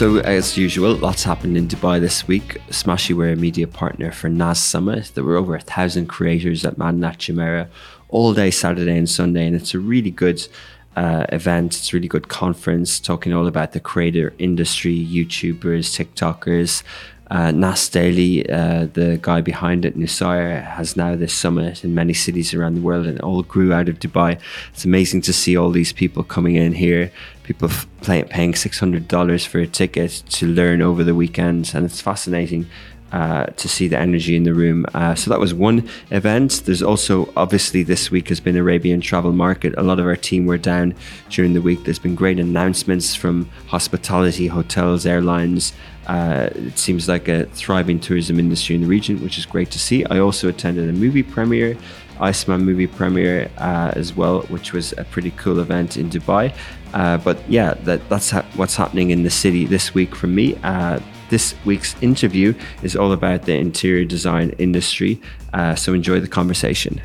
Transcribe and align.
So, 0.00 0.16
as 0.20 0.56
usual, 0.56 0.94
lots 0.94 1.24
happened 1.24 1.58
in 1.58 1.68
Dubai 1.68 2.00
this 2.00 2.26
week. 2.26 2.56
Smashi 2.70 3.14
were 3.14 3.32
a 3.32 3.36
media 3.36 3.66
partner 3.66 4.10
for 4.12 4.30
NAS 4.30 4.58
Summit. 4.58 5.12
There 5.14 5.22
were 5.22 5.36
over 5.36 5.54
a 5.54 5.60
thousand 5.60 6.06
creators 6.06 6.64
at 6.64 6.78
Madinat 6.78 7.18
Jumeirah 7.18 7.68
all 8.08 8.32
day 8.32 8.50
Saturday 8.50 8.96
and 8.96 9.10
Sunday, 9.10 9.46
and 9.46 9.54
it's 9.54 9.74
a 9.74 9.78
really 9.78 10.10
good 10.10 10.48
uh, 10.96 11.26
event. 11.28 11.76
It's 11.76 11.92
a 11.92 11.96
really 11.96 12.08
good 12.08 12.28
conference 12.28 12.98
talking 12.98 13.34
all 13.34 13.46
about 13.46 13.72
the 13.72 13.78
creator 13.78 14.32
industry, 14.38 14.96
YouTubers, 14.96 15.92
TikTokers, 15.92 16.82
uh, 17.30 17.52
Nas 17.52 17.88
Daily, 17.88 18.48
uh, 18.50 18.86
the 18.86 19.18
guy 19.22 19.40
behind 19.40 19.84
it, 19.84 19.96
Nuseir, 19.96 20.64
has 20.64 20.96
now 20.96 21.14
this 21.14 21.32
summit 21.32 21.84
in 21.84 21.94
many 21.94 22.12
cities 22.12 22.52
around 22.52 22.74
the 22.74 22.80
world 22.80 23.06
and 23.06 23.20
all 23.20 23.42
grew 23.42 23.72
out 23.72 23.88
of 23.88 24.00
Dubai. 24.00 24.40
It's 24.72 24.84
amazing 24.84 25.20
to 25.22 25.32
see 25.32 25.56
all 25.56 25.70
these 25.70 25.92
people 25.92 26.24
coming 26.24 26.56
in 26.56 26.72
here, 26.72 27.12
people 27.50 27.68
f- 27.68 27.84
play, 28.00 28.22
paying 28.22 28.52
$600 28.52 29.46
for 29.48 29.58
a 29.58 29.66
ticket 29.66 30.22
to 30.28 30.46
learn 30.46 30.80
over 30.80 31.02
the 31.02 31.16
weekend. 31.16 31.72
And 31.74 31.84
it's 31.84 32.00
fascinating 32.00 32.66
uh, 33.10 33.46
to 33.46 33.68
see 33.68 33.88
the 33.88 33.98
energy 33.98 34.36
in 34.36 34.44
the 34.44 34.54
room. 34.54 34.86
Uh, 34.94 35.16
so 35.16 35.30
that 35.30 35.40
was 35.40 35.52
one 35.52 35.88
event. 36.12 36.62
There's 36.64 36.80
also 36.80 37.32
obviously 37.36 37.82
this 37.82 38.08
week 38.08 38.28
has 38.28 38.38
been 38.38 38.56
Arabian 38.56 39.00
Travel 39.00 39.32
Market. 39.32 39.74
A 39.76 39.82
lot 39.82 39.98
of 39.98 40.06
our 40.06 40.14
team 40.14 40.46
were 40.46 40.58
down 40.58 40.94
during 41.28 41.54
the 41.54 41.60
week. 41.60 41.82
There's 41.82 41.98
been 41.98 42.14
great 42.14 42.38
announcements 42.38 43.16
from 43.16 43.50
hospitality, 43.66 44.46
hotels, 44.46 45.04
airlines. 45.04 45.72
Uh, 46.06 46.50
it 46.54 46.78
seems 46.78 47.08
like 47.08 47.26
a 47.26 47.46
thriving 47.46 47.98
tourism 47.98 48.38
industry 48.38 48.76
in 48.76 48.82
the 48.82 48.86
region, 48.86 49.20
which 49.24 49.38
is 49.38 49.44
great 49.44 49.72
to 49.72 49.80
see. 49.80 50.04
I 50.04 50.20
also 50.20 50.48
attended 50.48 50.88
a 50.88 50.92
movie 50.92 51.24
premiere, 51.24 51.76
Iceman 52.20 52.64
movie 52.64 52.86
premiere 52.86 53.50
uh, 53.58 53.92
as 53.96 54.14
well, 54.14 54.42
which 54.42 54.72
was 54.72 54.92
a 54.98 55.04
pretty 55.04 55.30
cool 55.32 55.58
event 55.58 55.96
in 55.96 56.10
Dubai. 56.10 56.54
Uh, 56.92 57.16
but 57.18 57.38
yeah, 57.48 57.74
that, 57.84 58.08
that's 58.08 58.30
ha- 58.30 58.44
what's 58.56 58.76
happening 58.76 59.10
in 59.10 59.22
the 59.22 59.30
city 59.30 59.64
this 59.64 59.94
week 59.94 60.14
for 60.14 60.26
me. 60.26 60.56
Uh, 60.62 60.98
this 61.28 61.54
week's 61.64 61.94
interview 62.02 62.52
is 62.82 62.96
all 62.96 63.12
about 63.12 63.42
the 63.42 63.56
interior 63.56 64.04
design 64.04 64.50
industry, 64.58 65.20
uh, 65.52 65.74
so 65.74 65.94
enjoy 65.94 66.18
the 66.18 66.28
conversation. 66.28 67.00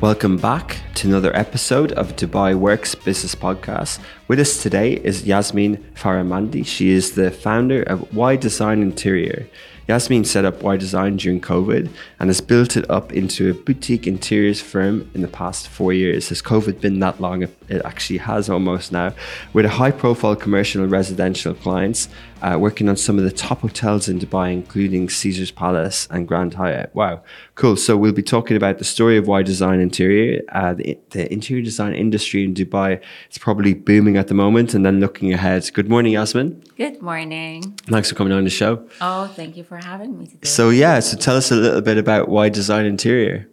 Welcome 0.00 0.38
back 0.38 0.79
to 1.00 1.08
another 1.08 1.34
episode 1.34 1.92
of 1.92 2.14
Dubai 2.14 2.54
Works 2.54 2.94
Business 2.94 3.34
Podcast. 3.34 3.98
With 4.28 4.38
us 4.38 4.62
today 4.62 4.96
is 4.96 5.24
Yasmin 5.24 5.78
Farahmandy. 5.94 6.66
She 6.66 6.90
is 6.90 7.12
the 7.12 7.30
founder 7.30 7.82
of 7.84 8.14
Y 8.14 8.36
Design 8.36 8.82
Interior. 8.82 9.48
Yasmin 9.88 10.24
set 10.24 10.44
up 10.44 10.62
Y 10.62 10.76
Design 10.76 11.16
during 11.16 11.40
COVID 11.40 11.90
and 12.18 12.28
has 12.28 12.42
built 12.42 12.76
it 12.76 12.88
up 12.90 13.14
into 13.14 13.50
a 13.50 13.54
boutique 13.54 14.06
interiors 14.06 14.60
firm 14.60 15.10
in 15.14 15.22
the 15.22 15.28
past 15.28 15.68
four 15.68 15.94
years. 15.94 16.28
Has 16.28 16.42
COVID 16.42 16.82
been 16.82 17.00
that 17.00 17.18
long? 17.18 17.44
It 17.44 17.82
actually 17.82 18.18
has 18.18 18.50
almost 18.50 18.92
now. 18.92 19.14
With 19.54 19.64
a 19.64 19.70
high 19.70 19.92
profile 19.92 20.36
commercial 20.36 20.82
and 20.82 20.92
residential 20.92 21.54
clients, 21.54 22.10
uh, 22.42 22.56
working 22.58 22.88
on 22.88 22.96
some 22.96 23.18
of 23.18 23.24
the 23.24 23.30
top 23.30 23.60
hotels 23.60 24.08
in 24.08 24.18
Dubai, 24.18 24.52
including 24.52 25.08
Caesar's 25.08 25.50
Palace 25.50 26.08
and 26.10 26.26
Grand 26.26 26.54
Hyatt. 26.54 26.94
Wow, 26.94 27.22
cool. 27.54 27.76
So 27.76 27.96
we'll 27.96 28.12
be 28.12 28.22
talking 28.22 28.56
about 28.56 28.78
the 28.78 28.84
story 28.84 29.16
of 29.16 29.26
Y 29.26 29.42
Design 29.42 29.80
Interior, 29.80 30.42
uh, 30.52 30.74
the, 30.74 30.98
the 31.10 31.32
interior 31.32 31.62
design 31.62 31.94
industry 31.94 32.44
in 32.44 32.54
Dubai. 32.54 33.00
It's 33.26 33.38
probably 33.38 33.74
booming 33.74 34.16
at 34.16 34.28
the 34.28 34.34
moment, 34.34 34.74
and 34.74 34.84
then 34.84 35.00
looking 35.00 35.32
ahead. 35.32 35.70
Good 35.72 35.88
morning, 35.88 36.12
Yasmin. 36.12 36.62
Good 36.76 37.02
morning. 37.02 37.78
Thanks 37.86 38.08
for 38.08 38.14
coming 38.14 38.32
on 38.32 38.44
the 38.44 38.50
show. 38.50 38.86
Oh, 39.00 39.26
thank 39.28 39.56
you 39.56 39.64
for 39.64 39.76
having 39.76 40.18
me 40.18 40.26
today. 40.26 40.48
So 40.48 40.70
yeah, 40.70 41.00
so 41.00 41.16
tell 41.16 41.36
us 41.36 41.50
a 41.50 41.56
little 41.56 41.80
bit 41.80 41.98
about 41.98 42.28
Y 42.28 42.48
Design 42.48 42.86
Interior. 42.86 43.48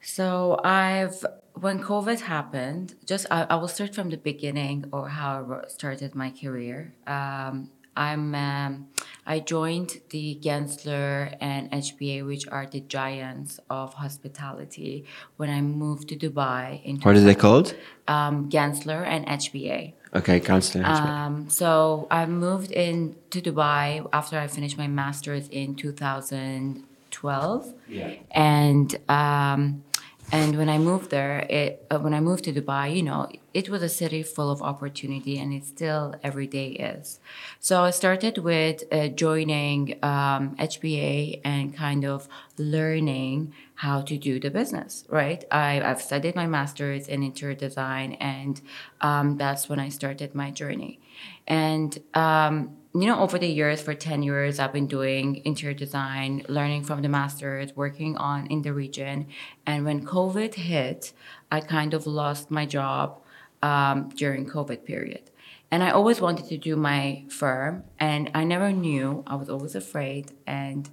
So 0.00 0.60
I've 0.64 1.24
when 1.54 1.82
COVID 1.82 2.20
happened, 2.20 2.94
just 3.06 3.26
I, 3.30 3.46
I 3.48 3.54
will 3.56 3.68
start 3.68 3.94
from 3.94 4.10
the 4.10 4.18
beginning 4.18 4.84
or 4.92 5.08
how 5.08 5.62
I 5.64 5.68
started 5.68 6.14
my 6.14 6.30
career. 6.30 6.94
Um, 7.06 7.70
I'm 7.96 8.34
um, 8.34 8.88
I 9.26 9.40
joined 9.40 10.00
the 10.10 10.38
Gensler 10.40 11.36
and 11.40 11.68
HBA, 11.72 12.24
which 12.24 12.46
are 12.48 12.66
the 12.66 12.78
giants 12.80 13.58
of 13.68 13.94
hospitality, 13.94 15.04
when 15.36 15.50
I 15.50 15.60
moved 15.60 16.10
to 16.10 16.16
Dubai. 16.16 16.84
In 16.84 17.00
What 17.00 17.16
are 17.16 17.20
they 17.20 17.34
called? 17.34 17.74
Um, 18.06 18.48
Gensler 18.48 19.04
and 19.04 19.26
HBA. 19.26 19.94
Okay, 20.14 20.38
Constantine. 20.38 20.92
Um, 20.92 21.50
so 21.50 22.06
I 22.10 22.26
moved 22.26 22.70
in 22.70 23.16
to 23.30 23.40
Dubai 23.40 24.08
after 24.12 24.38
I 24.38 24.46
finished 24.46 24.78
my 24.78 24.86
master's 24.86 25.48
in 25.48 25.74
2012. 25.74 27.74
Yeah. 27.88 28.12
And 28.30 28.94
um, 29.08 29.82
and 30.32 30.58
when 30.58 30.68
I 30.68 30.78
moved 30.78 31.10
there, 31.10 31.46
it 31.48 31.86
uh, 31.90 31.98
when 31.98 32.12
I 32.12 32.20
moved 32.20 32.44
to 32.44 32.52
Dubai, 32.52 32.96
you 32.96 33.02
know, 33.02 33.28
it 33.54 33.68
was 33.68 33.82
a 33.82 33.88
city 33.88 34.22
full 34.22 34.50
of 34.50 34.60
opportunity, 34.60 35.38
and 35.38 35.52
it 35.52 35.64
still 35.64 36.14
every 36.22 36.46
day 36.46 36.68
is. 36.70 37.20
So 37.60 37.82
I 37.84 37.90
started 37.90 38.38
with 38.38 38.82
uh, 38.90 39.08
joining 39.08 39.98
um, 40.02 40.56
HBA 40.56 41.40
and 41.44 41.76
kind 41.76 42.04
of 42.04 42.28
learning 42.58 43.54
how 43.76 44.00
to 44.02 44.18
do 44.18 44.40
the 44.40 44.50
business. 44.50 45.04
Right, 45.08 45.44
I, 45.50 45.80
I've 45.80 46.02
studied 46.02 46.34
my 46.34 46.46
master's 46.46 47.06
in 47.06 47.22
interior 47.22 47.54
design, 47.54 48.14
and 48.14 48.60
um, 49.00 49.36
that's 49.36 49.68
when 49.68 49.78
I 49.78 49.90
started 49.90 50.34
my 50.34 50.50
journey. 50.50 50.98
And 51.46 51.98
um, 52.14 52.76
you 53.00 53.06
know, 53.06 53.20
over 53.20 53.38
the 53.38 53.46
years, 53.46 53.82
for 53.82 53.94
10 53.94 54.22
years, 54.22 54.58
I've 54.58 54.72
been 54.72 54.86
doing 54.86 55.42
interior 55.44 55.74
design, 55.74 56.44
learning 56.48 56.84
from 56.84 57.02
the 57.02 57.08
masters, 57.08 57.76
working 57.76 58.16
on 58.16 58.46
in 58.46 58.62
the 58.62 58.72
region. 58.72 59.26
And 59.66 59.84
when 59.84 60.06
COVID 60.06 60.54
hit, 60.54 61.12
I 61.50 61.60
kind 61.60 61.92
of 61.92 62.06
lost 62.06 62.50
my 62.50 62.64
job 62.64 63.20
um, 63.62 64.08
during 64.16 64.46
COVID 64.46 64.84
period. 64.84 65.30
And 65.70 65.82
I 65.82 65.90
always 65.90 66.20
wanted 66.20 66.48
to 66.48 66.56
do 66.56 66.76
my 66.76 67.24
firm, 67.28 67.84
and 67.98 68.30
I 68.34 68.44
never 68.44 68.70
knew. 68.70 69.24
I 69.26 69.34
was 69.34 69.50
always 69.50 69.74
afraid, 69.74 70.32
and 70.46 70.88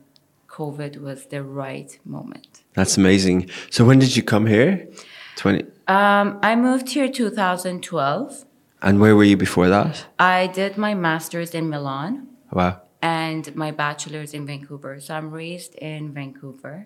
COVID 0.49 0.97
was 0.97 1.27
the 1.27 1.43
right 1.43 1.97
moment. 2.03 2.63
That's 2.73 2.97
amazing. 2.97 3.49
So 3.69 3.85
when 3.85 3.99
did 3.99 4.17
you 4.17 4.23
come 4.23 4.47
here? 4.47 4.87
20. 5.37 5.63
Um, 5.87 6.39
I 6.41 6.55
moved 6.55 6.89
here 6.89 7.07
2012. 7.07 8.45
And 8.83 8.99
where 8.99 9.15
were 9.15 9.23
you 9.23 9.37
before 9.37 9.69
that? 9.69 10.05
I 10.19 10.47
did 10.47 10.77
my 10.77 10.93
master's 10.93 11.51
in 11.55 11.69
Milan. 11.69 12.27
Wow. 12.51 12.81
and 13.01 13.53
my 13.55 13.71
bachelor's 13.71 14.33
in 14.33 14.45
Vancouver. 14.45 14.99
So 14.99 15.15
I'm 15.15 15.31
raised 15.31 15.73
in 15.75 16.13
Vancouver. 16.13 16.85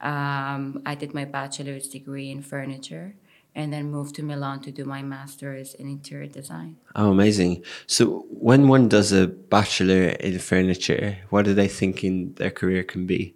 Um, 0.00 0.82
I 0.86 0.94
did 0.94 1.14
my 1.14 1.24
bachelor's 1.24 1.88
degree 1.88 2.30
in 2.30 2.42
furniture 2.42 3.14
and 3.54 3.72
then 3.72 3.90
moved 3.90 4.14
to 4.16 4.22
Milan 4.22 4.60
to 4.60 4.70
do 4.70 4.84
my 4.84 5.02
master's 5.02 5.74
in 5.74 5.88
interior 5.88 6.28
design. 6.28 6.76
Oh, 6.94 7.10
amazing. 7.10 7.64
So 7.86 8.26
when 8.30 8.68
one 8.68 8.88
does 8.88 9.10
a 9.10 9.26
bachelor 9.26 10.08
in 10.28 10.38
furniture, 10.38 11.18
what 11.30 11.48
are 11.48 11.54
they 11.54 11.66
thinking 11.68 12.34
their 12.34 12.50
career 12.52 12.84
can 12.84 13.06
be? 13.06 13.34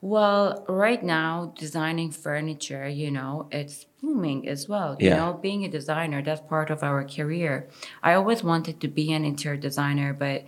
Well, 0.00 0.64
right 0.68 1.02
now, 1.02 1.52
designing 1.58 2.12
furniture, 2.12 2.88
you 2.88 3.10
know, 3.10 3.48
it's 3.50 3.84
booming 4.00 4.48
as 4.48 4.68
well. 4.68 4.96
You 5.00 5.08
Yeah. 5.08 5.16
know, 5.16 5.32
being 5.32 5.64
a 5.64 5.68
designer, 5.68 6.22
that's 6.22 6.40
part 6.40 6.70
of 6.70 6.84
our 6.84 7.02
career. 7.04 7.68
I 8.02 8.14
always 8.14 8.44
wanted 8.44 8.80
to 8.80 8.88
be 8.88 9.12
an 9.12 9.24
interior 9.24 9.56
designer, 9.60 10.12
but 10.12 10.44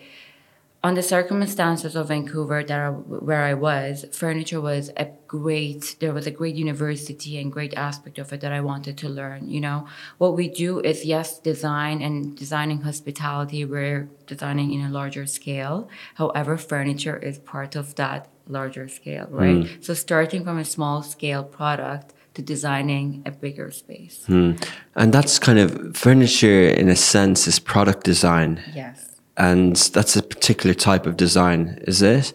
on 0.83 0.95
the 0.95 1.03
circumstances 1.03 1.95
of 1.95 2.09
Vancouver 2.09 2.65
that 2.65 2.81
I, 2.81 2.89
where 2.89 3.45
I 3.45 3.53
was, 3.53 4.07
furniture 4.13 4.61
was 4.61 4.91
a 4.97 5.11
great. 5.27 5.97
There 6.01 6.15
was 6.15 6.27
a 6.27 6.31
great 6.31 6.55
university 6.55 7.39
and 7.39 7.53
great 7.53 7.75
aspect 7.75 8.19
of 8.19 8.33
it 8.33 8.41
that 8.41 8.53
I 8.53 8.61
wanted 8.61 8.97
to 8.99 9.09
learn. 9.09 9.49
You 9.49 9.61
know, 9.61 9.87
what 10.17 10.37
we 10.37 10.49
do 10.49 10.81
is 10.81 11.05
yes, 11.05 11.39
design 11.39 12.01
and 12.01 12.37
designing 12.37 12.81
hospitality. 12.81 13.65
We're 13.65 14.09
designing 14.27 14.73
in 14.73 14.81
a 14.81 14.89
larger 14.91 15.27
scale. 15.27 15.89
However, 16.15 16.57
furniture 16.57 17.17
is 17.17 17.39
part 17.39 17.77
of 17.77 17.95
that 17.97 18.29
larger 18.49 18.89
scale, 18.89 19.27
right? 19.31 19.67
Hmm. 19.67 19.83
So 19.83 19.93
starting 19.95 20.45
from 20.45 20.59
a 20.59 20.65
small 20.65 21.03
scale 21.03 21.45
product 21.45 22.15
to 22.35 22.43
designing 22.43 23.23
a 23.27 23.31
bigger 23.31 23.71
space. 23.71 24.25
Hmm. 24.27 24.53
And 24.95 25.13
that's 25.13 25.39
kind 25.39 25.59
of 25.59 25.97
furniture, 25.97 26.69
in 26.69 26.89
a 26.89 26.97
sense, 26.97 27.47
is 27.47 27.59
product 27.59 28.05
design. 28.05 28.63
Yes. 28.75 29.20
And 29.49 29.75
that's 29.95 30.15
a 30.17 30.23
particular 30.23 30.75
type 30.75 31.07
of 31.07 31.17
design, 31.17 31.61
is 31.89 32.03
it? 32.03 32.33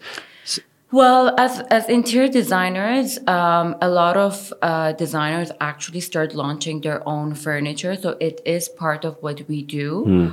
Well, 0.92 1.36
as, 1.38 1.60
as 1.78 1.90
interior 1.90 2.32
designers, 2.32 3.20
um, 3.28 3.76
a 3.82 3.90
lot 3.90 4.16
of 4.18 4.54
uh, 4.62 4.94
designers 4.94 5.52
actually 5.60 6.00
start 6.00 6.34
launching 6.34 6.82
their 6.82 7.00
own 7.08 7.36
furniture. 7.36 7.96
So 7.96 8.10
it 8.22 8.40
is 8.46 8.70
part 8.70 9.04
of 9.04 9.18
what 9.22 9.38
we 9.48 9.62
do. 9.62 9.90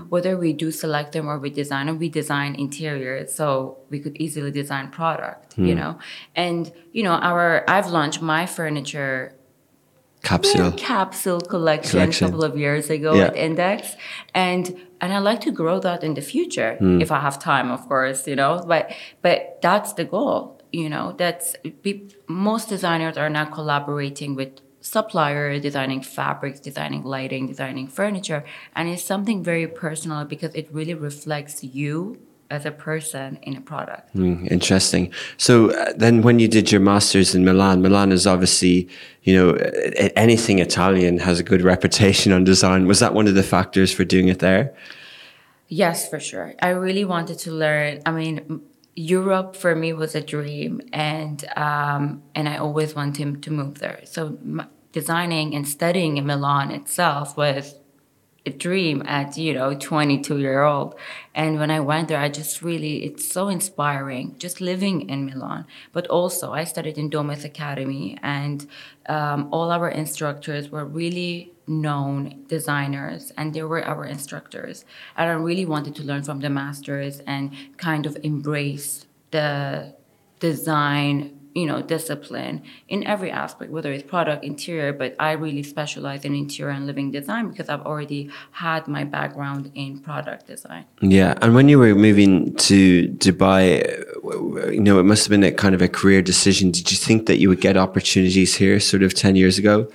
Whether 0.08 0.36
we 0.38 0.52
do 0.52 0.70
select 0.70 1.12
them 1.12 1.28
or 1.28 1.36
we 1.38 1.50
design 1.50 1.86
them, 1.86 1.98
we 1.98 2.08
design 2.08 2.54
interiors. 2.54 3.34
So 3.34 3.78
we 3.90 3.98
could 3.98 4.16
easily 4.24 4.50
design 4.50 4.90
product, 4.90 5.58
you 5.58 5.74
know. 5.74 5.98
And, 6.36 6.72
you 6.92 7.02
know, 7.02 7.16
our 7.30 7.64
I've 7.68 7.88
launched 7.88 8.22
my 8.22 8.46
furniture 8.46 9.34
Capsule. 10.22 10.72
capsule 10.72 11.40
collection, 11.40 11.90
Collection. 11.90 12.26
a 12.26 12.30
couple 12.30 12.44
of 12.44 12.56
years 12.56 12.88
ago 12.90 13.14
Yeah. 13.14 13.26
at 13.26 13.36
Index, 13.36 13.96
and 14.34 14.80
and 15.00 15.12
I 15.12 15.18
like 15.18 15.40
to 15.40 15.50
grow 15.50 15.80
that 15.80 16.04
in 16.04 16.14
the 16.14 16.22
future 16.22 16.76
hmm. 16.76 17.00
if 17.00 17.10
I 17.10 17.18
have 17.18 17.40
time, 17.40 17.72
of 17.72 17.88
course, 17.88 18.26
you 18.28 18.36
know. 18.36 18.62
But 18.66 18.92
but 19.20 19.58
that's 19.60 19.92
the 19.94 20.04
goal, 20.04 20.60
you 20.72 20.88
know. 20.88 21.14
That's 21.18 21.56
most 22.28 22.68
designers 22.68 23.16
are 23.16 23.28
now 23.30 23.46
collaborating 23.46 24.36
with 24.36 24.60
supplier 24.80 25.60
designing 25.60 26.02
fabrics 26.02 26.58
designing 26.58 27.04
lighting 27.04 27.46
designing 27.46 27.86
furniture 27.86 28.44
and 28.74 28.88
it's 28.88 29.04
something 29.04 29.40
very 29.42 29.68
personal 29.68 30.24
because 30.24 30.52
it 30.56 30.68
really 30.72 30.92
reflects 30.92 31.62
you 31.62 32.18
as 32.52 32.66
a 32.66 32.70
person 32.70 33.38
in 33.42 33.56
a 33.56 33.60
product 33.60 34.14
Mm, 34.14 34.50
interesting. 34.50 35.04
So 35.36 35.70
uh, 35.70 35.92
then, 35.96 36.22
when 36.22 36.38
you 36.38 36.48
did 36.48 36.70
your 36.70 36.80
masters 36.80 37.34
in 37.34 37.44
Milan, 37.44 37.80
Milan 37.80 38.12
is 38.12 38.26
obviously, 38.26 38.88
you 39.22 39.34
know, 39.36 39.48
anything 40.26 40.58
Italian 40.58 41.18
has 41.18 41.40
a 41.40 41.42
good 41.42 41.62
reputation 41.62 42.30
on 42.32 42.44
design. 42.44 42.86
Was 42.86 43.00
that 43.00 43.14
one 43.14 43.26
of 43.26 43.34
the 43.34 43.42
factors 43.42 43.90
for 43.92 44.04
doing 44.04 44.28
it 44.28 44.38
there? 44.40 44.74
Yes, 45.68 46.08
for 46.10 46.20
sure. 46.20 46.54
I 46.60 46.70
really 46.86 47.06
wanted 47.14 47.38
to 47.44 47.50
learn. 47.50 48.02
I 48.04 48.10
mean, 48.12 48.60
Europe 48.94 49.56
for 49.56 49.74
me 49.74 49.94
was 49.94 50.14
a 50.14 50.20
dream, 50.20 50.82
and 50.92 51.38
um, 51.56 52.22
and 52.34 52.48
I 52.48 52.56
always 52.58 52.94
wanted 52.94 53.42
to 53.44 53.50
move 53.50 53.78
there. 53.78 54.00
So 54.04 54.38
m- 54.42 54.68
designing 54.92 55.54
and 55.56 55.66
studying 55.66 56.18
in 56.18 56.26
Milan 56.26 56.70
itself 56.70 57.36
was 57.36 57.74
dream 58.50 59.02
at 59.06 59.36
you 59.36 59.54
know 59.54 59.72
22 59.72 60.38
year 60.38 60.64
old 60.64 60.96
and 61.34 61.60
when 61.60 61.70
i 61.70 61.78
went 61.78 62.08
there 62.08 62.18
i 62.18 62.28
just 62.28 62.60
really 62.60 63.04
it's 63.04 63.30
so 63.30 63.48
inspiring 63.48 64.34
just 64.38 64.60
living 64.60 65.08
in 65.08 65.26
milan. 65.26 65.64
But 65.92 66.08
also 66.08 66.52
i 66.52 66.64
studied 66.64 66.98
in 66.98 67.08
domus 67.08 67.44
academy 67.44 68.18
and 68.22 68.66
um, 69.06 69.48
all 69.52 69.70
our 69.70 69.88
instructors 69.88 70.70
were 70.70 70.84
really 70.84 71.52
known 71.68 72.44
designers 72.48 73.32
and 73.36 73.54
they 73.54 73.62
were 73.62 73.84
our 73.84 74.04
instructors. 74.04 74.84
And 75.16 75.30
i 75.30 75.34
really 75.34 75.64
wanted 75.64 75.94
to 75.96 76.02
learn 76.02 76.24
from 76.24 76.40
the 76.40 76.50
masters 76.50 77.20
and 77.20 77.52
kind 77.76 78.06
of 78.06 78.16
embrace 78.24 79.06
the 79.30 79.94
design 80.40 81.38
you 81.54 81.66
know 81.66 81.82
discipline 81.82 82.62
in 82.88 83.04
every 83.04 83.30
aspect 83.30 83.70
whether 83.70 83.92
it's 83.92 84.02
product 84.02 84.44
interior 84.44 84.92
but 84.92 85.14
i 85.18 85.32
really 85.32 85.62
specialize 85.62 86.24
in 86.24 86.34
interior 86.34 86.72
and 86.72 86.86
living 86.86 87.10
design 87.10 87.48
because 87.50 87.68
i've 87.68 87.82
already 87.82 88.30
had 88.52 88.88
my 88.88 89.04
background 89.04 89.70
in 89.74 89.98
product 89.98 90.46
design. 90.46 90.84
Yeah, 91.00 91.34
and 91.42 91.54
when 91.54 91.68
you 91.68 91.78
were 91.78 91.94
moving 91.94 92.54
to 92.56 93.08
Dubai, 93.08 93.82
you 94.72 94.80
know, 94.80 94.98
it 94.98 95.04
must 95.04 95.24
have 95.24 95.30
been 95.30 95.44
a 95.44 95.52
kind 95.52 95.74
of 95.74 95.82
a 95.82 95.88
career 95.88 96.22
decision. 96.22 96.70
Did 96.70 96.90
you 96.90 96.96
think 96.96 97.26
that 97.26 97.38
you 97.38 97.48
would 97.48 97.60
get 97.60 97.76
opportunities 97.76 98.56
here, 98.56 98.78
sort 98.80 99.02
of 99.02 99.14
ten 99.14 99.36
years 99.36 99.58
ago? 99.58 99.90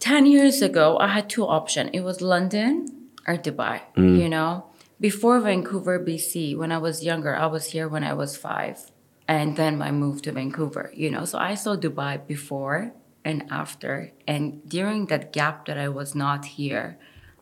10 0.00 0.26
years 0.26 0.60
ago 0.60 0.98
i 0.98 1.08
had 1.08 1.30
two 1.30 1.46
options. 1.46 1.88
It 1.94 2.02
was 2.02 2.20
london 2.20 3.08
or 3.26 3.36
dubai 3.36 3.80
mm. 3.96 4.18
you 4.20 4.28
know? 4.28 4.66
Before 5.00 5.40
vancouver 5.40 5.98
bc 5.98 6.56
when 6.58 6.70
i 6.70 6.76
was 6.76 7.02
younger 7.02 7.34
i 7.34 7.46
was 7.46 7.64
here 7.72 7.88
when 7.88 8.04
i 8.04 8.12
was 8.12 8.36
five 8.36 8.90
and 9.26 9.56
then 9.56 9.78
my 9.78 9.90
move 9.90 10.22
to 10.22 10.32
vancouver 10.32 10.90
you 10.94 11.10
know 11.10 11.24
so 11.24 11.38
i 11.38 11.54
saw 11.54 11.76
dubai 11.76 12.14
before 12.26 12.92
and 13.26 13.42
after. 13.50 14.12
And 14.28 14.44
during 14.68 15.06
that 15.06 15.32
gap 15.32 15.64
that 15.66 15.78
i 15.78 15.88
was 15.88 16.14
not 16.14 16.44
here 16.58 16.98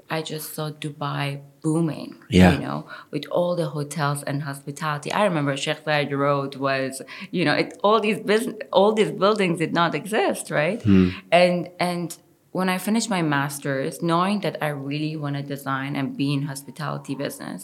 i 0.08 0.22
just 0.22 0.54
saw 0.54 0.70
dubai 0.70 1.40
booming 1.62 2.12
Yeah. 2.30 2.52
you 2.52 2.58
know 2.60 2.86
with 3.10 3.24
all 3.36 3.56
the 3.56 3.68
hotels 3.76 4.22
and 4.22 4.42
hospitality. 4.42 5.10
I 5.12 5.24
remember 5.24 5.56
sheikh 5.56 5.84
Zayed 5.84 6.12
road 6.24 6.54
was 6.56 7.02
you 7.32 7.44
know 7.44 7.54
it, 7.54 7.68
all 7.82 7.98
these 8.00 8.20
business 8.20 8.56
all 8.72 8.92
these 8.92 9.10
buildings 9.22 9.58
did 9.58 9.72
not 9.80 9.94
exist 10.00 10.50
right? 10.50 10.80
Hmm. 10.82 11.08
And 11.32 11.68
and 11.80 12.08
when 12.52 12.68
I 12.68 12.76
finished 12.78 13.08
my 13.08 13.22
master's, 13.22 14.02
knowing 14.02 14.40
that 14.44 14.56
I 14.60 14.68
really 14.68 15.16
want 15.16 15.36
to 15.36 15.42
design 15.42 15.96
and 15.96 16.14
be 16.14 16.28
in 16.34 16.42
hospitality 16.42 17.14
business, 17.14 17.60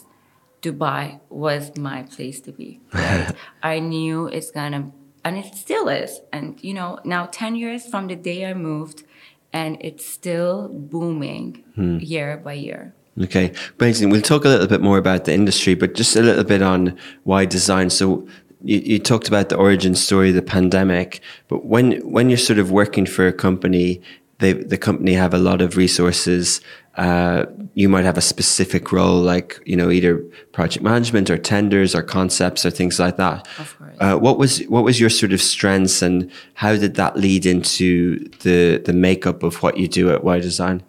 Dubai 0.62 1.20
was 1.28 1.76
my 1.76 2.02
place 2.02 2.40
to 2.42 2.52
be. 2.52 2.80
Right? 2.92 3.34
I 3.62 3.78
knew 3.78 4.26
it's 4.26 4.50
gonna, 4.50 4.92
and 5.24 5.38
it 5.38 5.54
still 5.54 5.88
is. 5.88 6.20
And 6.32 6.62
you 6.62 6.74
know, 6.74 6.98
now 7.04 7.26
ten 7.26 7.56
years 7.56 7.86
from 7.86 8.08
the 8.08 8.16
day 8.16 8.46
I 8.46 8.54
moved, 8.54 9.04
and 9.52 9.76
it's 9.80 10.04
still 10.04 10.68
booming 10.68 11.64
hmm. 11.74 11.98
year 11.98 12.36
by 12.36 12.54
year. 12.54 12.94
Okay, 13.20 13.52
amazing. 13.80 14.10
We'll 14.10 14.22
talk 14.22 14.44
a 14.44 14.48
little 14.48 14.68
bit 14.68 14.80
more 14.80 14.98
about 14.98 15.24
the 15.24 15.34
industry, 15.34 15.74
but 15.74 15.94
just 15.94 16.14
a 16.14 16.22
little 16.22 16.44
bit 16.44 16.62
on 16.62 16.96
Y 17.24 17.44
Design. 17.46 17.90
So 17.90 18.28
you, 18.62 18.78
you 18.78 18.98
talked 18.98 19.26
about 19.26 19.48
the 19.48 19.56
origin 19.56 19.94
story, 19.94 20.30
the 20.30 20.42
pandemic, 20.42 21.20
but 21.48 21.64
when 21.64 21.92
when 22.10 22.28
you're 22.28 22.38
sort 22.38 22.58
of 22.58 22.70
working 22.70 23.06
for 23.06 23.26
a 23.26 23.32
company, 23.32 24.00
they, 24.38 24.52
the 24.52 24.78
company 24.78 25.14
have 25.14 25.34
a 25.34 25.38
lot 25.38 25.60
of 25.60 25.76
resources. 25.76 26.60
Uh, 26.96 27.46
you 27.74 27.88
might 27.88 28.04
have 28.04 28.18
a 28.18 28.22
specific 28.22 28.92
role, 28.92 29.20
like 29.20 29.60
you 29.64 29.76
know, 29.76 29.90
either 29.90 30.18
project 30.52 30.82
management 30.82 31.30
or 31.30 31.38
tenders 31.38 31.94
or 31.94 32.02
concepts 32.02 32.66
or 32.66 32.70
things 32.70 32.98
like 32.98 33.16
that. 33.16 33.46
Of 33.58 33.78
course. 33.78 33.96
Uh, 34.00 34.16
what 34.16 34.38
was 34.38 34.60
what 34.66 34.84
was 34.84 34.98
your 35.00 35.10
sort 35.10 35.32
of 35.32 35.40
strengths, 35.40 36.02
and 36.02 36.30
how 36.54 36.74
did 36.76 36.94
that 36.94 37.16
lead 37.16 37.46
into 37.46 38.28
the 38.40 38.82
the 38.84 38.92
makeup 38.92 39.42
of 39.42 39.62
what 39.62 39.76
you 39.76 39.88
do 39.88 40.10
at 40.10 40.24
Y 40.24 40.38
Design? 40.40 40.82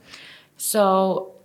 So 0.57 1.35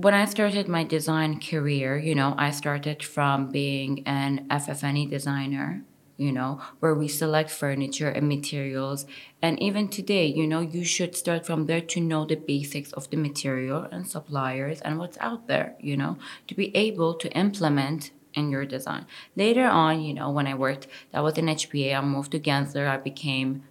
when 0.00 0.14
I 0.14 0.26
started 0.26 0.68
my 0.68 0.84
design 0.84 1.40
career, 1.40 1.98
you 1.98 2.14
know, 2.14 2.34
I 2.38 2.52
started 2.52 3.02
from 3.02 3.50
being 3.50 4.06
an 4.06 4.46
FF&E 4.48 5.06
designer, 5.06 5.82
you 6.18 6.32
know, 6.32 6.60
where 6.80 6.94
we 6.94 7.08
select 7.08 7.48
furniture 7.48 8.10
and 8.10 8.28
materials. 8.28 9.06
And 9.40 9.58
even 9.62 9.88
today, 9.88 10.26
you 10.26 10.46
know, 10.46 10.60
you 10.60 10.84
should 10.84 11.16
start 11.16 11.46
from 11.46 11.66
there 11.66 11.80
to 11.80 12.00
know 12.00 12.26
the 12.26 12.34
basics 12.34 12.92
of 12.92 13.08
the 13.08 13.16
material 13.16 13.86
and 13.90 14.06
suppliers 14.06 14.80
and 14.80 14.98
what's 14.98 15.16
out 15.20 15.46
there, 15.46 15.76
you 15.80 15.96
know, 15.96 16.18
to 16.48 16.54
be 16.54 16.76
able 16.76 17.14
to 17.14 17.32
implement 17.32 18.10
in 18.34 18.50
your 18.50 18.66
design. 18.66 19.06
Later 19.36 19.66
on, 19.66 20.02
you 20.02 20.12
know, 20.12 20.30
when 20.30 20.48
I 20.48 20.54
worked, 20.54 20.88
that 21.12 21.22
was 21.22 21.38
in 21.38 21.46
HBA, 21.46 21.96
I 21.96 22.00
moved 22.00 22.32
to 22.32 22.40
Gensler, 22.40 22.88
I 22.88 22.96
became, 22.96 23.62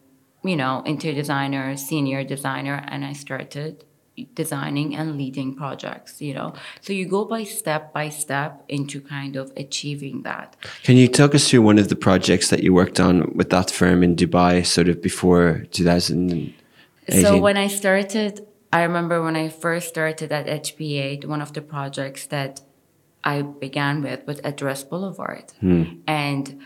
you 0.43 0.55
know, 0.55 0.83
interior 0.85 1.15
designer, 1.15 1.75
senior 1.75 2.23
designer, 2.23 2.83
and 2.87 3.03
I 3.03 3.11
started 3.11 3.83
designing 4.33 4.95
and 4.95 5.17
leading 5.17 5.55
projects 5.55 6.21
you 6.21 6.33
know? 6.33 6.53
So 6.81 6.93
you 6.93 7.05
go 7.05 7.25
by 7.25 7.43
step 7.43 7.93
by 7.93 8.09
step 8.09 8.63
into 8.67 9.01
kind 9.01 9.35
of 9.35 9.51
achieving 9.57 10.23
that. 10.23 10.55
Can 10.83 10.97
you 10.97 11.07
talk 11.07 11.35
us 11.35 11.49
through 11.49 11.61
one 11.61 11.77
of 11.77 11.89
the 11.89 11.95
projects 11.95 12.49
that 12.49 12.63
you 12.63 12.73
worked 12.73 12.99
on 12.99 13.31
with 13.35 13.49
that 13.49 13.69
firm 13.71 14.03
in 14.03 14.15
Dubai, 14.15 14.65
sort 14.65 14.89
of 14.89 15.01
before 15.01 15.65
2018? 15.71 16.53
so 17.21 17.37
when 17.37 17.57
i 17.57 17.67
started 17.67 18.45
i 18.73 18.83
remember 18.83 19.21
when 19.23 19.35
i 19.35 19.47
first 19.47 19.87
started 19.87 20.31
at 20.31 20.45
HBA 20.45 21.25
one 21.25 21.41
of 21.41 21.53
the 21.53 21.61
projects 21.61 22.25
that 22.27 22.61
i 23.23 23.41
began 23.41 24.01
with 24.01 24.25
was 24.27 24.39
address 24.43 24.83
boulevard 24.83 25.45
hmm. 25.59 25.83
and 26.05 26.59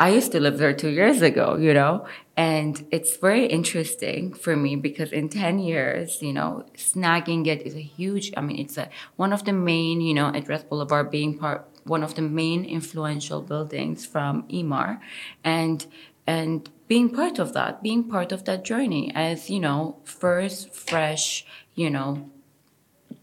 I 0.00 0.10
used 0.10 0.30
to 0.32 0.40
live 0.40 0.58
there 0.58 0.72
two 0.72 0.90
years 0.90 1.22
ago, 1.22 1.56
you 1.56 1.74
know, 1.74 2.06
and 2.36 2.86
it's 2.92 3.16
very 3.16 3.46
interesting 3.46 4.32
for 4.32 4.54
me 4.54 4.76
because 4.76 5.10
in 5.10 5.28
10 5.28 5.58
years, 5.58 6.22
you 6.22 6.32
know, 6.32 6.64
snagging 6.76 7.48
it 7.48 7.66
is 7.66 7.74
a 7.74 7.82
huge, 7.82 8.32
I 8.36 8.42
mean, 8.42 8.60
it's 8.60 8.78
a, 8.78 8.88
one 9.16 9.32
of 9.32 9.44
the 9.44 9.52
main, 9.52 10.00
you 10.00 10.14
know, 10.14 10.28
Address 10.28 10.62
Boulevard 10.62 11.10
being 11.10 11.36
part, 11.36 11.68
one 11.82 12.04
of 12.04 12.14
the 12.14 12.22
main 12.22 12.64
influential 12.64 13.42
buildings 13.42 14.06
from 14.06 14.44
Emaar 14.44 15.00
and, 15.42 15.84
and 16.28 16.70
being 16.86 17.10
part 17.10 17.40
of 17.40 17.52
that, 17.54 17.82
being 17.82 18.04
part 18.04 18.30
of 18.30 18.44
that 18.44 18.64
journey 18.64 19.10
as, 19.16 19.50
you 19.50 19.58
know, 19.58 19.96
first 20.04 20.72
fresh, 20.72 21.44
you 21.74 21.90
know, 21.90 22.30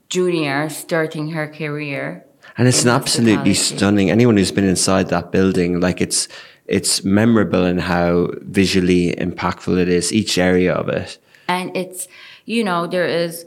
junior 0.09 0.67
starting 0.67 1.29
her 1.29 1.47
career. 1.47 2.25
and 2.57 2.67
it's 2.67 2.83
an 2.83 2.89
absolutely 2.89 3.53
stunning. 3.53 4.11
Anyone 4.11 4.35
who's 4.37 4.51
been 4.51 4.67
inside 4.67 5.07
that 5.09 5.31
building, 5.31 5.79
like 5.79 6.01
it's 6.01 6.27
it's 6.67 7.03
memorable 7.03 7.65
in 7.65 7.77
how 7.77 8.29
visually 8.41 9.13
impactful 9.15 9.77
it 9.79 9.89
is. 9.89 10.11
Each 10.11 10.37
area 10.37 10.73
of 10.73 10.89
it. 10.89 11.17
and 11.47 11.75
it's 11.77 12.07
you 12.45 12.63
know 12.63 12.87
there 12.87 13.05
is 13.05 13.45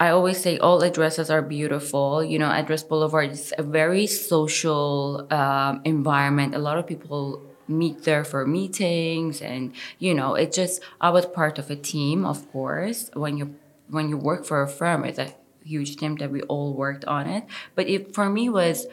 i 0.00 0.08
always 0.08 0.38
say 0.42 0.58
all 0.58 0.82
addresses 0.82 1.30
are 1.30 1.42
beautiful 1.42 2.24
you 2.24 2.38
know 2.38 2.50
address 2.50 2.82
boulevard 2.82 3.30
is 3.30 3.54
a 3.56 3.62
very 3.62 4.06
social 4.06 5.26
um, 5.32 5.80
environment 5.84 6.54
a 6.54 6.58
lot 6.58 6.76
of 6.76 6.84
people 6.86 7.40
meet 7.68 8.02
there 8.02 8.24
for 8.24 8.44
meetings 8.46 9.40
and 9.40 9.72
you 9.98 10.12
know 10.12 10.34
it 10.34 10.52
just 10.52 10.82
i 11.00 11.08
was 11.08 11.24
part 11.26 11.58
of 11.58 11.70
a 11.70 11.76
team 11.76 12.24
of 12.26 12.50
course 12.50 13.10
when 13.14 13.36
you 13.36 13.54
when 13.90 14.08
you 14.08 14.16
work 14.16 14.44
for 14.44 14.60
a 14.62 14.68
firm 14.68 15.04
it's 15.04 15.18
a 15.18 15.30
huge 15.64 15.96
team 15.96 16.16
that 16.16 16.30
we 16.30 16.42
all 16.42 16.74
worked 16.74 17.04
on 17.06 17.26
it 17.28 17.44
but 17.76 17.86
it 17.88 18.12
for 18.14 18.28
me 18.28 18.48
was 18.48 18.86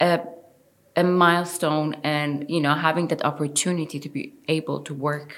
a 0.00 0.20
a 1.00 1.02
milestone 1.04 1.90
and 2.16 2.30
you 2.54 2.60
know 2.64 2.74
having 2.88 3.06
that 3.12 3.22
opportunity 3.30 3.98
to 4.04 4.08
be 4.16 4.24
able 4.56 4.78
to 4.88 4.92
work 5.10 5.30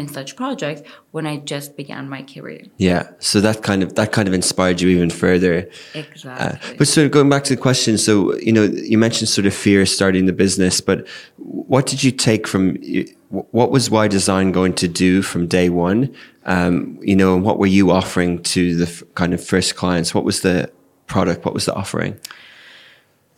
in 0.00 0.06
such 0.18 0.30
projects 0.42 0.80
when 1.14 1.24
i 1.32 1.34
just 1.52 1.68
began 1.76 2.02
my 2.16 2.22
career 2.34 2.62
Yeah. 2.88 3.02
So 3.18 3.40
that 3.46 3.58
kind 3.68 3.80
of 3.84 3.88
that 3.98 4.10
kind 4.16 4.28
of 4.30 4.34
inspired 4.42 4.78
you 4.82 4.88
even 4.96 5.10
further. 5.24 5.54
exactly 6.02 6.76
But 6.78 6.86
sort 6.94 7.04
of 7.06 7.10
going 7.16 7.28
back 7.34 7.42
to 7.48 7.52
the 7.56 7.60
question, 7.68 7.98
so 7.98 8.12
you 8.46 8.52
know, 8.56 8.64
you 8.92 8.96
mentioned 9.06 9.28
sort 9.28 9.46
of 9.50 9.54
fear 9.64 9.84
starting 9.98 10.26
the 10.26 10.36
business, 10.44 10.80
but 10.80 10.98
what 11.68 11.84
did 11.90 12.00
you 12.04 12.12
take 12.28 12.42
from? 12.52 12.62
What 13.58 13.68
was 13.74 13.90
Y 13.90 14.06
Design 14.18 14.52
going 14.52 14.74
to 14.84 14.88
do 15.04 15.10
from 15.30 15.42
day 15.58 15.68
one? 15.68 16.00
Um, 16.54 16.74
you 17.10 17.16
know, 17.20 17.34
and 17.34 17.42
what 17.44 17.56
were 17.60 17.72
you 17.78 17.90
offering 17.90 18.32
to 18.54 18.60
the 18.82 18.88
f- 18.94 19.02
kind 19.20 19.32
of 19.34 19.40
first 19.52 19.74
clients? 19.80 20.14
What 20.14 20.24
was 20.24 20.38
the 20.46 20.70
product? 21.12 21.44
What 21.44 21.54
was 21.54 21.64
the 21.64 21.74
offering? 21.74 22.12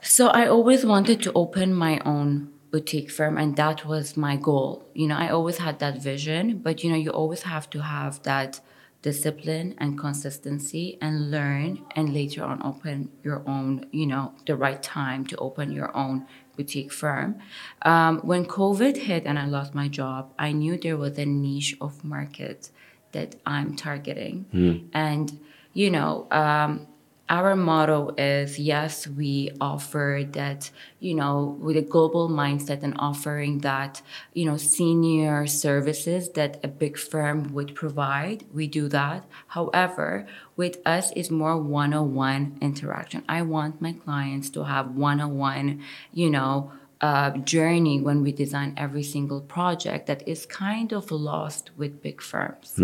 So 0.08 0.28
I 0.28 0.46
always 0.46 0.86
wanted 0.86 1.22
to 1.24 1.32
open 1.34 1.74
my 1.74 2.00
own 2.04 2.50
boutique 2.70 3.10
firm 3.10 3.36
and 3.36 3.54
that 3.56 3.84
was 3.84 4.16
my 4.16 4.36
goal. 4.36 4.88
You 4.94 5.06
know, 5.06 5.16
I 5.16 5.28
always 5.28 5.58
had 5.58 5.80
that 5.80 6.02
vision, 6.02 6.58
but 6.58 6.82
you 6.82 6.90
know, 6.90 6.96
you 6.96 7.10
always 7.10 7.42
have 7.42 7.68
to 7.70 7.82
have 7.82 8.22
that 8.22 8.58
discipline 9.02 9.74
and 9.76 9.98
consistency 9.98 10.96
and 11.02 11.30
learn 11.30 11.84
and 11.94 12.14
later 12.14 12.42
on 12.42 12.62
open 12.64 13.10
your 13.22 13.42
own, 13.46 13.84
you 13.92 14.06
know, 14.06 14.32
the 14.46 14.56
right 14.56 14.82
time 14.82 15.26
to 15.26 15.36
open 15.36 15.72
your 15.72 15.94
own 15.94 16.26
boutique 16.56 16.90
firm. 16.90 17.38
Um, 17.82 18.20
when 18.20 18.46
COVID 18.46 18.96
hit 18.96 19.24
and 19.26 19.38
I 19.38 19.44
lost 19.44 19.74
my 19.74 19.88
job, 19.88 20.32
I 20.38 20.52
knew 20.52 20.78
there 20.78 20.96
was 20.96 21.18
a 21.18 21.26
niche 21.26 21.76
of 21.82 22.02
market 22.02 22.70
that 23.12 23.36
I'm 23.44 23.76
targeting. 23.76 24.46
And, 24.94 25.38
you 25.74 25.90
know, 25.90 26.26
um, 26.30 26.87
our 27.28 27.54
motto 27.54 28.14
is 28.16 28.58
yes, 28.58 29.06
we 29.06 29.50
offer 29.60 30.24
that, 30.32 30.70
you 30.98 31.14
know, 31.14 31.56
with 31.60 31.76
a 31.76 31.82
global 31.82 32.28
mindset 32.28 32.82
and 32.82 32.94
offering 32.98 33.58
that, 33.58 34.00
you 34.32 34.46
know, 34.46 34.56
senior 34.56 35.46
services 35.46 36.30
that 36.30 36.58
a 36.64 36.68
big 36.68 36.98
firm 36.98 37.52
would 37.52 37.74
provide. 37.74 38.44
We 38.52 38.66
do 38.66 38.88
that. 38.88 39.26
However, 39.48 40.26
with 40.56 40.78
us 40.86 41.12
is 41.12 41.30
more 41.30 41.58
one 41.58 41.92
on 41.92 42.14
one 42.14 42.56
interaction. 42.60 43.24
I 43.28 43.42
want 43.42 43.82
my 43.82 43.92
clients 43.92 44.48
to 44.50 44.64
have 44.64 44.94
one 44.94 45.20
on 45.20 45.36
one, 45.36 45.82
you 46.12 46.30
know, 46.30 46.72
uh, 47.00 47.30
journey 47.38 48.00
when 48.00 48.22
we 48.22 48.32
design 48.32 48.74
every 48.76 49.04
single 49.04 49.40
project 49.40 50.06
that 50.06 50.26
is 50.26 50.46
kind 50.46 50.92
of 50.92 51.10
lost 51.12 51.70
with 51.76 52.02
big 52.02 52.20
firms. 52.20 52.74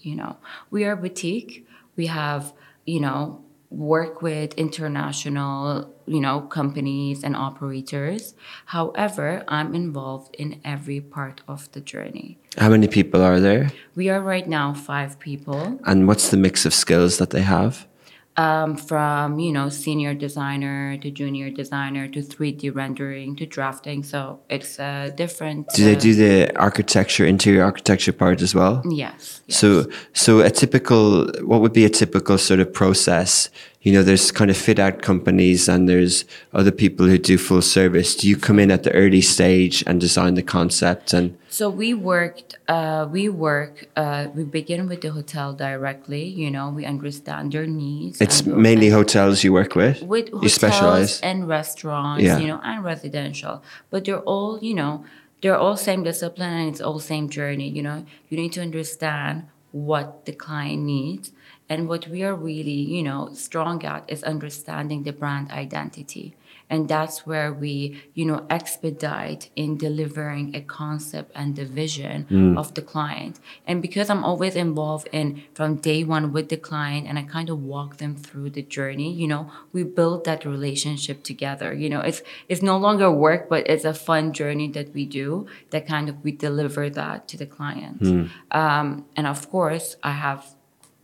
You 0.00 0.16
know, 0.16 0.36
we 0.70 0.84
are 0.84 0.96
boutique. 0.96 1.66
We 1.96 2.06
have, 2.06 2.54
you 2.86 3.00
know, 3.00 3.44
work 3.70 4.22
with 4.22 4.54
international, 4.54 5.94
you 6.06 6.20
know, 6.20 6.40
companies 6.40 7.22
and 7.22 7.36
operators. 7.36 8.34
However, 8.66 9.44
I'm 9.46 9.74
involved 9.74 10.34
in 10.36 10.60
every 10.64 11.00
part 11.00 11.42
of 11.46 11.70
the 11.72 11.80
journey. 11.80 12.38
How 12.56 12.70
many 12.70 12.88
people 12.88 13.22
are 13.22 13.40
there, 13.40 13.70
We 13.94 14.08
are 14.08 14.20
right 14.20 14.48
now 14.48 14.72
five 14.74 15.18
people, 15.18 15.78
and 15.84 16.08
what's 16.08 16.30
the 16.30 16.36
mix 16.36 16.64
of 16.64 16.72
skills 16.72 17.18
that 17.18 17.30
they 17.30 17.42
have? 17.42 17.86
Um, 18.38 18.76
from 18.76 19.40
you 19.40 19.52
know 19.52 19.68
senior 19.68 20.14
designer 20.14 20.96
to 20.98 21.10
junior 21.10 21.50
designer 21.50 22.06
to 22.08 22.20
3D 22.20 22.74
rendering 22.74 23.34
to 23.36 23.44
drafting. 23.44 24.02
So 24.04 24.40
it's 24.48 24.78
a 24.78 25.12
different. 25.14 25.68
Do 25.74 25.84
they 25.84 25.96
uh, 25.96 25.98
do 25.98 26.14
the 26.14 26.56
architecture, 26.56 27.26
interior 27.26 27.64
architecture 27.64 28.12
part 28.12 28.40
as 28.40 28.54
well? 28.54 28.82
Yes. 28.88 29.42
yes. 29.46 29.58
So, 29.58 29.90
so 30.12 30.40
a 30.40 30.50
typical, 30.50 31.26
what 31.42 31.60
would 31.60 31.72
be 31.72 31.84
a 31.84 31.90
typical 31.90 32.38
sort 32.38 32.60
of 32.60 32.72
process? 32.72 33.50
You 33.88 33.94
know, 33.94 34.02
there's 34.02 34.30
kind 34.30 34.50
of 34.50 34.56
fit 34.58 34.78
out 34.78 35.00
companies 35.00 35.66
and 35.66 35.88
there's 35.88 36.26
other 36.52 36.70
people 36.70 37.06
who 37.06 37.16
do 37.16 37.38
full 37.38 37.62
service. 37.62 38.14
Do 38.14 38.28
you 38.28 38.36
come 38.36 38.58
in 38.58 38.70
at 38.70 38.82
the 38.82 38.92
early 38.92 39.22
stage 39.22 39.82
and 39.86 39.98
design 39.98 40.34
the 40.34 40.42
concept 40.42 41.14
and 41.14 41.38
So 41.48 41.70
we 41.70 41.94
worked. 41.94 42.58
Uh, 42.68 43.08
we 43.10 43.30
work. 43.30 43.88
Uh, 43.96 44.26
we 44.34 44.44
begin 44.44 44.88
with 44.90 45.00
the 45.00 45.08
hotel 45.08 45.54
directly. 45.54 46.24
You 46.24 46.50
know, 46.50 46.68
we 46.68 46.84
understand 46.84 47.52
their 47.52 47.66
needs. 47.66 48.20
it's 48.20 48.44
mainly 48.44 48.90
hotels 48.90 49.42
you 49.42 49.54
work 49.54 49.74
with? 49.74 50.02
with 50.02 50.28
you 50.28 50.34
hotels 50.34 50.52
specialize? 50.52 51.20
and 51.22 51.48
restaurants. 51.48 52.22
Yeah. 52.22 52.36
You 52.40 52.48
know, 52.48 52.60
and 52.62 52.84
residential. 52.84 53.62
But 53.88 54.04
they're 54.04 54.26
all. 54.32 54.58
You 54.60 54.74
know, 54.74 55.06
they're 55.40 55.56
all 55.56 55.78
same 55.78 56.02
discipline 56.02 56.52
and 56.52 56.68
it's 56.68 56.82
all 56.82 57.00
same 57.00 57.30
journey. 57.30 57.70
You 57.70 57.82
know, 57.82 58.04
you 58.28 58.36
need 58.36 58.52
to 58.52 58.60
understand 58.60 59.46
what 59.72 60.26
the 60.26 60.32
client 60.32 60.82
needs. 60.82 61.32
And 61.68 61.88
what 61.88 62.08
we 62.08 62.22
are 62.22 62.34
really, 62.34 62.70
you 62.70 63.02
know, 63.02 63.30
strong 63.34 63.84
at 63.84 64.04
is 64.08 64.22
understanding 64.24 65.02
the 65.02 65.12
brand 65.12 65.50
identity. 65.50 66.34
And 66.70 66.88
that's 66.88 67.26
where 67.26 67.52
we, 67.52 68.02
you 68.14 68.26
know, 68.26 68.46
expedite 68.50 69.48
in 69.56 69.78
delivering 69.78 70.54
a 70.54 70.60
concept 70.60 71.32
and 71.34 71.56
the 71.56 71.64
vision 71.64 72.26
of 72.58 72.74
the 72.74 72.82
client. 72.82 73.40
And 73.66 73.80
because 73.80 74.10
I'm 74.10 74.22
always 74.22 74.54
involved 74.54 75.08
in 75.12 75.44
from 75.54 75.76
day 75.76 76.04
one 76.04 76.32
with 76.32 76.48
the 76.50 76.58
client 76.58 77.06
and 77.06 77.18
I 77.18 77.22
kind 77.22 77.48
of 77.48 77.62
walk 77.62 77.96
them 77.96 78.16
through 78.16 78.50
the 78.50 78.62
journey, 78.62 79.12
you 79.12 79.26
know, 79.26 79.50
we 79.72 79.82
build 79.82 80.24
that 80.24 80.44
relationship 80.44 81.22
together. 81.22 81.72
You 81.72 81.88
know, 81.88 82.00
it's 82.00 82.22
it's 82.48 82.62
no 82.62 82.76
longer 82.76 83.10
work, 83.10 83.48
but 83.48 83.66
it's 83.68 83.84
a 83.84 83.94
fun 83.94 84.32
journey 84.34 84.68
that 84.72 84.92
we 84.92 85.06
do 85.06 85.46
that 85.70 85.86
kind 85.86 86.08
of 86.10 86.22
we 86.22 86.32
deliver 86.32 86.90
that 86.90 87.28
to 87.28 87.36
the 87.38 87.46
client. 87.46 88.02
Um, 88.50 89.06
and 89.16 89.26
of 89.26 89.48
course, 89.50 89.96
I 90.02 90.12
have 90.12 90.54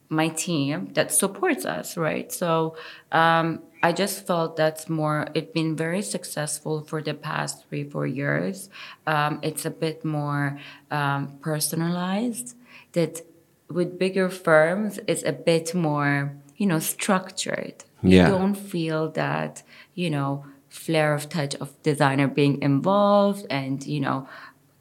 my 0.08 0.28
team 0.28 0.92
that 0.94 1.10
supports 1.12 1.64
us, 1.64 1.96
right? 1.96 2.30
So 2.32 2.76
um, 3.12 3.62
I 3.82 3.92
just 3.92 4.26
felt 4.26 4.56
that's 4.56 4.88
more. 4.88 5.28
It's 5.34 5.52
been 5.52 5.76
very 5.76 6.02
successful 6.02 6.82
for 6.82 7.02
the 7.02 7.14
past 7.14 7.66
three, 7.68 7.84
four 7.88 8.06
years. 8.06 8.68
Um, 9.06 9.40
it's 9.42 9.64
a 9.64 9.70
bit 9.70 10.04
more 10.04 10.58
um, 10.90 11.38
personalized. 11.40 12.56
That 12.92 13.22
with 13.68 13.98
bigger 13.98 14.28
firms, 14.28 15.00
it's 15.06 15.24
a 15.24 15.32
bit 15.32 15.74
more, 15.74 16.36
you 16.56 16.66
know, 16.66 16.78
structured. 16.78 17.84
Yeah. 18.02 18.26
You 18.26 18.38
don't 18.38 18.54
feel 18.54 19.10
that, 19.12 19.62
you 19.94 20.10
know, 20.10 20.44
flair 20.68 21.14
of 21.14 21.28
touch 21.28 21.54
of 21.56 21.80
designer 21.82 22.28
being 22.28 22.60
involved, 22.60 23.46
and 23.48 23.84
you 23.86 24.00
know, 24.00 24.28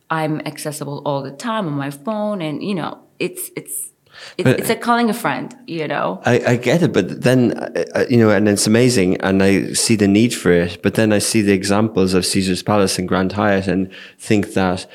I'm 0.09 0.41
accessible 0.41 1.01
all 1.05 1.21
the 1.23 1.31
time 1.31 1.67
on 1.67 1.73
my 1.73 1.91
phone, 1.91 2.41
and 2.41 2.63
you 2.63 2.75
know, 2.75 2.99
it's 3.19 3.51
it's. 3.55 3.92
It's, 4.37 4.43
But- 4.43 4.59
it's 4.59 4.69
like 4.69 4.81
calling 4.81 5.09
a 5.09 5.13
friend, 5.13 5.55
you 5.67 5.87
know. 5.87 6.21
I, 6.25 6.39
I 6.47 6.55
get 6.55 6.81
it, 6.83 6.93
but 6.93 7.21
then, 7.23 7.53
uh, 7.53 7.83
uh, 7.95 8.05
you 8.09 8.17
know, 8.17 8.29
and 8.29 8.47
it's 8.47 8.67
amazing 8.67 9.17
and 9.21 9.41
I 9.43 9.73
see 9.73 9.95
the 9.95 10.07
need 10.07 10.33
for 10.33 10.51
it. 10.51 10.81
But 10.81 10.93
then 10.95 11.11
I 11.13 11.19
see 11.19 11.41
the 11.41 11.53
examples 11.53 12.13
of 12.13 12.25
Caesar's 12.25 12.63
Palace 12.63 12.99
and 12.99 13.07
Grand 13.07 13.33
Hyatt 13.33 13.67
and 13.67 13.91
think 14.17 14.53
that, 14.53 14.87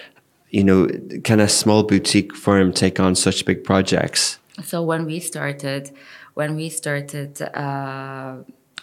you 0.50 0.64
know, 0.64 0.88
can 1.24 1.40
a 1.40 1.48
small 1.48 1.82
boutique 1.82 2.34
firm 2.34 2.72
take 2.72 2.98
on 3.00 3.14
such 3.14 3.44
big 3.44 3.64
projects? 3.64 4.38
So 4.64 4.82
when 4.82 5.04
we 5.04 5.20
started, 5.20 5.90
when 6.34 6.56
we 6.56 6.68
started, 6.68 7.40
uh, 7.42 8.36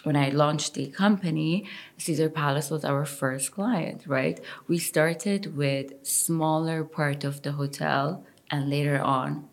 when 0.04 0.16
I 0.16 0.28
launched 0.28 0.74
the 0.74 0.86
company, 0.86 1.66
Caesar 1.98 2.28
Palace 2.30 2.70
was 2.70 2.84
our 2.84 3.04
first 3.04 3.50
client, 3.50 4.04
right? 4.06 4.40
We 4.68 4.78
started 4.78 5.56
with 5.56 6.06
smaller 6.06 6.84
part 6.84 7.24
of 7.24 7.42
the 7.42 7.52
hotel, 7.52 8.24
and 8.48 8.70
later 8.70 9.00
on, 9.00 9.48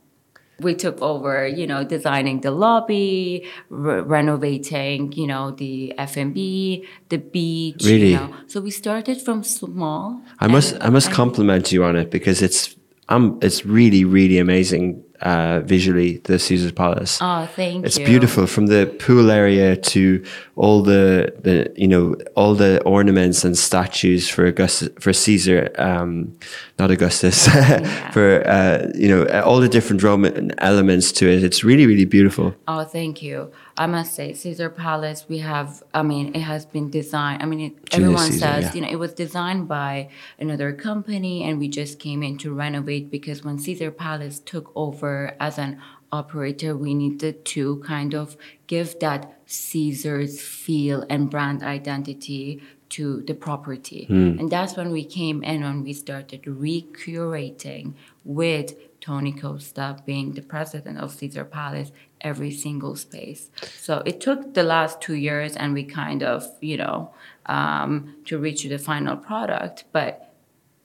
we 0.59 0.75
took 0.75 1.01
over, 1.01 1.47
you 1.47 1.67
know, 1.67 1.83
designing 1.83 2.41
the 2.41 2.51
lobby, 2.51 3.47
re- 3.69 4.01
renovating, 4.01 5.11
you 5.13 5.27
know, 5.27 5.51
the 5.51 5.97
F&B, 5.97 6.87
the 7.09 7.17
beach. 7.17 7.83
Really? 7.83 8.11
You 8.11 8.17
know. 8.17 8.35
So 8.47 8.61
we 8.61 8.71
started 8.71 9.21
from 9.21 9.43
small. 9.43 10.21
I 10.39 10.47
must, 10.47 10.75
I 10.81 10.89
must 10.89 11.11
compliment 11.11 11.71
you 11.71 11.83
on 11.83 11.95
it 11.95 12.11
because 12.11 12.41
it's, 12.41 12.75
um, 13.09 13.39
it's 13.41 13.65
really, 13.65 14.05
really 14.05 14.37
amazing 14.37 15.03
uh, 15.23 15.61
visually. 15.61 16.17
The 16.17 16.37
Caesar's 16.37 16.71
Palace. 16.71 17.17
Oh, 17.21 17.47
thank 17.55 17.85
It's 17.85 17.97
you. 17.97 18.03
It's 18.03 18.09
beautiful 18.09 18.45
from 18.45 18.67
the 18.67 18.85
pool 18.99 19.31
area 19.31 19.75
to 19.75 20.23
all 20.55 20.83
the, 20.83 21.33
the 21.41 21.73
you 21.75 21.87
know 21.87 22.15
all 22.35 22.53
the 22.53 22.81
ornaments 22.83 23.43
and 23.43 23.57
statues 23.57 24.29
for 24.29 24.45
Augustus 24.45 24.89
for 24.99 25.13
Caesar, 25.13 25.71
um, 25.77 26.37
not 26.77 26.91
Augustus, 26.91 27.47
for 28.13 28.47
uh, 28.47 28.91
you 28.93 29.07
know 29.07 29.25
all 29.41 29.59
the 29.59 29.69
different 29.69 30.03
Roman 30.03 30.57
elements 30.59 31.11
to 31.13 31.27
it. 31.27 31.43
It's 31.43 31.63
really 31.63 31.87
really 31.87 32.05
beautiful. 32.05 32.53
Oh, 32.67 32.83
thank 32.83 33.21
you. 33.21 33.51
I 33.77 33.87
must 33.87 34.13
say, 34.13 34.33
Caesar 34.33 34.69
Palace, 34.69 35.25
we 35.27 35.39
have, 35.39 35.81
I 35.93 36.03
mean, 36.03 36.35
it 36.35 36.41
has 36.41 36.65
been 36.65 36.89
designed. 36.89 37.41
I 37.41 37.45
mean, 37.45 37.59
it, 37.59 37.85
Julius 37.89 37.93
everyone 37.93 38.31
Caesar, 38.31 38.39
says, 38.39 38.63
yeah. 38.65 38.73
you 38.73 38.81
know, 38.81 38.87
it 38.89 38.99
was 38.99 39.13
designed 39.13 39.67
by 39.67 40.09
another 40.39 40.73
company 40.73 41.43
and 41.43 41.59
we 41.59 41.67
just 41.67 41.97
came 41.97 42.21
in 42.21 42.37
to 42.39 42.53
renovate 42.53 43.09
because 43.09 43.43
when 43.43 43.57
Caesar 43.57 43.89
Palace 43.89 44.39
took 44.39 44.71
over 44.75 45.35
as 45.39 45.57
an 45.57 45.81
operator, 46.11 46.77
we 46.77 46.93
needed 46.93 47.43
to 47.45 47.77
kind 47.79 48.13
of 48.13 48.37
give 48.67 48.99
that 48.99 49.39
Caesars 49.47 50.39
feel 50.39 51.05
and 51.09 51.29
brand 51.29 51.63
identity 51.63 52.61
to 52.89 53.21
the 53.21 53.33
property. 53.33 54.05
Hmm. 54.05 54.37
And 54.39 54.51
that's 54.51 54.77
when 54.77 54.91
we 54.91 55.03
came 55.03 55.41
in 55.43 55.63
and 55.63 55.83
we 55.83 55.93
started 55.93 56.43
recurating 56.43 57.95
with 58.23 58.75
Tony 59.01 59.33
Costa 59.33 59.97
being 60.05 60.33
the 60.33 60.43
president 60.43 60.99
of 60.99 61.11
Caesar 61.11 61.43
Palace 61.43 61.91
every 62.23 62.51
single 62.51 62.95
space. 62.95 63.49
So 63.77 64.01
it 64.05 64.21
took 64.21 64.53
the 64.53 64.63
last 64.63 65.01
two 65.01 65.15
years 65.15 65.55
and 65.55 65.73
we 65.73 65.83
kind 65.83 66.23
of, 66.23 66.47
you 66.61 66.77
know, 66.77 67.13
um, 67.45 68.15
to 68.25 68.37
reach 68.37 68.63
the 68.63 68.77
final 68.77 69.17
product. 69.17 69.83
But 69.91 70.33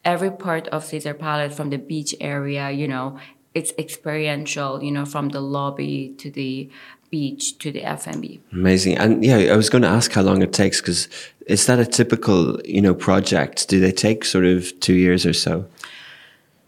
every 0.04 0.30
part 0.30 0.68
of 0.68 0.84
Caesar 0.84 1.14
Palace 1.14 1.56
from 1.56 1.70
the 1.70 1.78
beach 1.78 2.14
area, 2.20 2.70
you 2.70 2.88
know, 2.88 3.18
it's 3.54 3.72
experiential, 3.78 4.82
you 4.82 4.90
know, 4.90 5.04
from 5.04 5.30
the 5.30 5.40
lobby 5.40 6.14
to 6.18 6.30
the 6.30 6.68
beach 7.10 7.58
to 7.58 7.72
the 7.72 7.84
F&B. 7.84 8.40
Amazing. 8.52 8.98
And 8.98 9.24
yeah, 9.24 9.36
I 9.52 9.56
was 9.56 9.70
going 9.70 9.82
to 9.82 9.88
ask 9.88 10.12
how 10.12 10.22
long 10.22 10.42
it 10.42 10.52
takes 10.52 10.80
because 10.80 11.08
is 11.46 11.66
that 11.66 11.78
a 11.78 11.86
typical, 11.86 12.60
you 12.64 12.82
know, 12.82 12.94
project? 12.94 13.68
Do 13.68 13.80
they 13.80 13.92
take 13.92 14.24
sort 14.24 14.44
of 14.44 14.78
two 14.80 14.94
years 14.94 15.24
or 15.24 15.32
so? 15.32 15.66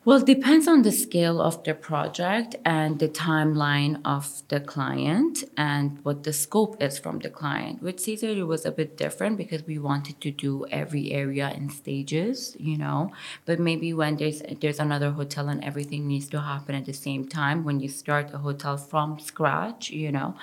Well, 0.02 0.23
it 0.23 0.26
depends 0.26 0.66
on 0.66 0.80
the 0.80 0.92
scale 0.92 1.42
of 1.42 1.62
the 1.62 1.75
project 1.75 2.57
and 2.64 2.99
the 2.99 3.09
timeline 3.09 4.00
of 4.02 4.42
the 4.49 4.59
client 4.59 5.45
and 5.59 5.99
what 6.02 6.23
the 6.23 6.33
scope 6.33 6.83
is 6.83 6.99
from 6.99 7.19
the 7.19 7.28
client. 7.28 7.83
With 7.83 8.00
Caesar, 8.00 8.28
it 8.28 8.47
was 8.47 8.64
a 8.64 8.71
bit 8.71 8.97
different 8.97 9.37
because 9.37 9.66
we 9.66 9.78
wanted 9.78 10.19
to 10.23 10.30
do 10.30 10.64
every 10.71 11.12
area 11.12 11.50
in 11.54 11.69
stages, 11.69 12.57
you 12.59 12.78
know. 12.78 13.12
But 13.45 13.61
maybe 13.61 13.92
when 13.92 14.16
there's 14.16 14.40
there's 14.62 14.80
another 14.80 15.11
hotel 15.11 15.50
and 15.50 15.62
everything 15.62 16.09
needs 16.09 16.30
to 16.30 16.40
happen 16.40 16.75
at 16.75 16.87
the 16.87 16.95
same 16.95 17.28
time, 17.28 17.62
when 17.62 17.80
you 17.80 17.90
start 17.90 18.33
a 18.33 18.38
hotel 18.38 18.78
from 18.78 19.19
scratch, 19.19 19.90
you 19.90 20.11
know, 20.11 20.35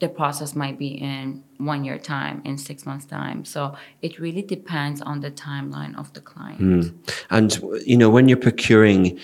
the 0.00 0.08
process 0.08 0.54
might 0.54 0.78
be 0.78 0.88
in 0.88 1.42
one 1.58 1.84
year 1.84 1.98
time, 1.98 2.42
in 2.44 2.58
six 2.58 2.84
months 2.84 3.06
time. 3.06 3.44
So 3.44 3.76
it 4.02 4.18
really 4.18 4.42
depends 4.42 5.00
on 5.00 5.20
the 5.20 5.30
timeline 5.30 5.96
of 5.96 6.12
the 6.14 6.20
client. 6.20 6.60
And 7.30 7.58
you 7.86 7.96
know, 7.96 8.10
when 8.10 8.28
you're 8.28 8.36
procuring 8.36 9.18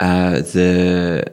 uh, 0.00 0.36
the 0.40 1.24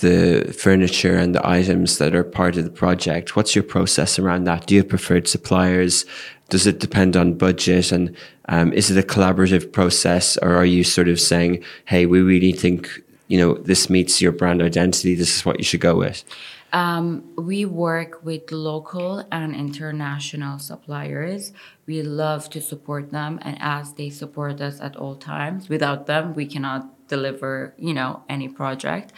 the 0.00 0.54
furniture 0.56 1.16
and 1.16 1.34
the 1.34 1.46
items 1.46 1.98
that 1.98 2.14
are 2.14 2.24
part 2.24 2.56
of 2.56 2.64
the 2.64 2.70
project, 2.70 3.34
what's 3.34 3.54
your 3.54 3.64
process 3.64 4.18
around 4.18 4.44
that? 4.44 4.66
Do 4.66 4.74
you 4.74 4.80
have 4.82 4.88
preferred 4.88 5.26
suppliers? 5.26 6.04
Does 6.50 6.66
it 6.66 6.78
depend 6.78 7.16
on 7.16 7.34
budget? 7.34 7.92
And 7.92 8.16
um, 8.48 8.72
is 8.72 8.90
it 8.90 9.02
a 9.02 9.06
collaborative 9.06 9.72
process, 9.72 10.36
or 10.38 10.54
are 10.56 10.64
you 10.64 10.84
sort 10.84 11.08
of 11.08 11.20
saying, 11.20 11.62
"Hey, 11.84 12.06
we 12.06 12.20
really 12.22 12.52
think 12.52 12.88
you 13.28 13.38
know 13.38 13.54
this 13.54 13.90
meets 13.90 14.22
your 14.22 14.32
brand 14.32 14.62
identity. 14.62 15.14
This 15.14 15.36
is 15.36 15.44
what 15.44 15.58
you 15.58 15.64
should 15.64 15.80
go 15.80 15.96
with"? 15.96 16.24
Um, 16.72 17.34
we 17.36 17.64
work 17.64 18.24
with 18.24 18.50
local 18.52 19.24
and 19.32 19.54
international 19.54 20.58
suppliers. 20.58 21.52
We 21.86 22.02
love 22.02 22.50
to 22.50 22.60
support 22.60 23.10
them, 23.10 23.38
and 23.42 23.56
as 23.60 23.94
they 23.94 24.10
support 24.10 24.60
us 24.60 24.80
at 24.80 24.96
all 24.96 25.16
times, 25.16 25.68
without 25.68 26.06
them, 26.06 26.34
we 26.34 26.46
cannot 26.46 27.08
deliver, 27.08 27.74
you 27.78 27.94
know, 27.94 28.22
any 28.28 28.48
project. 28.48 29.12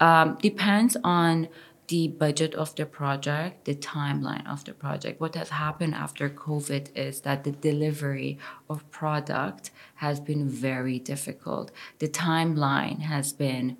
Um, 0.00 0.36
depends 0.42 0.96
on 1.04 1.48
the 1.88 2.08
budget 2.08 2.54
of 2.54 2.74
the 2.74 2.84
project, 2.84 3.64
the 3.64 3.74
timeline 3.74 4.46
of 4.50 4.64
the 4.64 4.72
project. 4.72 5.20
What 5.20 5.34
has 5.36 5.50
happened 5.50 5.94
after 5.94 6.28
COVID 6.28 6.96
is 6.96 7.20
that 7.20 7.44
the 7.44 7.52
delivery 7.52 8.38
of 8.68 8.90
product 8.90 9.70
has 9.96 10.18
been 10.18 10.48
very 10.48 10.98
difficult. 10.98 11.70
The 12.00 12.08
timeline 12.08 13.02
has 13.02 13.32
been 13.32 13.76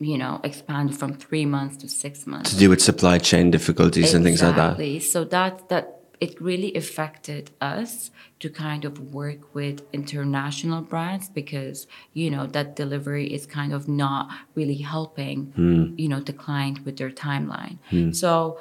you 0.00 0.16
know, 0.16 0.40
expanded 0.42 0.96
from 0.98 1.14
three 1.14 1.44
months 1.44 1.76
to 1.76 1.88
six 1.88 2.26
months. 2.26 2.50
To 2.50 2.58
do 2.58 2.70
with 2.70 2.80
supply 2.80 3.18
chain 3.18 3.50
difficulties 3.50 4.14
and 4.14 4.24
things 4.24 4.42
like 4.42 4.56
that. 4.56 4.72
Exactly. 4.72 5.00
So 5.00 5.24
that 5.24 5.68
that 5.68 6.00
it 6.20 6.40
really 6.40 6.74
affected 6.74 7.50
us 7.60 8.10
to 8.40 8.50
kind 8.50 8.84
of 8.84 9.14
work 9.14 9.54
with 9.54 9.82
international 9.92 10.82
brands 10.82 11.28
because 11.28 11.86
you 12.14 12.30
know 12.30 12.46
that 12.46 12.76
delivery 12.76 13.26
is 13.32 13.46
kind 13.46 13.72
of 13.72 13.88
not 13.88 14.30
really 14.54 14.76
helping 14.78 15.46
hmm. 15.56 15.94
you 15.96 16.08
know 16.08 16.20
the 16.20 16.32
client 16.32 16.84
with 16.84 16.96
their 16.96 17.10
timeline. 17.10 17.78
Hmm. 17.90 18.12
So 18.12 18.58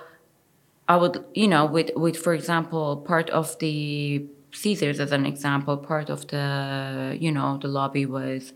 I 0.90 0.98
would 0.98 1.24
you 1.34 1.48
know 1.48 1.66
with 1.66 1.92
with 1.96 2.18
for 2.18 2.34
example 2.34 2.98
part 2.98 3.30
of 3.30 3.58
the 3.60 4.26
Caesars 4.52 5.00
as 5.00 5.12
an 5.12 5.26
example 5.26 5.78
part 5.78 6.10
of 6.10 6.28
the 6.28 7.18
you 7.20 7.32
know 7.32 7.58
the 7.58 7.70
lobby 7.70 8.06
was 8.06 8.52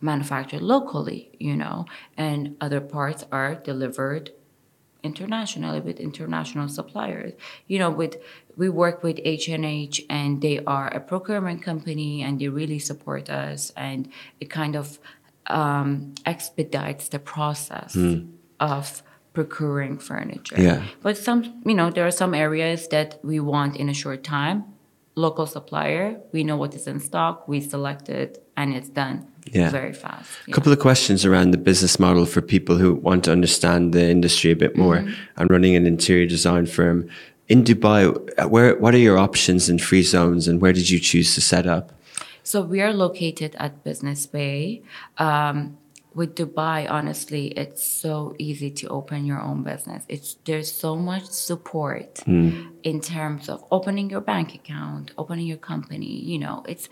manufactured 0.00 0.62
locally, 0.62 1.30
you 1.38 1.56
know, 1.56 1.84
and 2.16 2.56
other 2.60 2.80
parts 2.80 3.24
are 3.30 3.54
delivered 3.54 4.30
internationally 5.02 5.80
with 5.80 5.98
international 6.00 6.68
suppliers. 6.68 7.32
You 7.66 7.78
know, 7.78 7.90
with 7.90 8.16
we 8.56 8.68
work 8.68 9.02
with 9.02 9.20
H&H 9.24 10.02
and 10.10 10.42
they 10.42 10.62
are 10.64 10.88
a 10.88 11.00
procurement 11.00 11.62
company 11.62 12.22
and 12.22 12.38
they 12.40 12.48
really 12.48 12.78
support 12.78 13.30
us 13.30 13.72
and 13.76 14.08
it 14.40 14.50
kind 14.50 14.76
of 14.76 14.98
um, 15.46 16.14
expedites 16.26 17.08
the 17.08 17.18
process 17.18 17.96
of 18.58 19.02
procuring 19.32 19.98
furniture. 19.98 20.60
Yeah. 20.60 20.84
But 21.02 21.16
some, 21.16 21.62
you 21.64 21.74
know, 21.74 21.90
there 21.90 22.06
are 22.06 22.10
some 22.10 22.34
areas 22.34 22.88
that 22.88 23.18
we 23.22 23.40
want 23.40 23.76
in 23.76 23.88
a 23.88 23.94
short 23.94 24.22
time. 24.24 24.64
Local 25.14 25.46
supplier, 25.46 26.20
we 26.32 26.44
know 26.44 26.56
what 26.56 26.74
is 26.74 26.86
in 26.86 27.00
stock, 27.00 27.48
we 27.48 27.60
select 27.60 28.08
it, 28.08 28.46
and 28.56 28.74
it's 28.74 28.88
done 28.88 29.29
Yeah. 29.46 29.70
very 29.70 29.92
fast. 29.92 30.30
A 30.48 30.52
couple 30.52 30.72
of 30.72 30.78
questions 30.78 31.24
around 31.24 31.50
the 31.50 31.58
business 31.58 31.98
model 31.98 32.26
for 32.26 32.40
people 32.40 32.76
who 32.76 32.94
want 32.94 33.24
to 33.24 33.32
understand 33.32 33.92
the 33.92 34.08
industry 34.08 34.50
a 34.50 34.56
bit 34.56 34.76
more. 34.76 35.04
I'm 35.36 35.46
running 35.48 35.74
an 35.76 35.86
interior 35.86 36.26
design 36.26 36.66
firm 36.66 37.08
in 37.48 37.64
Dubai. 37.64 38.02
Where 38.48 38.76
what 38.78 38.94
are 38.94 38.98
your 38.98 39.18
options 39.18 39.68
in 39.68 39.78
free 39.78 40.02
zones, 40.02 40.46
and 40.48 40.60
where 40.60 40.72
did 40.72 40.88
you 40.90 40.98
choose 40.98 41.34
to 41.34 41.40
set 41.40 41.66
up? 41.66 41.92
So 42.42 42.62
we 42.62 42.80
are 42.80 42.92
located 42.92 43.54
at 43.58 43.84
Business 43.84 44.26
Bay. 44.26 44.82
Um, 45.18 45.76
with 46.14 46.34
Dubai, 46.34 46.90
honestly, 46.90 47.48
it's 47.48 47.84
so 47.84 48.34
easy 48.38 48.70
to 48.70 48.88
open 48.88 49.24
your 49.24 49.40
own 49.40 49.62
business. 49.62 50.04
It's 50.08 50.36
there's 50.44 50.70
so 50.70 50.96
much 50.96 51.24
support 51.24 52.20
in 52.26 53.00
terms 53.00 53.48
of 53.48 53.64
opening 53.70 54.10
your 54.10 54.20
bank 54.20 54.54
account, 54.54 55.12
opening 55.16 55.46
your 55.46 55.58
company. 55.58 56.12
You 56.32 56.38
know, 56.40 56.64
it's 56.66 56.88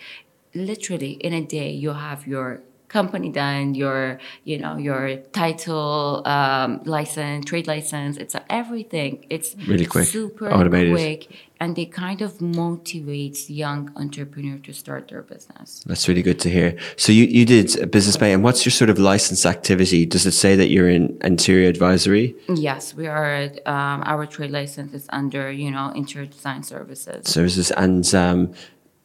literally 0.54 1.12
in 1.12 1.32
a 1.32 1.42
day 1.42 1.70
you 1.70 1.90
have 1.92 2.26
your 2.26 2.61
company 2.88 3.28
done, 3.28 3.74
your 3.74 4.18
you 4.44 4.56
know 4.58 4.78
your 4.78 5.16
title, 5.32 6.22
um, 6.26 6.80
license, 6.84 7.44
trade 7.44 7.66
license. 7.66 8.16
It's 8.16 8.34
everything. 8.48 9.26
It's 9.28 9.54
Really 9.66 9.84
quick, 9.84 10.06
super 10.08 10.50
automated. 10.50 10.92
quick, 10.94 11.28
and 11.61 11.76
they 11.76 11.84
kind 11.84 12.22
of 12.22 12.38
motivates 12.38 13.50
young 13.50 13.92
entrepreneur 13.96 14.56
to 14.58 14.72
start 14.72 15.08
their 15.08 15.20
business. 15.20 15.82
That's 15.87 16.08
really 16.08 16.22
good 16.22 16.40
to 16.40 16.48
hear. 16.50 16.78
So 16.96 17.12
you, 17.12 17.24
you 17.24 17.44
did 17.44 17.78
a 17.78 17.87
business 17.87 18.16
bay, 18.16 18.32
and 18.32 18.42
what's 18.42 18.64
your 18.64 18.72
sort 18.72 18.88
of 18.88 18.98
license 18.98 19.44
activity? 19.44 20.06
Does 20.06 20.24
it 20.24 20.32
say 20.32 20.56
that 20.56 20.68
you're 20.70 20.88
in 20.88 21.18
interior 21.22 21.68
advisory 21.68 22.34
Yes, 22.48 22.94
we 22.94 23.06
are. 23.06 23.50
Um, 23.66 24.02
our 24.06 24.24
trade 24.24 24.50
license 24.50 24.94
is 24.94 25.06
under 25.11 25.50
you 25.52 25.70
know 25.70 25.90
interior 25.94 26.26
design 26.26 26.62
services. 26.62 27.28
services? 27.28 27.70
And 27.72 28.14
um, 28.14 28.54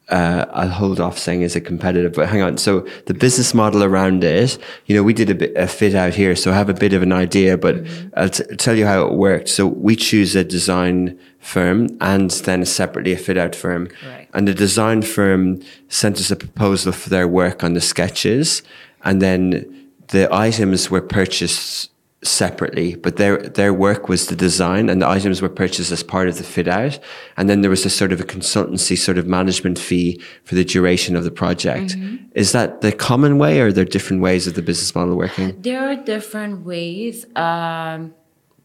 uh, 0.09 0.45
I'll 0.51 0.69
hold 0.69 0.99
off 0.99 1.17
saying 1.17 1.43
is 1.43 1.55
it 1.55 1.61
competitive, 1.61 2.13
but 2.13 2.27
hang 2.27 2.41
on. 2.41 2.57
So 2.57 2.81
the 3.05 3.13
business 3.13 3.53
model 3.53 3.83
around 3.83 4.23
it, 4.23 4.57
you 4.85 4.95
know, 4.95 5.03
we 5.03 5.13
did 5.13 5.29
a, 5.29 5.35
bit, 5.35 5.55
a 5.55 5.67
fit 5.67 5.95
out 5.95 6.13
here, 6.13 6.35
so 6.35 6.51
I 6.51 6.55
have 6.55 6.69
a 6.69 6.73
bit 6.73 6.93
of 6.93 7.01
an 7.01 7.13
idea, 7.13 7.57
but 7.57 7.85
I'll 8.15 8.29
t- 8.29 8.43
tell 8.57 8.75
you 8.75 8.85
how 8.85 9.05
it 9.05 9.13
worked. 9.13 9.47
So 9.47 9.65
we 9.65 9.95
choose 9.95 10.35
a 10.35 10.43
design 10.43 11.17
firm 11.39 11.97
and 12.01 12.29
then 12.31 12.65
separately 12.65 13.13
a 13.13 13.17
fit 13.17 13.37
out 13.37 13.55
firm. 13.55 13.87
Correct. 13.87 14.29
And 14.33 14.47
the 14.47 14.53
design 14.53 15.03
firm 15.03 15.61
sent 15.87 16.17
us 16.17 16.31
a 16.31 16.35
proposal 16.35 16.91
for 16.91 17.09
their 17.09 17.27
work 17.27 17.63
on 17.63 17.73
the 17.73 17.81
sketches, 17.81 18.61
and 19.05 19.21
then 19.21 19.89
the 20.09 20.27
items 20.33 20.91
were 20.91 21.01
purchased 21.01 21.91
separately, 22.23 22.95
but 22.95 23.17
their 23.17 23.37
their 23.37 23.73
work 23.73 24.09
was 24.09 24.27
the 24.27 24.35
design, 24.35 24.89
and 24.89 25.01
the 25.01 25.07
items 25.07 25.41
were 25.41 25.49
purchased 25.49 25.91
as 25.91 26.03
part 26.03 26.27
of 26.27 26.37
the 26.37 26.43
fit 26.43 26.67
out. 26.67 26.99
And 27.37 27.49
then 27.49 27.61
there 27.61 27.69
was 27.69 27.85
a 27.85 27.89
sort 27.89 28.11
of 28.11 28.19
a 28.21 28.23
consultancy 28.23 28.97
sort 28.97 29.17
of 29.17 29.27
management 29.27 29.79
fee 29.79 30.21
for 30.43 30.55
the 30.55 30.65
duration 30.65 31.15
of 31.15 31.23
the 31.23 31.31
project. 31.31 31.95
Is 32.33 32.51
that 32.51 32.81
the 32.81 32.91
common 32.91 33.37
way, 33.37 33.61
or 33.61 33.67
are 33.67 33.71
there 33.71 33.85
different 33.85 34.21
ways 34.21 34.47
of 34.47 34.55
the 34.55 34.61
business 34.61 34.95
model 34.95 35.15
working? 35.15 35.61
There 35.61 35.87
are 35.89 35.95
different 35.95 36.65
ways. 36.65 37.25
Um, 37.35 38.13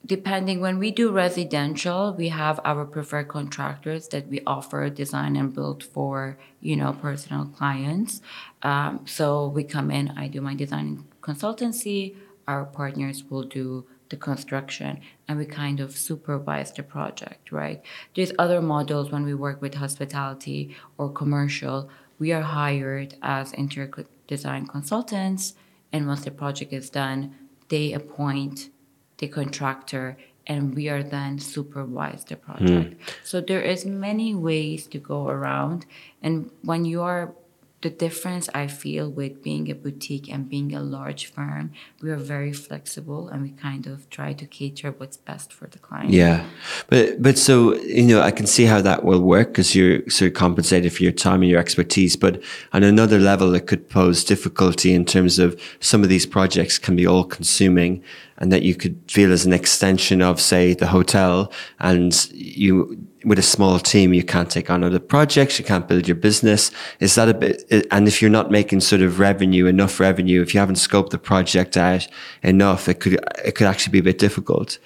depending 0.09 0.61
when 0.61 0.79
we 0.79 0.91
do 0.91 1.11
residential, 1.11 2.15
we 2.17 2.29
have 2.29 2.59
our 2.65 2.85
preferred 2.87 3.29
contractors 3.29 4.09
that 4.09 4.27
we 4.29 4.41
offer 4.47 4.89
design 4.89 5.37
and 5.37 5.55
build 5.55 5.85
for 5.85 6.39
you 6.61 6.77
know 6.77 6.93
personal 6.95 7.45
clients. 7.47 8.21
Um, 8.63 9.07
so 9.07 9.49
we 9.49 9.65
come 9.65 9.91
in, 9.91 10.11
I 10.17 10.29
do 10.29 10.41
my 10.41 10.55
design 10.55 11.05
consultancy. 11.21 12.17
Our 12.49 12.65
partners 12.65 13.23
will 13.31 13.45
do 13.45 13.87
the 14.09 14.17
construction 14.17 15.01
and 15.29 15.39
we 15.39 15.45
kind 15.45 15.81
of 15.81 15.97
supervise 15.97 16.73
the 16.73 16.83
project, 16.83 17.53
right? 17.53 17.83
There's 18.15 18.33
other 18.39 18.63
models 18.63 19.11
when 19.13 19.25
we 19.25 19.35
work 19.35 19.61
with 19.61 19.75
hospitality 19.75 20.75
or 20.97 21.13
commercial. 21.13 21.91
We 22.19 22.33
are 22.33 22.43
hired 22.43 23.17
as 23.23 23.53
interior 23.53 23.93
design 24.27 24.67
consultants, 24.67 25.55
and 25.93 26.07
once 26.07 26.25
the 26.25 26.31
project 26.31 26.73
is 26.73 26.91
done, 26.91 27.35
they 27.69 27.93
appoint 27.93 28.71
the 29.19 29.29
contractor, 29.29 30.17
and 30.47 30.75
we 30.75 30.89
are 30.89 31.03
then 31.03 31.39
supervise 31.39 32.25
the 32.25 32.37
project. 32.37 32.95
Hmm. 32.95 33.01
So 33.25 33.41
there 33.41 33.61
is 33.61 33.85
many 33.85 34.35
ways 34.35 34.87
to 34.89 34.99
go 34.99 35.29
around, 35.29 35.87
and 36.23 36.51
when 36.63 36.85
you 36.85 37.03
are 37.03 37.35
the 37.81 37.91
difference 37.91 38.49
I 38.55 38.67
feel 38.67 39.09
with 39.09 39.43
being 39.43 39.71
a 39.71 39.75
boutique 39.75 40.29
and 40.29 40.49
being 40.49 40.75
a 40.75 40.81
large 40.81 41.27
firm, 41.27 41.73
we 42.03 42.11
are 42.11 42.17
very 42.17 42.53
flexible 42.53 43.29
and 43.29 43.43
we 43.43 43.51
kind 43.51 43.87
of 43.87 44.11
try 44.11 44.33
to 44.33 44.47
cater 44.47 44.91
what's 44.91 45.17
best 45.17 45.53
for 45.53 45.69
the 45.69 45.79
client. 45.79 46.11
Yeah, 46.11 46.45
but 46.89 47.23
but 47.23 47.39
so 47.39 47.77
you 47.77 48.03
know, 48.03 48.21
I 48.21 48.33
can 48.33 48.47
see 48.47 48.65
how 48.65 48.81
that 48.81 49.05
will 49.05 49.21
work 49.21 49.49
because 49.49 49.77
you're 49.77 50.09
sort 50.11 50.33
of 50.33 50.35
compensated 50.35 50.93
for 50.93 51.05
your 51.05 51.13
time 51.13 51.43
and 51.43 51.51
your 51.51 51.61
expertise. 51.61 52.17
But 52.17 52.43
on 52.73 52.83
another 52.83 53.21
level, 53.21 53.55
it 53.55 53.69
could 53.69 53.89
pose 53.89 54.25
difficulty 54.25 54.93
in 54.93 55.05
terms 55.05 55.39
of 55.39 55.61
some 55.79 56.03
of 56.03 56.09
these 56.09 56.27
projects 56.27 56.79
can 56.79 56.97
be 56.97 57.07
all 57.07 57.25
consuming, 57.25 58.03
and 58.39 58.53
that 58.53 58.63
you 58.63 58.75
could 58.75 58.99
feel 59.09 59.33
as 59.33 59.45
an 59.45 59.53
extension 59.53 60.23
of, 60.23 60.41
say, 60.41 60.75
the 60.75 60.87
hotel, 60.87 61.53
and 61.81 62.31
you 62.33 62.97
with 63.25 63.39
a 63.39 63.43
small 63.43 63.79
team, 63.79 64.15
you 64.15 64.23
can't 64.23 64.51
take 64.51 64.71
on 64.71 64.85
other 64.85 65.01
projects, 65.01 65.59
you 65.59 65.65
can't 65.65 65.89
build 65.89 66.07
your 66.07 66.17
business. 66.17 66.71
Is 67.01 67.17
that 67.17 67.29
a 67.29 67.35
bit? 67.35 67.65
And 67.91 68.07
if 68.07 68.23
you're 68.23 68.31
not 68.31 68.51
making 68.51 68.81
sort 68.81 69.03
of 69.03 69.19
revenue, 69.19 69.67
enough 69.67 69.99
revenue, 69.99 70.41
if 70.41 70.55
you 70.55 70.61
haven't 70.61 70.77
scoped 70.77 71.11
the 71.11 71.19
project 71.19 71.77
out 71.77 72.07
enough, 72.43 72.89
it 72.89 73.01
could 73.01 73.15
it 73.45 73.55
could 73.55 73.67
actually 73.67 73.93
be 73.93 73.99
a 73.99 74.03
bit 74.03 74.19
difficult. 74.19 74.79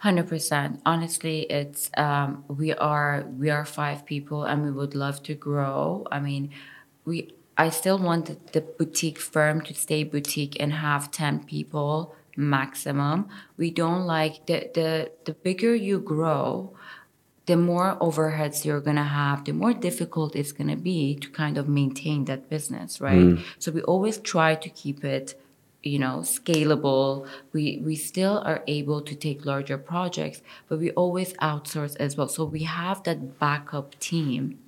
Hundred 0.00 0.28
percent. 0.28 0.80
Honestly, 0.86 1.40
it's 1.50 1.90
um, 1.96 2.44
we 2.46 2.72
are 2.74 3.26
we 3.36 3.50
are 3.50 3.64
five 3.64 4.04
people, 4.06 4.44
and 4.44 4.62
we 4.62 4.70
would 4.70 4.94
love 4.94 5.22
to 5.24 5.34
grow. 5.34 6.06
I 6.12 6.20
mean, 6.20 6.50
we 7.04 7.32
I 7.56 7.70
still 7.70 7.98
want 7.98 8.52
the, 8.52 8.60
boutique 8.60 9.18
firm 9.18 9.62
to 9.62 9.74
stay 9.74 10.04
boutique 10.04 10.56
and 10.60 10.72
have 10.74 11.10
ten 11.10 11.42
people 11.42 12.14
maximum. 12.38 13.28
We 13.56 13.70
don't 13.70 14.06
like 14.06 14.46
the 14.46 14.70
the 14.72 15.10
the 15.24 15.34
bigger 15.34 15.74
you 15.74 15.98
grow, 15.98 16.72
the 17.46 17.56
more 17.56 17.98
overheads 18.00 18.64
you're 18.64 18.80
gonna 18.80 19.04
have, 19.04 19.44
the 19.44 19.52
more 19.52 19.74
difficult 19.74 20.36
it's 20.36 20.52
gonna 20.52 20.76
be 20.76 21.16
to 21.16 21.28
kind 21.28 21.58
of 21.58 21.68
maintain 21.68 22.24
that 22.26 22.48
business, 22.48 23.00
right? 23.00 23.26
Mm. 23.26 23.42
So 23.58 23.72
we 23.72 23.82
always 23.82 24.18
try 24.18 24.54
to 24.54 24.68
keep 24.70 25.04
it 25.04 25.34
you 25.84 25.98
know 25.98 26.18
scalable 26.18 27.24
we 27.52 27.80
we 27.84 27.94
still 27.94 28.42
are 28.44 28.64
able 28.66 29.00
to 29.00 29.14
take 29.14 29.46
larger 29.46 29.78
projects 29.78 30.42
but 30.68 30.76
we 30.80 30.90
always 30.90 31.34
outsource 31.34 31.94
as 32.00 32.16
well 32.16 32.26
so 32.26 32.44
we 32.44 32.64
have 32.64 33.00
that 33.04 33.38
backup 33.38 33.96
team 34.00 34.58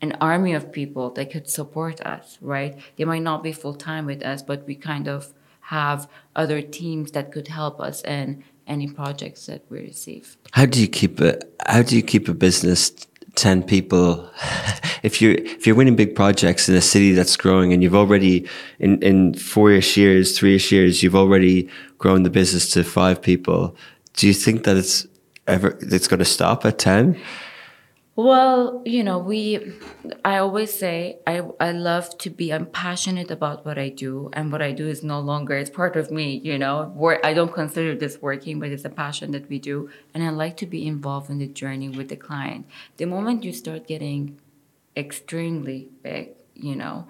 an 0.00 0.16
army 0.20 0.52
of 0.52 0.72
people 0.72 1.10
that 1.10 1.30
could 1.30 1.48
support 1.48 2.00
us 2.00 2.38
right 2.40 2.76
they 2.96 3.04
might 3.04 3.22
not 3.22 3.40
be 3.40 3.52
full 3.52 3.72
time 3.72 4.04
with 4.04 4.20
us 4.24 4.42
but 4.42 4.66
we 4.66 4.74
kind 4.74 5.06
of 5.06 5.32
have 5.72 6.06
other 6.36 6.60
teams 6.60 7.12
that 7.12 7.32
could 7.32 7.48
help 7.48 7.80
us 7.80 8.02
in 8.02 8.44
any 8.66 8.88
projects 8.88 9.46
that 9.46 9.62
we 9.70 9.78
receive 9.80 10.36
How 10.52 10.66
do 10.66 10.80
you 10.80 10.88
keep 10.88 11.20
a 11.20 11.32
How 11.66 11.82
do 11.82 11.96
you 11.96 12.02
keep 12.12 12.28
a 12.28 12.34
business 12.34 12.92
ten 13.34 13.62
people? 13.62 14.30
if 15.02 15.20
you're 15.20 15.34
if 15.56 15.66
you're 15.66 15.76
winning 15.80 15.96
big 15.96 16.14
projects 16.14 16.68
in 16.68 16.74
a 16.74 16.80
city 16.80 17.12
that's 17.12 17.36
growing, 17.36 17.72
and 17.72 17.82
you've 17.82 18.00
already 18.02 18.46
in 18.78 19.02
in 19.02 19.34
four-ish 19.34 19.96
years, 19.96 20.38
three-ish 20.38 20.70
years, 20.72 21.02
you've 21.02 21.16
already 21.16 21.68
grown 21.98 22.22
the 22.22 22.30
business 22.30 22.70
to 22.74 22.84
five 22.84 23.20
people. 23.20 23.74
Do 24.14 24.26
you 24.26 24.34
think 24.34 24.64
that 24.64 24.76
it's 24.76 25.06
ever 25.46 25.68
it's 25.80 26.08
going 26.08 26.24
to 26.26 26.30
stop 26.38 26.64
at 26.64 26.78
ten? 26.78 27.16
Well, 28.22 28.82
you 28.84 29.02
know, 29.02 29.18
we, 29.18 29.72
I 30.24 30.36
always 30.36 30.72
say, 30.72 31.18
I, 31.26 31.42
I 31.58 31.72
love 31.72 32.16
to 32.18 32.30
be, 32.30 32.52
I'm 32.52 32.66
passionate 32.66 33.32
about 33.32 33.66
what 33.66 33.78
I 33.78 33.88
do, 33.88 34.30
and 34.32 34.52
what 34.52 34.62
I 34.62 34.70
do 34.70 34.86
is 34.86 35.02
no 35.02 35.18
longer, 35.18 35.56
it's 35.56 35.70
part 35.70 35.96
of 35.96 36.12
me, 36.12 36.40
you 36.44 36.56
know. 36.56 36.92
Work, 36.94 37.18
I 37.24 37.34
don't 37.34 37.52
consider 37.52 37.96
this 37.96 38.22
working, 38.22 38.60
but 38.60 38.68
it's 38.70 38.84
a 38.84 38.90
passion 38.90 39.32
that 39.32 39.48
we 39.48 39.58
do. 39.58 39.90
And 40.14 40.22
I 40.22 40.30
like 40.30 40.56
to 40.58 40.66
be 40.66 40.86
involved 40.86 41.30
in 41.30 41.38
the 41.38 41.48
journey 41.48 41.88
with 41.88 42.10
the 42.10 42.16
client. 42.16 42.66
The 42.96 43.06
moment 43.06 43.42
you 43.42 43.52
start 43.52 43.88
getting 43.88 44.38
extremely 44.96 45.88
big, 46.04 46.30
you 46.54 46.76
know, 46.76 47.08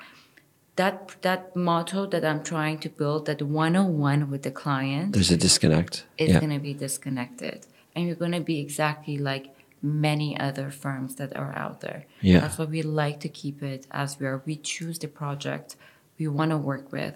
that 0.76 1.16
that 1.20 1.54
motto 1.54 2.06
that 2.06 2.24
I'm 2.24 2.42
trying 2.42 2.78
to 2.78 2.88
build, 2.88 3.26
that 3.26 3.42
one-on-one 3.42 4.30
with 4.30 4.44
the 4.44 4.50
client, 4.50 5.12
There's 5.12 5.30
a 5.30 5.36
disconnect. 5.36 6.06
It's 6.16 6.32
yeah. 6.32 6.40
going 6.40 6.54
to 6.54 6.58
be 6.58 6.72
disconnected 6.72 7.66
and 7.94 8.06
you're 8.06 8.16
going 8.16 8.32
to 8.32 8.40
be 8.40 8.58
exactly 8.60 9.18
like 9.18 9.54
many 9.82 10.38
other 10.38 10.70
firms 10.70 11.16
that 11.16 11.36
are 11.36 11.52
out 11.56 11.80
there 11.80 12.04
Yeah. 12.20 12.40
that's 12.40 12.56
why 12.58 12.64
we 12.66 12.82
like 12.82 13.18
to 13.20 13.28
keep 13.28 13.62
it 13.62 13.86
as 13.90 14.18
we 14.20 14.26
are 14.26 14.40
we 14.46 14.56
choose 14.56 14.98
the 14.98 15.08
project 15.08 15.76
we 16.18 16.28
want 16.28 16.50
to 16.52 16.56
work 16.56 16.92
with 16.92 17.14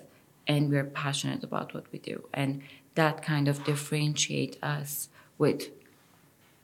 and 0.48 0.70
we're 0.70 0.84
passionate 1.04 1.42
about 1.44 1.74
what 1.74 1.84
we 1.92 1.98
do 2.00 2.28
and 2.34 2.60
that 2.96 3.22
kind 3.22 3.46
of 3.48 3.62
differentiate 3.64 4.58
us 4.62 5.08
with 5.38 5.68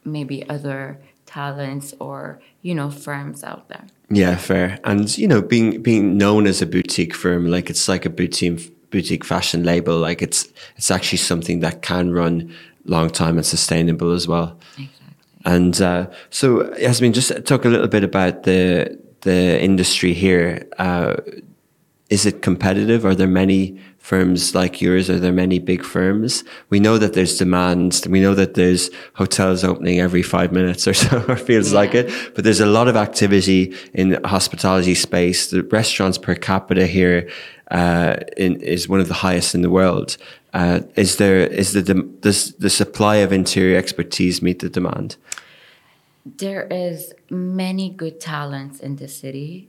maybe 0.05 0.49
other 0.49 0.99
talents 1.27 1.95
or 2.01 2.41
you 2.63 2.75
know 2.75 2.91
firms 2.91 3.45
out 3.45 3.69
there 3.69 3.85
Yeah, 4.11 4.37
fair. 4.37 4.79
And 4.85 5.17
you 5.17 5.27
know, 5.27 5.41
being 5.41 5.81
being 5.83 6.19
known 6.19 6.47
as 6.47 6.61
a 6.61 6.67
boutique 6.67 7.15
firm, 7.15 7.47
like 7.47 7.71
it's 7.71 7.89
like 7.89 8.05
a 8.05 8.11
boutique 8.11 8.61
boutique 8.91 9.25
fashion 9.25 9.63
label. 9.65 9.97
Like 10.09 10.21
it's 10.27 10.49
it's 10.77 10.91
actually 10.91 11.19
something 11.19 11.61
that 11.61 11.81
can 11.81 12.13
run 12.13 12.53
long 12.85 13.09
time 13.11 13.39
and 13.39 13.47
sustainable 13.47 14.11
as 14.13 14.27
well. 14.29 14.59
exactly 14.77 15.02
And 15.45 15.81
uh, 15.81 16.09
so, 16.31 16.75
Yasmin, 16.77 17.13
just 17.13 17.33
talk 17.47 17.65
a 17.65 17.69
little 17.69 17.89
bit 17.89 18.05
about 18.05 18.45
the 18.45 18.99
the 19.23 19.61
industry 19.63 20.13
here. 20.13 20.67
Uh, 20.79 21.17
is 22.11 22.27
it 22.27 22.43
competitive? 22.43 23.07
Are 23.07 23.15
there 23.15 23.27
many 23.27 23.81
firms 23.97 24.55
like 24.55 24.83
yours? 24.83 25.09
Are 25.09 25.19
there 25.19 25.33
many 25.33 25.59
big 25.59 25.83
firms? 25.83 26.45
We 26.69 26.79
know 26.79 26.99
that 26.99 27.15
there's 27.15 27.39
demand. 27.39 28.05
We 28.07 28.21
know 28.21 28.35
that 28.35 28.53
there's 28.53 28.91
hotels 29.15 29.65
opening 29.65 30.01
every 30.01 30.23
five 30.23 30.53
minutes 30.53 30.87
or 30.87 30.93
so, 31.03 31.25
or 31.27 31.37
feels 31.37 31.73
like 31.73 31.95
it. 31.95 32.13
But 32.35 32.45
there's 32.45 32.61
a 32.61 32.67
lot 32.67 32.89
of 32.89 32.97
activity 32.97 33.75
in 33.95 34.11
the 34.11 34.29
hospitality 34.29 34.95
space. 34.95 35.51
The 35.51 35.63
restaurants 35.63 36.19
per 36.19 36.35
capita 36.35 36.87
here 36.87 37.31
uh, 37.71 38.17
in, 38.37 38.61
is 38.61 38.89
one 38.89 39.01
of 39.01 39.09
the 39.09 39.15
highest 39.15 39.55
in 39.55 39.63
the 39.63 39.71
world. 39.71 40.19
Uh, 40.53 40.81
is 40.97 41.17
there 41.17 41.39
is 41.39 41.73
the 41.73 41.83
dem- 41.83 42.19
the 42.21 42.71
supply 42.71 43.17
of 43.17 43.33
interior 43.33 43.79
expertise 43.79 44.43
meet 44.43 44.59
the 44.59 44.69
demand? 44.69 45.17
there 46.25 46.67
is 46.71 47.13
many 47.31 47.91
good 47.91 48.21
talents 48.21 48.81
in 48.81 48.97
the 48.97 49.09
city 49.09 49.69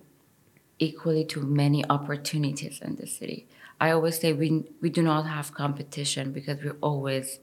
equally 0.80 1.26
to 1.26 1.42
many 1.42 1.88
opportunities 1.90 2.80
in 2.82 2.96
the 2.96 3.08
city. 3.08 3.48
I 3.80 3.92
always 3.92 4.20
say 4.20 4.34
we, 4.34 4.64
we 4.82 4.90
do 4.90 5.02
not 5.02 5.26
have 5.26 5.54
competition 5.54 6.32
because 6.32 6.62
we 6.64 6.72
always 6.82 7.40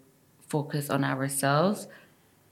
focus 0.47 0.91
on 0.91 1.05
ourselves. 1.05 1.89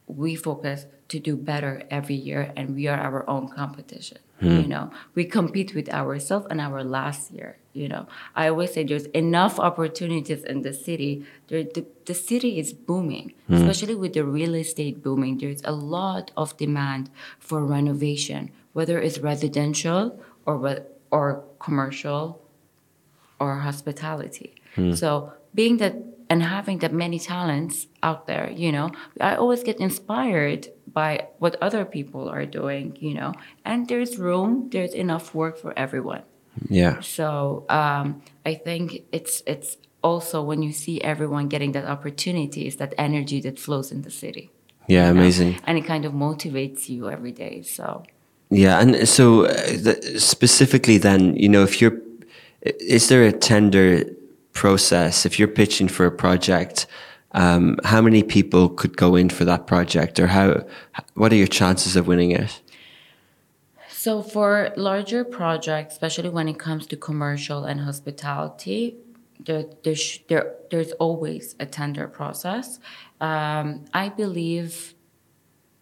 We 0.07 0.35
focus 0.35 0.87
to 1.09 1.18
do 1.20 1.37
better 1.37 1.83
every 1.90 2.14
year 2.14 2.53
and 2.57 2.74
we 2.74 2.87
are 2.87 2.98
our 2.98 3.29
own 3.29 3.48
competition 3.48 4.18
you 4.40 4.68
know. 4.68 4.90
We 5.14 5.24
compete 5.24 5.74
with 5.74 5.88
ourselves 5.88 6.46
and 6.51 6.61
our 6.61 6.85
last 6.85 7.31
year 7.33 7.59
you 7.78 7.88
know. 7.88 8.06
I 8.34 8.48
always 8.48 8.72
say 8.74 8.84
there's 8.84 9.06
enough 9.24 9.58
opportunities 9.58 10.42
in 10.44 10.62
the 10.62 10.72
city. 10.72 11.24
There, 11.48 11.64
the, 11.64 11.86
the 12.04 12.14
city 12.14 12.58
is 12.58 12.72
booming 12.72 13.32
hmm. 13.46 13.54
especially 13.54 13.94
with 13.94 14.12
the 14.14 14.24
real 14.24 14.54
estate 14.54 15.02
booming. 15.02 15.38
There's 15.38 15.62
a 15.64 15.72
lot 15.72 16.30
of 16.36 16.56
demand 16.56 17.10
for 17.38 17.64
renovation 17.64 18.50
whether 18.78 19.00
it's 19.00 19.18
residential 19.18 20.20
or 20.46 20.54
or 21.10 21.44
commercial 21.58 22.40
or 23.40 23.58
hospitality. 23.68 24.54
Hmm. 24.76 24.92
So 24.92 25.32
being 25.54 25.78
that 25.78 25.96
and 26.30 26.42
having 26.42 26.78
that 26.78 26.92
many 26.92 27.18
talents 27.18 27.86
out 28.02 28.26
there, 28.26 28.50
you 28.50 28.70
know, 28.70 28.92
I 29.20 29.34
always 29.34 29.62
get 29.62 29.80
inspired 29.80 30.68
by 30.92 31.28
what 31.38 31.56
other 31.62 31.84
people 31.84 32.28
are 32.28 32.46
doing, 32.46 32.96
you 33.00 33.14
know, 33.14 33.32
and 33.64 33.88
there's 33.88 34.18
room, 34.18 34.68
there's 34.70 34.94
enough 34.94 35.34
work 35.34 35.58
for 35.58 35.72
everyone. 35.76 36.22
Yeah. 36.68 37.00
So 37.00 37.64
um, 37.68 38.22
I 38.44 38.54
think 38.54 39.04
it's 39.12 39.42
it's 39.46 39.76
also 40.02 40.42
when 40.42 40.62
you 40.62 40.72
see 40.72 41.00
everyone 41.00 41.48
getting 41.48 41.72
that 41.72 41.84
opportunity, 41.84 42.66
is 42.66 42.76
that 42.76 42.94
energy 42.98 43.40
that 43.42 43.58
flows 43.58 43.92
in 43.92 44.02
the 44.02 44.10
city. 44.10 44.50
Yeah, 44.86 45.08
you 45.08 45.14
know? 45.14 45.20
amazing. 45.20 45.60
and 45.64 45.78
it 45.78 45.84
kind 45.84 46.04
of 46.04 46.12
motivates 46.12 46.88
you 46.88 47.10
every 47.10 47.32
day. 47.32 47.62
So. 47.62 48.04
Yeah, 48.50 48.80
and 48.80 49.06
so 49.06 49.44
uh, 49.44 49.52
the, 49.52 50.16
specifically, 50.18 50.98
then 50.98 51.36
you 51.36 51.48
know, 51.48 51.62
if 51.62 51.80
you're, 51.80 52.00
is 52.62 53.08
there 53.08 53.24
a 53.24 53.32
tender 53.32 54.04
process 54.52 55.26
if 55.26 55.38
you're 55.38 55.48
pitching 55.48 55.88
for 55.88 56.06
a 56.06 56.10
project? 56.10 56.86
Um, 57.32 57.76
how 57.84 58.00
many 58.00 58.22
people 58.22 58.70
could 58.70 58.96
go 58.96 59.14
in 59.14 59.28
for 59.28 59.44
that 59.44 59.66
project, 59.66 60.18
or 60.18 60.28
how? 60.28 60.64
What 61.14 61.30
are 61.30 61.36
your 61.36 61.46
chances 61.46 61.94
of 61.94 62.06
winning 62.06 62.30
it? 62.30 62.62
So 63.98 64.22
for 64.22 64.72
larger 64.76 65.24
projects, 65.24 65.94
especially 65.94 66.28
when 66.28 66.46
it 66.48 66.56
comes 66.56 66.87
to 66.87 66.96
commercial 66.96 67.64
and 67.64 67.80
hospitality, 67.80 68.96
there, 69.40 69.64
there, 69.82 69.96
sh- 69.96 70.20
there 70.28 70.54
there's 70.70 70.92
always 70.92 71.56
a 71.58 71.66
tender 71.66 72.06
process. 72.06 72.78
Um, 73.20 73.87
I 73.92 74.08
believe 74.08 74.94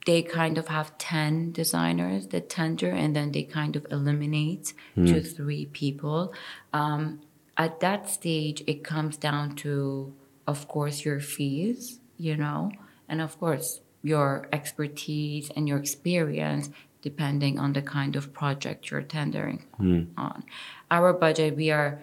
they 0.07 0.23
kind 0.23 0.57
of 0.57 0.69
have 0.69 0.97
10 0.97 1.53
designers 1.53 2.29
that 2.29 2.49
tender 2.49 2.91
and 2.91 3.15
then 3.15 3.33
they 3.33 3.43
kind 3.43 3.77
of 3.77 3.87
eliminate 3.91 4.73
two, 4.95 5.21
three 5.21 5.67
people. 5.67 6.33
Um, 6.73 7.21
at 7.59 7.81
that 7.81 8.09
stage, 8.09 8.63
it 8.67 8.83
comes 8.83 9.19
down 9.19 9.57
to, 9.57 10.15
of 10.47 10.69
course, 10.69 11.05
your 11.05 11.21
fees 11.21 12.01
you 12.19 12.37
know, 12.37 12.71
and 13.09 13.21
of 13.21 13.39
course, 13.39 13.81
your 14.03 14.49
expertise 14.53 15.51
and 15.55 15.69
your 15.69 15.79
experience 15.79 16.71
depending 17.03 17.59
on 17.59 17.73
the 17.73 17.83
kind 17.83 18.17
of 18.17 18.33
project 18.33 18.91
you're 18.91 19.03
tendering 19.03 19.65
on. 20.17 20.45
Our 20.91 21.13
budget, 21.13 21.57
we 21.57 21.71
are, 21.71 22.03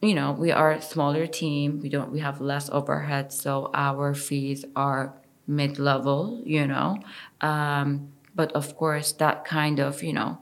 you 0.00 0.14
know, 0.14 0.32
we 0.32 0.50
are 0.52 0.72
a 0.72 0.82
smaller 0.82 1.26
team. 1.26 1.80
We 1.80 1.88
don't, 1.88 2.12
we 2.12 2.20
have 2.20 2.40
less 2.40 2.70
overhead, 2.70 3.32
so 3.32 3.70
our 3.74 4.14
fees 4.14 4.64
are 4.76 5.14
mid-level, 5.46 6.42
you 6.46 6.66
know. 6.66 6.98
Um, 7.40 8.12
but 8.34 8.52
of 8.52 8.76
course, 8.76 9.12
that 9.12 9.44
kind 9.44 9.80
of, 9.80 10.02
you 10.02 10.12
know, 10.12 10.38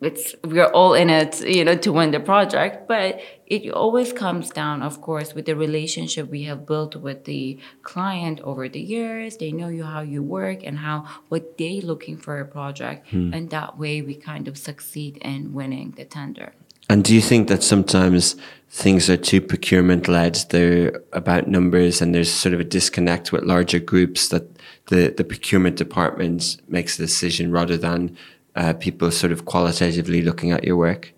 it's 0.00 0.34
we're 0.44 0.66
all 0.66 0.94
in 0.94 1.10
it 1.10 1.44
you 1.44 1.64
know 1.64 1.76
to 1.76 1.92
win 1.92 2.12
the 2.12 2.20
project 2.20 2.86
but 2.86 3.20
it 3.46 3.68
always 3.72 4.12
comes 4.12 4.50
down 4.50 4.80
of 4.82 5.00
course 5.00 5.34
with 5.34 5.46
the 5.46 5.56
relationship 5.56 6.30
we 6.30 6.44
have 6.44 6.66
built 6.66 6.94
with 6.96 7.24
the 7.24 7.58
client 7.82 8.40
over 8.42 8.68
the 8.68 8.80
years. 8.80 9.36
They 9.36 9.52
know 9.52 9.68
you 9.68 9.84
how 9.84 10.00
you 10.00 10.22
work 10.22 10.60
and 10.64 10.78
how 10.78 11.06
what 11.28 11.58
they 11.58 11.80
looking 11.80 12.16
for 12.16 12.38
a 12.38 12.46
project. 12.46 13.08
Hmm. 13.08 13.32
And 13.34 13.50
that 13.50 13.78
way 13.78 14.02
we 14.02 14.14
kind 14.14 14.48
of 14.48 14.56
succeed 14.56 15.16
in 15.18 15.52
winning 15.52 15.94
the 15.96 16.04
tender. 16.04 16.52
And 16.90 17.04
do 17.04 17.14
you 17.14 17.20
think 17.20 17.48
that 17.48 17.62
sometimes 17.62 18.34
things 18.70 19.10
are 19.10 19.16
too 19.18 19.42
procurement 19.42 20.08
led? 20.08 20.36
They're 20.48 21.02
about 21.12 21.46
numbers, 21.46 22.00
and 22.00 22.14
there's 22.14 22.32
sort 22.32 22.54
of 22.54 22.60
a 22.60 22.64
disconnect 22.64 23.30
with 23.30 23.42
larger 23.42 23.78
groups 23.78 24.28
that 24.28 24.44
the, 24.86 25.12
the 25.14 25.24
procurement 25.24 25.76
department 25.76 26.56
makes 26.66 26.96
the 26.96 27.04
decision 27.04 27.52
rather 27.52 27.76
than 27.76 28.16
uh, 28.58 28.72
people 28.74 29.10
sort 29.10 29.32
of 29.32 29.44
qualitatively 29.44 30.20
looking 30.20 30.50
at 30.50 30.64
your 30.64 30.76
work? 30.76 31.14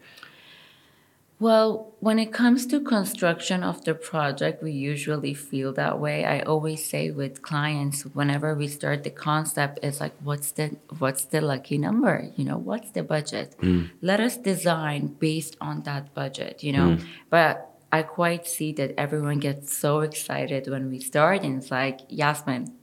Well, 1.40 1.94
when 2.00 2.18
it 2.18 2.34
comes 2.34 2.66
to 2.66 2.80
construction 2.80 3.62
of 3.62 3.82
the 3.86 3.94
project, 3.94 4.62
we 4.62 4.72
usually 4.72 5.32
feel 5.32 5.72
that 5.72 5.98
way. 5.98 6.26
I 6.26 6.40
always 6.40 6.84
say 6.84 7.10
with 7.10 7.40
clients, 7.40 8.02
whenever 8.02 8.54
we 8.54 8.68
start 8.68 9.04
the 9.04 9.10
concept, 9.10 9.78
it's 9.82 10.00
like, 10.00 10.12
what's 10.22 10.52
the 10.52 10.76
what's 10.98 11.24
the 11.24 11.40
lucky 11.40 11.78
number? 11.78 12.30
You 12.36 12.44
know, 12.44 12.58
what's 12.58 12.90
the 12.90 13.02
budget? 13.02 13.56
Let 14.02 14.20
us 14.20 14.36
design 14.36 15.16
based 15.18 15.56
on 15.62 15.82
that 15.84 16.12
budget. 16.12 16.62
You 16.62 16.72
know, 16.74 16.98
but 17.30 17.54
I 17.90 18.02
quite 18.02 18.46
see 18.46 18.72
that 18.74 18.92
everyone 18.98 19.38
gets 19.38 19.74
so 19.74 20.00
excited 20.00 20.68
when 20.68 20.90
we 20.90 21.00
start, 21.00 21.42
and 21.42 21.56
it's 21.56 21.70
like, 21.70 22.00
Yasmin, 22.08 22.76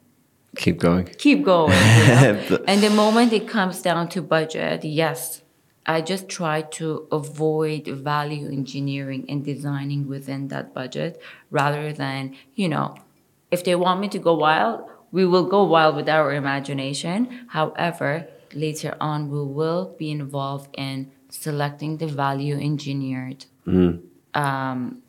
Keep 0.58 0.80
going. 0.80 1.06
keep 1.18 1.44
going. 1.44 1.72
You 2.00 2.08
know? 2.08 2.44
But- 2.50 2.64
and 2.68 2.82
the 2.82 2.90
moment 2.90 3.34
it 3.34 3.48
comes 3.48 3.82
down 3.82 4.10
to 4.10 4.22
budget, 4.22 4.84
yes, 4.84 5.42
I 5.86 6.02
just 6.02 6.28
try 6.28 6.64
to 6.80 7.08
avoid 7.12 7.88
value 7.88 8.48
engineering 8.52 9.26
and 9.30 9.46
designing 9.46 10.08
within 10.08 10.50
that 10.50 10.74
budget 10.74 11.22
rather 11.50 11.94
than, 11.94 12.36
you 12.56 12.68
know, 12.68 12.96
if 13.52 13.64
they 13.64 13.76
want 13.76 14.02
me 14.02 14.08
to 14.10 14.20
go 14.20 14.34
wild, 14.36 14.82
we 15.12 15.26
will 15.26 15.46
go 15.46 15.64
wild 15.64 15.96
with 15.96 16.10
our 16.10 16.34
imagination. 16.34 17.48
However, 17.50 18.28
later 18.54 18.98
on, 19.00 19.30
we 19.30 19.42
will 19.42 19.96
be 19.98 20.12
involved 20.12 20.70
in 20.78 21.12
selecting 21.30 21.98
the 21.98 22.08
value 22.08 22.56
engineered 22.60 23.46
um, 24.34 25.02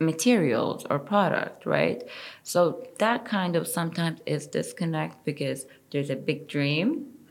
materials 0.00 0.86
or 0.90 0.98
product, 0.98 1.66
right? 1.66 2.02
So 2.42 2.82
that 2.98 3.24
kind 3.24 3.54
of 3.54 3.68
sometimes 3.68 4.20
is 4.26 4.46
disconnect 4.46 5.24
because 5.24 5.66
there's 5.92 6.10
a 6.10 6.16
big 6.16 6.48
dream 6.48 7.06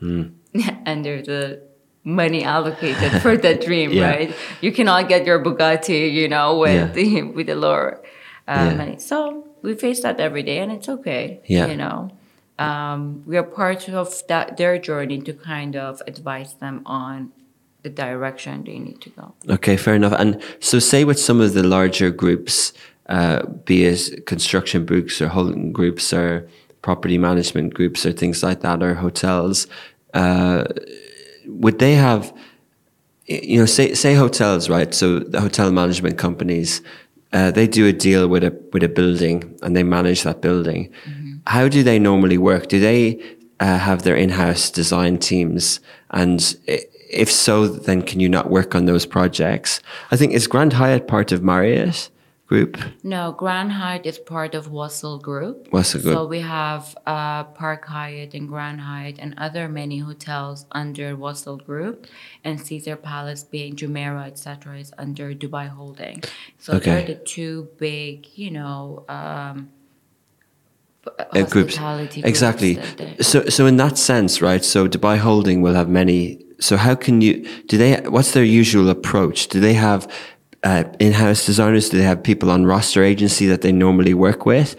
and 0.86 1.04
there's 1.04 1.28
a 1.28 1.58
money 2.04 2.42
allocated 2.44 3.20
for 3.20 3.36
that 3.36 3.60
dream, 3.66 3.90
Yeah. 3.92 4.08
right? 4.08 4.34
You 4.62 4.72
cannot 4.72 5.08
get 5.08 5.26
your 5.26 5.44
Bugatti, 5.44 6.10
you 6.12 6.28
know, 6.28 6.58
with 6.58 6.96
Yeah. 6.96 7.22
with 7.36 7.46
the 7.48 7.54
lower 7.56 8.00
uh, 8.48 8.52
Yeah. 8.70 8.74
money. 8.74 8.98
So 8.98 9.46
we 9.62 9.74
face 9.74 10.00
that 10.02 10.18
every 10.20 10.42
day, 10.42 10.58
and 10.58 10.72
it's 10.72 10.88
okay. 10.88 11.40
Yeah. 11.46 11.66
you 11.66 11.76
know. 11.76 12.10
Um, 12.58 13.22
we 13.26 13.38
are 13.38 13.42
part 13.42 13.88
of 13.88 14.08
that 14.28 14.56
their 14.58 14.78
journey 14.78 15.18
to 15.22 15.32
kind 15.32 15.76
of 15.76 16.02
advise 16.06 16.54
them 16.54 16.82
on 16.84 17.32
the 17.82 17.90
direction 17.90 18.64
they 18.64 18.78
need 18.78 19.00
to 19.00 19.10
go. 19.10 19.34
Okay, 19.48 19.76
fair 19.76 19.94
enough. 19.94 20.12
And 20.12 20.42
so, 20.60 20.78
say 20.78 21.04
with 21.04 21.18
some 21.18 21.40
of 21.40 21.54
the 21.54 21.62
larger 21.62 22.10
groups, 22.10 22.72
uh, 23.08 23.46
be 23.64 23.84
it 23.84 24.26
construction 24.26 24.84
groups 24.86 25.20
or 25.20 25.28
holding 25.28 25.72
groups 25.72 26.12
or 26.12 26.48
property 26.82 27.18
management 27.18 27.74
groups 27.74 28.06
or 28.06 28.12
things 28.12 28.42
like 28.42 28.60
that, 28.60 28.82
or 28.82 28.94
hotels, 28.94 29.66
uh, 30.14 30.64
would 31.46 31.78
they 31.78 31.94
have, 31.94 32.32
you 33.26 33.58
know, 33.58 33.66
say 33.66 33.94
say 33.94 34.14
hotels, 34.14 34.68
right? 34.68 34.94
So 34.94 35.20
the 35.20 35.40
hotel 35.40 35.72
management 35.72 36.18
companies, 36.18 36.82
uh, 37.32 37.50
they 37.50 37.66
do 37.66 37.86
a 37.86 37.92
deal 37.92 38.28
with 38.28 38.44
a 38.44 38.56
with 38.72 38.82
a 38.82 38.88
building 38.88 39.58
and 39.62 39.76
they 39.76 39.82
manage 39.82 40.22
that 40.22 40.40
building. 40.40 40.92
How 41.46 41.68
do 41.68 41.82
they 41.82 41.98
normally 41.98 42.38
work? 42.38 42.68
Do 42.68 42.78
they 42.78 43.18
uh, 43.58 43.78
have 43.78 44.02
their 44.02 44.14
in-house 44.14 44.70
design 44.70 45.18
teams? 45.18 45.80
And 46.10 46.56
if 47.10 47.30
so, 47.30 47.66
then 47.66 48.02
can 48.02 48.20
you 48.20 48.28
not 48.28 48.50
work 48.50 48.74
on 48.74 48.84
those 48.86 49.06
projects? 49.06 49.80
I 50.10 50.16
think 50.16 50.32
is 50.32 50.46
Grand 50.46 50.72
Hyatt 50.74 51.06
part 51.08 51.32
of 51.32 51.42
Marriott 51.42 52.10
Group? 52.46 52.78
No, 53.04 53.30
Grand 53.32 53.72
Hyatt 53.72 54.04
is 54.06 54.18
part 54.18 54.54
of 54.56 54.66
Wasl 54.68 55.22
Group. 55.22 55.70
Wasl 55.70 56.02
Group. 56.02 56.14
So 56.14 56.26
we 56.26 56.40
have 56.40 56.96
uh, 57.06 57.44
Park 57.44 57.86
Hyatt 57.86 58.34
and 58.34 58.48
Grand 58.48 58.80
Hyatt 58.80 59.16
and 59.20 59.34
other 59.38 59.68
many 59.68 59.98
hotels 59.98 60.66
under 60.72 61.16
Wasl 61.16 61.64
Group, 61.64 62.06
and 62.42 62.60
Caesar 62.60 62.96
Palace 62.96 63.44
being 63.44 63.76
Jumeirah, 63.76 64.26
etc., 64.26 64.78
is 64.78 64.92
under 64.98 65.32
Dubai 65.34 65.68
Holding. 65.68 66.22
So 66.58 66.74
Okay. 66.74 66.90
they're 66.90 67.06
the 67.06 67.20
two 67.24 67.68
big, 67.78 68.26
you 68.34 68.50
know, 68.50 69.04
um, 69.08 69.70
uh, 71.06 71.42
groups. 71.42 71.78
Exactly. 72.16 72.74
groups 72.74 73.26
So, 73.26 73.44
so 73.46 73.66
in 73.66 73.76
that 73.76 73.98
sense, 73.98 74.42
right? 74.42 74.64
So 74.64 74.88
Dubai 74.88 75.18
Holding 75.18 75.62
will 75.62 75.74
have 75.74 75.88
many. 75.88 76.44
So 76.60 76.76
how 76.76 76.94
can 76.94 77.20
you? 77.20 77.46
Do 77.66 77.78
they? 77.78 78.00
What's 78.02 78.32
their 78.32 78.44
usual 78.44 78.90
approach? 78.90 79.48
Do 79.48 79.60
they 79.60 79.74
have 79.74 80.10
uh, 80.62 80.84
in-house 80.98 81.46
designers? 81.46 81.88
Do 81.88 81.98
they 81.98 82.04
have 82.04 82.22
people 82.22 82.50
on 82.50 82.66
roster 82.66 83.02
agency 83.02 83.46
that 83.46 83.62
they 83.62 83.72
normally 83.72 84.14
work 84.14 84.44
with? 84.44 84.76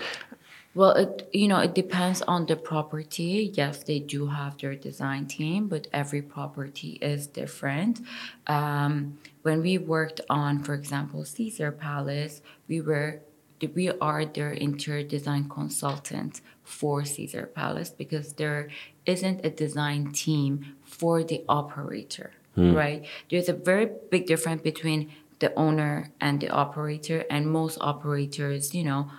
Well, 0.74 0.92
it 0.92 1.30
you 1.34 1.48
know 1.48 1.60
it 1.60 1.74
depends 1.74 2.22
on 2.22 2.46
the 2.46 2.56
property. 2.56 3.52
Yes, 3.54 3.84
they 3.84 4.00
do 4.00 4.28
have 4.28 4.58
their 4.58 4.76
design 4.76 5.26
team, 5.26 5.68
but 5.68 5.88
every 5.92 6.22
property 6.22 6.98
is 7.02 7.28
different. 7.28 8.00
Um, 8.48 9.18
when 9.42 9.62
we 9.62 9.78
worked 9.78 10.22
on, 10.30 10.64
for 10.64 10.74
example, 10.74 11.26
Caesar 11.26 11.72
Palace, 11.72 12.42
we 12.70 12.80
were 12.80 13.22
we 13.68 13.92
are 14.00 14.26
their 14.26 14.52
interior 14.52 15.04
design 15.04 15.50
consultant 15.50 16.42
for 16.64 17.06
Caesar 17.06 17.48
Palace 17.48 17.90
because 17.90 18.34
there 18.34 18.70
isn't 19.06 19.46
a 19.46 19.50
design 19.50 20.12
team 20.12 20.76
for 20.84 21.24
the 21.24 21.44
operator, 21.48 22.32
hmm. 22.56 22.74
right? 22.74 23.06
There's 23.30 23.50
a 23.50 23.54
very 23.54 23.90
big 24.10 24.26
difference 24.28 24.62
between 24.62 25.12
the 25.40 25.54
owner 25.56 26.12
and 26.22 26.40
the 26.40 26.50
operator, 26.50 27.26
and 27.30 27.52
most 27.52 27.78
operators, 27.82 28.76
you 28.76 28.84
know, 28.84 29.12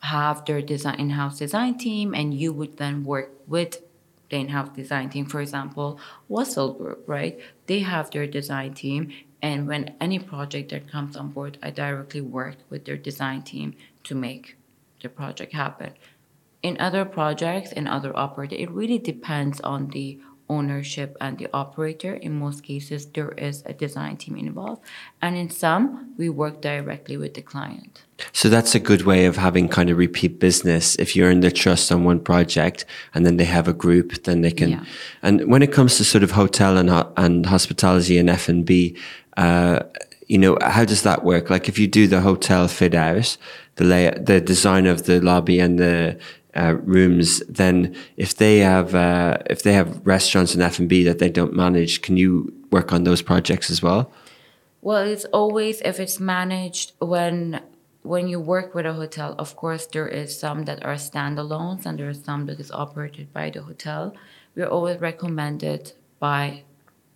have 0.00 0.44
their 0.44 0.62
design 0.62 0.96
in-house 0.98 1.38
design 1.38 1.76
team 1.76 2.14
and 2.14 2.34
you 2.34 2.52
would 2.52 2.76
then 2.76 3.04
work 3.04 3.32
with 3.46 3.82
the 4.30 4.36
in-house 4.36 4.68
design 4.70 5.08
team. 5.10 5.26
For 5.26 5.40
example 5.40 5.98
Wasl 6.30 6.76
group 6.76 7.02
right? 7.06 7.38
They 7.66 7.80
have 7.80 8.10
their 8.10 8.26
design 8.26 8.74
team 8.74 9.12
and 9.40 9.68
when 9.68 9.94
any 10.00 10.18
project 10.18 10.70
that 10.70 10.90
comes 10.90 11.16
on 11.16 11.28
board 11.28 11.58
i 11.62 11.70
directly 11.70 12.20
work 12.20 12.56
with 12.70 12.84
their 12.84 12.96
design 12.96 13.42
team 13.42 13.74
to 14.02 14.14
make 14.14 14.56
the 15.02 15.08
project 15.08 15.52
happen 15.52 15.92
in 16.62 16.76
other 16.80 17.04
projects 17.04 17.72
and 17.72 17.86
other 17.86 18.16
operators, 18.16 18.58
it 18.58 18.70
really 18.70 18.98
depends 18.98 19.60
on 19.60 19.88
the 19.88 20.18
ownership 20.48 21.16
and 21.20 21.38
the 21.38 21.48
operator 21.52 22.14
in 22.14 22.38
most 22.38 22.62
cases 22.62 23.06
there 23.06 23.32
is 23.32 23.62
a 23.66 23.72
design 23.74 24.16
team 24.16 24.36
involved 24.36 24.82
and 25.20 25.36
in 25.36 25.50
some 25.50 26.14
we 26.16 26.28
work 26.28 26.62
directly 26.62 27.18
with 27.18 27.34
the 27.34 27.42
client 27.42 28.04
So 28.32 28.48
that's 28.48 28.74
a 28.74 28.80
good 28.80 29.02
way 29.02 29.26
of 29.26 29.36
having 29.36 29.68
kind 29.68 29.90
of 29.90 29.96
repeat 29.96 30.40
business. 30.40 30.96
If 30.96 31.14
you're 31.14 31.30
in 31.30 31.40
their 31.40 31.52
trust 31.52 31.92
on 31.92 32.02
one 32.02 32.20
project 32.20 32.84
and 33.14 33.24
then 33.24 33.36
they 33.36 33.44
have 33.44 33.68
a 33.68 33.72
group, 33.72 34.24
then 34.24 34.40
they 34.40 34.50
can. 34.50 34.70
Yeah. 34.70 34.84
And 35.22 35.46
when 35.46 35.62
it 35.62 35.72
comes 35.72 35.96
to 35.98 36.04
sort 36.04 36.24
of 36.24 36.32
hotel 36.32 36.76
and 36.76 36.90
and 37.16 37.46
hospitality 37.46 38.18
and 38.18 38.28
F 38.28 38.48
and 38.48 38.64
B, 38.64 38.96
uh, 39.38 39.84
you 40.26 40.36
know, 40.36 40.58
how 40.60 40.84
does 40.84 41.02
that 41.04 41.24
work? 41.24 41.48
Like 41.48 41.68
if 41.68 41.78
you 41.78 41.86
do 41.86 42.06
the 42.06 42.20
hotel 42.20 42.68
fit 42.68 42.94
out, 42.94 43.36
the 43.76 43.84
lay, 43.84 44.10
the 44.10 44.40
design 44.40 44.86
of 44.86 45.06
the 45.06 45.20
lobby 45.20 45.60
and 45.60 45.78
the 45.78 46.18
uh, 46.54 46.74
rooms, 46.82 47.40
then 47.48 47.94
if 48.16 48.36
they 48.36 48.58
have 48.58 48.94
uh, 48.94 49.38
if 49.46 49.62
they 49.62 49.72
have 49.72 50.06
restaurants 50.06 50.54
and 50.54 50.62
F 50.62 50.78
and 50.78 50.88
B 50.88 51.04
that 51.04 51.18
they 51.20 51.30
don't 51.30 51.54
manage, 51.54 52.02
can 52.02 52.16
you 52.16 52.52
work 52.70 52.92
on 52.92 53.04
those 53.04 53.22
projects 53.22 53.70
as 53.70 53.80
well? 53.80 54.10
Well, 54.82 55.04
it's 55.06 55.24
always 55.26 55.80
if 55.82 56.00
it's 56.00 56.18
managed 56.18 56.92
when 56.98 57.60
when 58.02 58.26
you 58.26 58.40
work 58.40 58.74
with 58.74 58.86
a 58.86 58.94
hotel. 58.94 59.36
Of 59.38 59.54
course, 59.54 59.86
there 59.86 60.08
is 60.08 60.38
some 60.38 60.64
that 60.64 60.84
are 60.84 60.94
standalones, 60.96 61.86
and 61.86 61.96
there 61.98 62.10
is 62.10 62.22
some 62.24 62.46
that 62.46 62.58
is 62.58 62.72
operated 62.72 63.32
by 63.32 63.50
the 63.50 63.62
hotel. 63.62 64.14
We're 64.56 64.66
always 64.66 65.00
recommended 65.00 65.92
by 66.18 66.64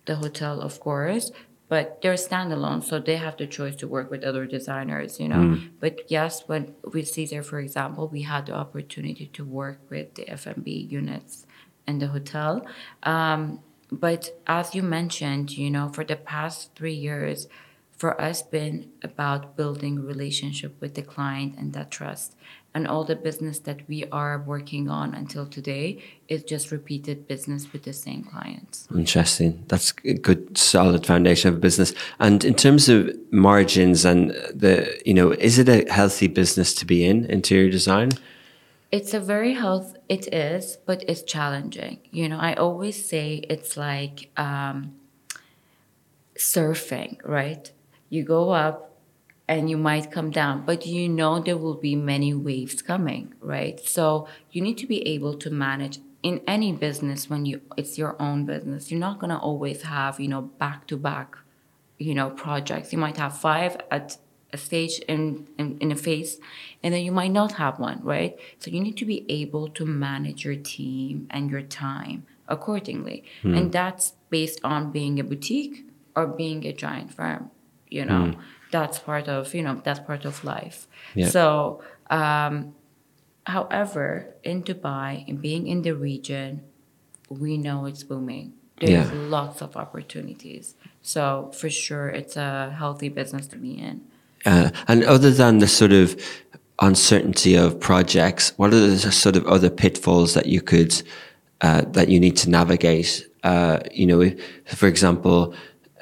the 0.05 0.15
hotel, 0.15 0.61
of 0.61 0.79
course, 0.79 1.31
but 1.73 2.03
they're 2.03 2.13
standalone, 2.29 2.83
so 2.83 2.99
they 2.99 3.15
have 3.15 3.35
the 3.35 3.47
choice 3.47 3.75
to 3.77 3.87
work 3.87 4.11
with 4.11 4.23
other 4.23 4.45
designers, 4.45 5.19
you 5.19 5.27
know. 5.27 5.57
But 5.79 5.93
yes, 6.07 6.47
when 6.47 6.75
with 6.93 7.07
Caesar, 7.07 7.41
for 7.41 7.59
example, 7.59 8.07
we 8.07 8.21
had 8.21 8.45
the 8.45 8.53
opportunity 8.53 9.25
to 9.33 9.43
work 9.43 9.79
with 9.89 10.13
the 10.13 10.29
F&B 10.29 10.69
units 10.71 11.47
in 11.87 11.97
the 11.97 12.09
hotel. 12.09 12.63
Um, 13.01 13.61
but 13.91 14.21
as 14.45 14.75
you 14.75 14.83
mentioned, 14.83 15.57
you 15.57 15.71
know, 15.71 15.89
for 15.89 16.03
the 16.03 16.15
past 16.15 16.75
three 16.75 16.93
years, 16.93 17.47
for 17.97 18.19
us 18.19 18.41
been 18.41 18.91
about 19.01 19.55
building 19.55 20.03
relationship 20.03 20.79
with 20.81 20.95
the 20.95 21.01
client 21.01 21.55
and 21.57 21.73
that 21.73 21.91
trust 21.91 22.35
and 22.75 22.87
all 22.87 23.03
the 23.03 23.15
business 23.15 23.59
that 23.59 23.87
we 23.87 24.03
are 24.11 24.41
working 24.41 24.89
on 24.89 25.13
until 25.13 25.45
today 25.45 26.01
is 26.27 26.43
just 26.43 26.71
repeated 26.71 27.27
business 27.27 27.71
with 27.71 27.83
the 27.83 27.93
same 27.93 28.23
clients 28.23 28.87
Interesting. 28.93 29.63
That's 29.67 29.93
a 30.03 30.13
good, 30.13 30.57
solid 30.57 31.05
foundation 31.05 31.49
of 31.49 31.55
a 31.55 31.59
business. 31.59 31.93
And 32.19 32.43
in 32.43 32.55
terms 32.55 32.89
of 32.89 33.15
margins 33.31 34.05
and 34.05 34.31
the, 34.53 34.99
you 35.05 35.13
know, 35.13 35.31
is 35.31 35.59
it 35.59 35.69
a 35.69 35.91
healthy 35.91 36.27
business 36.27 36.73
to 36.75 36.85
be 36.85 37.05
in, 37.05 37.25
interior 37.25 37.69
design? 37.69 38.11
it's 38.93 39.11
a 39.15 39.19
very 39.19 39.55
health 39.55 39.95
it 40.07 40.31
is 40.31 40.77
but 40.85 41.03
it's 41.07 41.23
challenging 41.23 41.97
you 42.11 42.29
know 42.29 42.37
i 42.37 42.53
always 42.53 43.03
say 43.03 43.43
it's 43.49 43.75
like 43.75 44.29
um, 44.37 44.93
surfing 46.37 47.17
right 47.25 47.71
you 48.13 48.23
go 48.23 48.51
up 48.51 48.93
and 49.47 49.69
you 49.69 49.77
might 49.77 50.11
come 50.11 50.29
down 50.29 50.63
but 50.65 50.85
you 50.85 51.09
know 51.09 51.39
there 51.39 51.57
will 51.57 51.79
be 51.89 51.95
many 51.95 52.33
waves 52.33 52.81
coming 52.81 53.33
right? 53.41 53.79
So 53.79 54.27
you 54.51 54.61
need 54.61 54.77
to 54.77 54.87
be 54.87 55.05
able 55.07 55.35
to 55.43 55.49
manage 55.49 55.99
in 56.21 56.41
any 56.47 56.71
business 56.71 57.29
when 57.29 57.45
you 57.45 57.61
it's 57.75 57.97
your 57.97 58.15
own 58.21 58.45
business. 58.45 58.89
You're 58.89 58.99
not 59.09 59.19
going 59.19 59.31
to 59.31 59.37
always 59.37 59.81
have 59.81 60.19
you 60.19 60.27
know 60.27 60.43
back 60.63 60.87
to 60.87 60.95
back 60.97 61.37
you 61.97 62.13
know 62.13 62.29
projects. 62.29 62.93
You 62.93 62.99
might 62.99 63.17
have 63.17 63.37
five 63.37 63.77
at 63.91 64.17
a 64.53 64.57
stage 64.57 64.99
in, 65.13 65.47
in 65.57 65.77
in 65.79 65.91
a 65.91 65.95
phase 65.95 66.39
and 66.83 66.93
then 66.93 67.03
you 67.03 67.11
might 67.11 67.31
not 67.31 67.53
have 67.53 67.79
one 67.79 67.99
right? 68.03 68.37
So 68.59 68.71
you 68.71 68.79
need 68.79 68.97
to 68.97 69.05
be 69.05 69.25
able 69.41 69.67
to 69.69 69.83
manage 69.85 70.45
your 70.45 70.55
team 70.55 71.27
and 71.31 71.49
your 71.49 71.63
time 71.63 72.27
accordingly. 72.47 73.23
Hmm. 73.41 73.55
And 73.55 73.71
that's 73.71 74.13
based 74.29 74.59
on 74.63 74.91
being 74.91 75.19
a 75.19 75.23
boutique 75.23 75.77
or 76.15 76.27
being 76.27 76.65
a 76.65 76.73
giant 76.73 77.11
firm 77.13 77.49
you 77.97 78.03
know 78.09 78.23
that's 78.75 78.97
part 79.09 79.27
of 79.35 79.41
you 79.55 79.61
know 79.65 79.75
that's 79.85 80.01
part 80.09 80.23
of 80.29 80.33
life 80.55 80.77
Yeah. 81.21 81.29
so 81.35 81.43
um 82.19 82.53
however 83.55 84.07
in 84.43 84.57
dubai 84.69 85.09
and 85.27 85.41
being 85.47 85.63
in 85.73 85.79
the 85.87 85.93
region 86.09 86.49
we 87.29 87.51
know 87.65 87.79
it's 87.89 88.03
booming 88.11 88.47
there's 88.79 89.09
Yeah. 89.11 89.27
lots 89.37 89.57
of 89.65 89.69
opportunities 89.83 90.65
so 91.13 91.51
for 91.59 91.69
sure 91.69 92.07
it's 92.19 92.35
a 92.47 92.51
healthy 92.81 93.09
business 93.19 93.45
to 93.53 93.57
be 93.67 93.73
in 93.89 93.97
Uh, 94.45 94.69
and 94.91 94.99
other 95.15 95.31
than 95.41 95.53
the 95.63 95.67
sort 95.81 95.93
of 96.03 96.07
uncertainty 96.89 97.55
of 97.55 97.79
projects, 97.79 98.51
what 98.57 98.73
are 98.73 98.79
the 98.87 99.11
sort 99.23 99.35
of 99.39 99.43
other 99.55 99.69
pitfalls 99.69 100.33
that 100.33 100.47
you 100.47 100.61
could 100.71 100.91
uh, 101.61 101.81
that 101.97 102.07
you 102.09 102.19
need 102.19 102.35
to 102.43 102.49
navigate? 102.49 103.09
Uh, 103.51 103.79
you 103.99 104.05
know, 104.09 104.19
if, 104.21 104.35
for 104.81 104.87
example, 104.93 105.39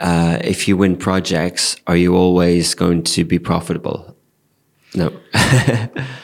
uh, 0.02 0.40
if 0.44 0.68
you 0.68 0.76
win 0.76 0.98
projects, 0.98 1.78
are 1.86 1.96
you 1.96 2.16
always 2.16 2.74
going 2.74 3.04
to 3.04 3.24
be 3.24 3.38
profitable? 3.38 4.18
No. 4.96 5.16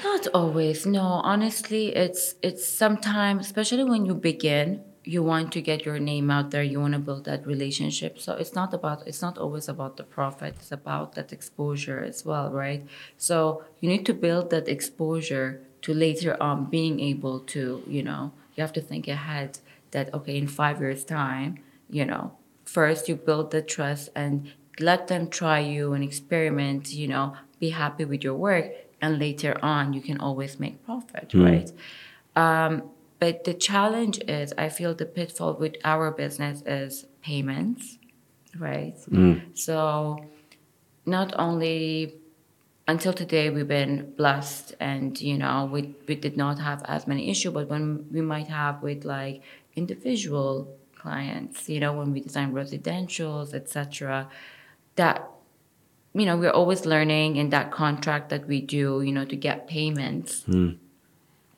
Not 0.03 0.27
always. 0.33 0.85
No, 0.85 1.21
honestly, 1.23 1.95
it's 1.95 2.35
it's 2.41 2.67
sometimes, 2.67 3.45
especially 3.45 3.83
when 3.83 4.05
you 4.05 4.15
begin, 4.15 4.83
you 5.03 5.23
want 5.23 5.53
to 5.53 5.61
get 5.61 5.85
your 5.85 5.99
name 5.99 6.29
out 6.31 6.49
there. 6.51 6.63
You 6.63 6.81
want 6.81 6.93
to 6.93 6.99
build 6.99 7.25
that 7.25 7.45
relationship. 7.45 8.19
So 8.19 8.33
it's 8.33 8.55
not 8.55 8.73
about. 8.73 9.07
It's 9.07 9.21
not 9.21 9.37
always 9.37 9.69
about 9.69 9.95
the 9.97 10.03
profit. 10.03 10.55
It's 10.57 10.71
about 10.71 11.13
that 11.13 11.31
exposure 11.31 12.03
as 12.03 12.25
well, 12.25 12.51
right? 12.51 12.85
So 13.17 13.63
you 13.79 13.87
need 13.87 14.05
to 14.07 14.13
build 14.13 14.49
that 14.49 14.67
exposure 14.67 15.61
to 15.83 15.93
later 15.93 16.35
on 16.41 16.65
being 16.65 16.99
able 16.99 17.39
to, 17.41 17.83
you 17.87 18.01
know, 18.03 18.33
you 18.55 18.61
have 18.61 18.73
to 18.73 18.81
think 18.81 19.07
ahead. 19.07 19.59
That 19.91 20.13
okay, 20.13 20.37
in 20.37 20.47
five 20.47 20.81
years' 20.81 21.05
time, 21.05 21.59
you 21.89 22.03
know, 22.03 22.36
first 22.67 23.07
you 23.09 23.15
build 23.15 23.51
the 23.51 23.61
trust 23.61 24.09
and 24.15 24.51
let 24.79 25.07
them 25.07 25.29
try 25.29 25.59
you 25.59 25.93
and 25.93 26.03
experiment. 26.03 26.93
You 26.93 27.07
know, 27.07 27.35
be 27.59 27.69
happy 27.69 28.05
with 28.05 28.23
your 28.23 28.35
work 28.35 28.71
and 29.01 29.19
later 29.19 29.57
on 29.63 29.93
you 29.93 30.01
can 30.01 30.19
always 30.19 30.59
make 30.59 30.83
profit 30.85 31.31
right? 31.33 31.71
Um, 32.35 32.83
but 33.19 33.43
the 33.45 33.53
challenge 33.53 34.19
is 34.27 34.53
i 34.57 34.69
feel 34.69 34.93
the 34.93 35.05
pitfall 35.05 35.53
with 35.55 35.75
our 35.83 36.11
business 36.11 36.61
is 36.65 37.05
payments 37.21 37.97
right? 38.57 38.95
So 39.53 40.25
not 41.05 41.33
only 41.37 42.15
until 42.87 43.13
today 43.13 43.49
we've 43.49 43.67
been 43.67 44.13
blessed 44.17 44.73
and 44.79 45.19
you 45.21 45.37
know 45.37 45.69
we, 45.71 45.95
we 46.07 46.15
did 46.15 46.35
not 46.37 46.59
have 46.59 46.81
as 46.85 47.05
many 47.07 47.29
issue 47.29 47.51
but 47.51 47.67
when 47.69 48.05
we 48.11 48.21
might 48.21 48.47
have 48.47 48.81
with 48.81 49.05
like 49.05 49.41
individual 49.75 50.75
clients 51.07 51.57
you 51.73 51.79
know 51.83 51.93
when 51.99 52.09
we 52.13 52.19
design 52.27 52.49
residentials 52.61 53.49
etc 53.53 54.29
that 55.01 55.17
you 56.19 56.25
know 56.27 56.35
we're 56.41 56.57
always 56.61 56.85
learning 56.85 57.35
in 57.41 57.47
that 57.55 57.67
contract 57.71 58.25
that 58.33 58.43
we 58.47 58.59
do 58.77 59.01
you 59.07 59.13
know 59.17 59.25
to 59.33 59.37
get 59.47 59.57
payments. 59.67 60.31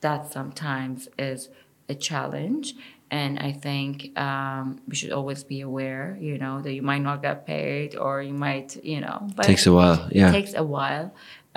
That 0.02 0.32
sometimes 0.32 1.10
is 1.18 1.50
a 1.94 1.96
challenge. 1.96 2.68
And 3.12 3.34
i 3.50 3.52
think 3.66 3.92
um, 4.28 4.66
we 4.88 4.94
should 5.00 5.14
always 5.20 5.42
be 5.54 5.60
aware 5.70 6.06
you 6.28 6.36
know 6.44 6.56
that 6.64 6.74
you 6.78 6.84
might 6.92 7.04
not 7.10 7.18
get 7.28 7.38
paid 7.56 7.90
or 8.04 8.14
you 8.30 8.36
might 8.48 8.70
you 8.94 9.02
know 9.06 9.18
but 9.36 9.46
Takes 9.54 9.66
a 9.72 9.74
while, 9.80 10.00
yeah. 10.12 10.30
it 10.30 10.34
takes 10.38 10.54
a 10.64 10.66
while. 10.76 11.08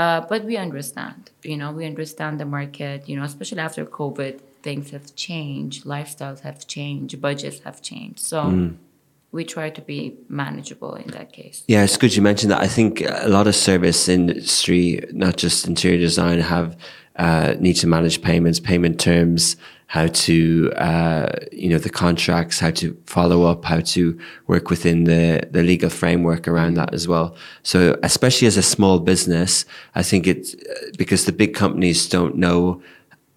Uh, 0.02 0.20
but 0.30 0.40
we 0.50 0.54
understand 0.66 1.20
you 1.50 1.56
know 1.60 1.68
we 1.78 1.84
understand 1.92 2.34
the 2.42 2.48
market 2.58 2.98
you 3.08 3.14
know 3.18 3.24
especially 3.32 3.62
after 3.68 3.82
covid 4.00 4.34
things 4.62 4.90
have 4.90 5.14
changed 5.16 5.84
lifestyles 5.84 6.40
have 6.40 6.66
changed 6.66 7.20
budgets 7.20 7.60
have 7.60 7.80
changed 7.82 8.20
so 8.20 8.38
Mm. 8.42 8.76
we 9.32 9.44
try 9.44 9.68
to 9.70 9.80
be 9.92 10.14
manageable 10.28 10.94
in 10.94 11.08
that 11.16 11.32
case 11.32 11.62
Yeah, 11.66 11.84
it's 11.84 11.96
good 11.96 12.14
you 12.16 12.22
mentioned 12.22 12.50
that. 12.52 12.60
I 12.60 12.68
think 12.68 13.00
a 13.00 13.28
lot 13.28 13.46
of 13.46 13.54
service 13.54 14.00
industry, 14.08 14.84
not 15.12 15.34
just 15.44 15.66
interior 15.66 15.98
design, 15.98 16.38
have 16.40 16.76
uh, 17.16 17.54
need 17.60 17.76
to 17.82 17.86
manage 17.86 18.16
payments, 18.22 18.58
payment 18.60 18.98
terms, 18.98 19.56
how 19.86 20.06
to 20.26 20.72
uh, 20.90 21.28
you 21.62 21.68
know 21.68 21.78
the 21.78 21.90
contracts, 21.90 22.58
how 22.64 22.70
to 22.80 22.86
follow 23.06 23.40
up, 23.50 23.64
how 23.72 23.80
to 23.94 24.02
work 24.46 24.70
within 24.70 25.04
the 25.04 25.46
the 25.50 25.62
legal 25.62 25.90
framework 25.90 26.48
around 26.48 26.74
that 26.80 26.90
as 26.94 27.06
well. 27.12 27.28
So 27.62 27.78
especially 28.02 28.48
as 28.48 28.56
a 28.56 28.62
small 28.62 28.98
business, 28.98 29.66
I 29.94 30.02
think 30.02 30.26
it's 30.26 30.54
uh, 30.54 30.58
because 31.02 31.24
the 31.26 31.32
big 31.42 31.52
companies 31.54 32.08
don't 32.08 32.36
know 32.36 32.82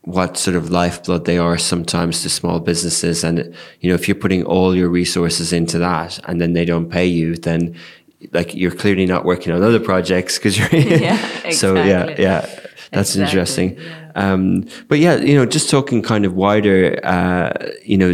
what 0.06 0.38
sort 0.38 0.56
of 0.56 0.70
lifeblood 0.70 1.26
they 1.26 1.38
are 1.38 1.58
sometimes 1.58 2.22
to 2.22 2.30
small 2.30 2.60
businesses 2.60 3.24
and 3.24 3.40
you 3.82 3.90
know 3.90 3.96
if 3.96 4.08
you're 4.08 4.16
putting 4.16 4.44
all 4.46 4.76
your 4.76 4.88
resources 4.90 5.52
into 5.52 5.78
that 5.80 6.20
and 6.28 6.40
then 6.40 6.54
they 6.54 6.66
don't 6.66 6.90
pay 6.90 7.06
you 7.06 7.36
then 7.36 7.76
like 8.32 8.54
you're 8.56 8.72
clearly 8.76 9.06
not 9.06 9.26
working 9.26 9.52
on 9.54 9.62
other 9.64 9.80
projects 9.80 10.38
because 10.38 10.58
you're 10.58 10.68
Yeah, 10.76 11.16
exactly. 11.16 11.52
so 11.54 11.76
yeah 11.76 12.16
yeah 12.18 12.42
that's 12.92 13.16
Exactly, 13.16 13.22
interesting 13.24 13.78
yeah. 13.78 14.05
Um 14.16 14.66
but 14.88 15.00
yeah 15.00 15.16
you 15.18 15.36
know 15.36 15.46
just 15.46 15.70
talking 15.70 16.02
kind 16.02 16.26
of 16.26 16.34
wider 16.34 17.00
uh 17.04 17.52
you 17.84 17.98
know 17.98 18.10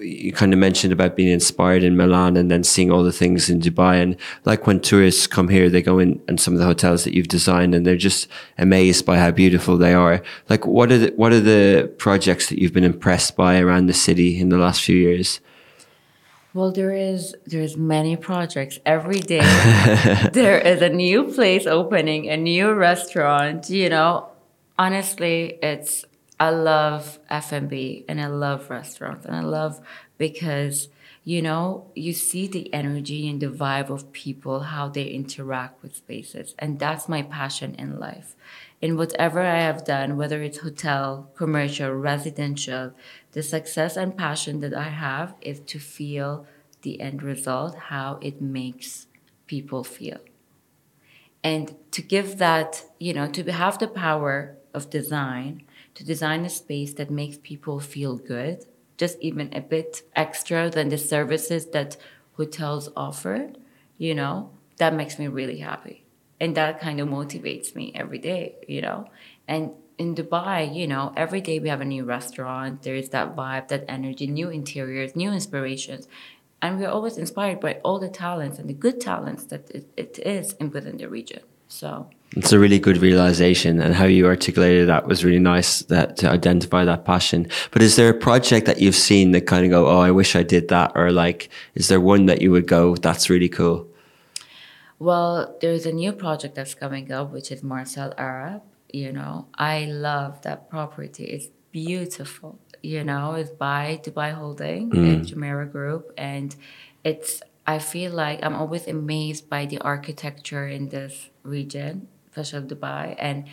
you 0.00 0.32
kind 0.32 0.52
of 0.52 0.58
mentioned 0.58 0.92
about 0.92 1.16
being 1.16 1.28
inspired 1.28 1.82
in 1.82 1.96
Milan 1.96 2.36
and 2.36 2.50
then 2.50 2.62
seeing 2.62 2.92
all 2.92 3.02
the 3.02 3.12
things 3.12 3.50
in 3.50 3.60
Dubai 3.60 4.00
and 4.00 4.16
like 4.44 4.66
when 4.66 4.80
tourists 4.80 5.26
come 5.26 5.48
here 5.48 5.68
they 5.68 5.82
go 5.82 5.98
in 5.98 6.22
and 6.28 6.40
some 6.40 6.54
of 6.54 6.60
the 6.60 6.66
hotels 6.66 7.04
that 7.04 7.14
you've 7.14 7.28
designed 7.28 7.74
and 7.74 7.86
they're 7.86 7.96
just 7.96 8.28
amazed 8.58 9.04
by 9.04 9.18
how 9.18 9.30
beautiful 9.30 9.76
they 9.76 9.94
are 9.94 10.22
like 10.48 10.66
what 10.66 10.92
are 10.92 10.98
the 10.98 11.12
what 11.16 11.32
are 11.32 11.40
the 11.40 11.92
projects 11.98 12.48
that 12.48 12.60
you've 12.60 12.72
been 12.72 12.84
impressed 12.84 13.36
by 13.36 13.58
around 13.58 13.86
the 13.86 13.92
city 13.92 14.38
in 14.38 14.48
the 14.48 14.58
last 14.58 14.82
few 14.82 14.96
years 14.96 15.40
Well, 16.56 16.72
there 16.72 16.94
is 16.94 17.36
there's 17.44 17.76
many 17.76 18.16
projects 18.16 18.78
every 18.86 19.20
day. 19.20 19.44
there 20.32 20.58
is 20.58 20.80
a 20.80 20.88
new 20.88 21.24
place 21.24 21.66
opening, 21.66 22.30
a 22.30 22.36
new 22.38 22.72
restaurant. 22.72 23.68
You 23.68 23.90
know, 23.90 24.30
honestly, 24.78 25.58
it's 25.62 26.04
I 26.38 26.50
love 26.50 27.18
F 27.30 27.52
and 27.52 27.68
B 27.68 28.04
and 28.08 28.20
I 28.20 28.26
love 28.26 28.68
restaurants 28.68 29.24
and 29.24 29.34
I 29.34 29.40
love 29.40 29.80
because 30.18 30.88
you 31.24 31.40
know 31.42 31.90
you 31.94 32.12
see 32.12 32.46
the 32.46 32.72
energy 32.74 33.28
and 33.28 33.40
the 33.40 33.48
vibe 33.48 33.88
of 33.90 34.12
people 34.12 34.60
how 34.60 34.88
they 34.88 35.06
interact 35.06 35.82
with 35.82 35.96
spaces 35.96 36.54
and 36.58 36.78
that's 36.78 37.08
my 37.08 37.22
passion 37.22 37.74
in 37.76 37.98
life. 37.98 38.36
In 38.82 38.98
whatever 38.98 39.40
i 39.40 39.60
have 39.60 39.86
done 39.86 40.18
whether 40.18 40.42
it's 40.42 40.58
hotel 40.58 41.30
commercial 41.34 41.90
residential 41.92 42.92
the 43.32 43.42
success 43.42 43.96
and 43.96 44.16
passion 44.16 44.60
that 44.60 44.74
i 44.74 44.90
have 44.90 45.34
is 45.40 45.60
to 45.60 45.78
feel 45.78 46.46
the 46.82 47.00
end 47.00 47.22
result 47.22 47.74
how 47.90 48.18
it 48.20 48.40
makes 48.40 49.06
people 49.46 49.82
feel. 49.82 50.18
And 51.42 51.74
to 51.92 52.02
give 52.02 52.38
that 52.38 52.84
you 52.98 53.12
know 53.14 53.28
to 53.28 53.50
have 53.50 53.78
the 53.78 53.88
power 53.88 54.56
of 54.76 54.90
design 54.90 55.62
to 55.94 56.04
design 56.04 56.44
a 56.44 56.50
space 56.50 56.92
that 56.94 57.10
makes 57.10 57.38
people 57.50 57.80
feel 57.80 58.16
good 58.16 58.56
just 58.96 59.16
even 59.20 59.46
a 59.52 59.60
bit 59.60 60.02
extra 60.24 60.70
than 60.70 60.88
the 60.88 60.98
services 60.98 61.66
that 61.76 61.96
hotels 62.38 62.88
offer 62.96 63.50
you 63.98 64.14
know, 64.14 64.50
that 64.78 64.94
makes 64.94 65.18
me 65.18 65.26
really 65.26 65.58
happy. 65.58 66.04
And 66.40 66.56
that 66.56 66.80
kind 66.80 67.00
of 67.00 67.08
motivates 67.08 67.74
me 67.74 67.92
every 67.94 68.18
day, 68.18 68.56
you 68.68 68.82
know. 68.82 69.08
And 69.48 69.70
in 69.96 70.14
Dubai, 70.14 70.74
you 70.74 70.86
know, 70.86 71.12
every 71.16 71.40
day 71.40 71.58
we 71.58 71.70
have 71.70 71.80
a 71.80 71.84
new 71.84 72.04
restaurant. 72.04 72.82
There 72.82 72.94
is 72.94 73.08
that 73.10 73.34
vibe, 73.34 73.68
that 73.68 73.84
energy, 73.88 74.26
new 74.26 74.50
interiors, 74.50 75.16
new 75.16 75.32
inspirations. 75.32 76.08
And 76.60 76.78
we're 76.78 76.90
always 76.90 77.16
inspired 77.16 77.60
by 77.60 77.74
all 77.84 77.98
the 77.98 78.08
talents 78.08 78.58
and 78.58 78.68
the 78.68 78.74
good 78.74 79.00
talents 79.00 79.44
that 79.46 79.70
it, 79.70 79.88
it 79.96 80.18
is 80.18 80.52
in 80.54 80.70
within 80.70 80.98
the 80.98 81.08
region. 81.08 81.40
So 81.68 82.10
it's 82.32 82.52
a 82.52 82.58
really 82.58 82.78
good 82.78 82.98
realization, 82.98 83.80
and 83.80 83.94
how 83.94 84.04
you 84.04 84.26
articulated 84.26 84.88
that 84.88 85.06
was 85.06 85.24
really 85.24 85.38
nice. 85.38 85.82
That 85.82 86.16
to 86.18 86.28
identify 86.28 86.84
that 86.84 87.04
passion. 87.04 87.48
But 87.70 87.82
is 87.82 87.96
there 87.96 88.08
a 88.08 88.14
project 88.14 88.66
that 88.66 88.80
you've 88.80 88.96
seen 88.96 89.30
that 89.32 89.42
kind 89.46 89.64
of 89.64 89.70
go, 89.70 89.86
"Oh, 89.86 90.00
I 90.00 90.10
wish 90.10 90.34
I 90.36 90.42
did 90.42 90.68
that," 90.68 90.92
or 90.94 91.12
like, 91.12 91.48
is 91.74 91.88
there 91.88 92.00
one 92.00 92.26
that 92.26 92.42
you 92.42 92.50
would 92.50 92.66
go, 92.66 92.96
"That's 92.96 93.30
really 93.30 93.48
cool"? 93.48 93.86
Well, 94.98 95.56
there's 95.60 95.86
a 95.86 95.92
new 95.92 96.12
project 96.12 96.54
that's 96.54 96.74
coming 96.74 97.12
up, 97.12 97.32
which 97.32 97.52
is 97.52 97.62
Marsa 97.62 98.00
Al 98.00 98.14
Arab. 98.18 98.62
You 98.92 99.12
know, 99.12 99.46
I 99.58 99.84
love 99.84 100.40
that 100.42 100.70
property. 100.70 101.24
It's 101.24 101.48
beautiful. 101.70 102.58
You 102.82 103.04
know, 103.04 103.34
it's 103.34 103.50
by 103.50 104.00
Dubai 104.02 104.32
Holding 104.32 104.90
Mm. 104.90 105.08
and 105.12 105.26
Jumeirah 105.26 105.70
Group, 105.72 106.12
and 106.16 106.54
it's. 107.04 107.42
I 107.68 107.78
feel 107.80 108.12
like 108.12 108.38
I'm 108.44 108.54
always 108.54 108.86
amazed 108.86 109.50
by 109.50 109.66
the 109.66 109.78
architecture 109.80 110.68
in 110.68 110.88
this 110.90 111.30
region, 111.42 112.06
especially 112.36 112.68
Dubai, 112.68 113.14
and 113.18 113.46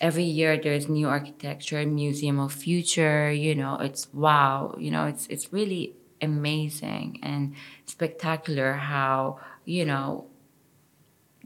every 0.00 0.24
year 0.24 0.56
there's 0.56 0.88
new 0.88 1.08
architecture, 1.08 1.84
Museum 1.86 2.38
of 2.38 2.52
Future. 2.52 3.32
You 3.32 3.54
know, 3.54 3.76
it's 3.76 4.12
wow. 4.12 4.74
You 4.78 4.90
know, 4.90 5.06
it's 5.06 5.26
it's 5.28 5.52
really 5.52 5.94
amazing 6.20 7.20
and 7.22 7.54
spectacular 7.86 8.72
how 8.72 9.38
you 9.64 9.84
know 9.84 10.26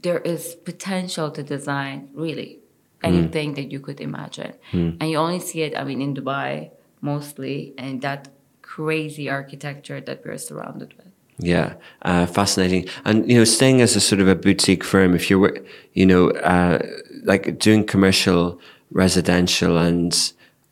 there 0.01 0.19
is 0.19 0.55
potential 0.55 1.29
to 1.31 1.43
design 1.43 2.09
really 2.13 2.59
hmm. 3.01 3.07
anything 3.07 3.53
that 3.55 3.71
you 3.71 3.79
could 3.79 4.01
imagine. 4.01 4.53
Hmm. 4.71 4.91
And 4.99 5.09
you 5.09 5.17
only 5.17 5.39
see 5.39 5.61
it, 5.61 5.77
I 5.77 5.83
mean, 5.83 6.01
in 6.01 6.13
Dubai 6.13 6.71
mostly, 7.01 7.73
and 7.77 8.01
that 8.01 8.29
crazy 8.61 9.29
architecture 9.29 10.01
that 10.01 10.23
we're 10.25 10.37
surrounded 10.37 10.93
with. 10.97 11.02
Yeah, 11.39 11.73
uh, 12.03 12.25
fascinating. 12.27 12.87
And 13.05 13.29
you 13.29 13.37
know, 13.37 13.43
staying 13.43 13.81
as 13.81 13.95
a 13.95 14.01
sort 14.01 14.21
of 14.21 14.27
a 14.27 14.35
boutique 14.35 14.83
firm, 14.83 15.15
if 15.15 15.29
you're, 15.29 15.57
you 15.93 16.05
know, 16.05 16.29
uh, 16.29 16.79
like 17.23 17.57
doing 17.59 17.85
commercial, 17.85 18.59
residential, 18.91 19.77
and 19.77 20.13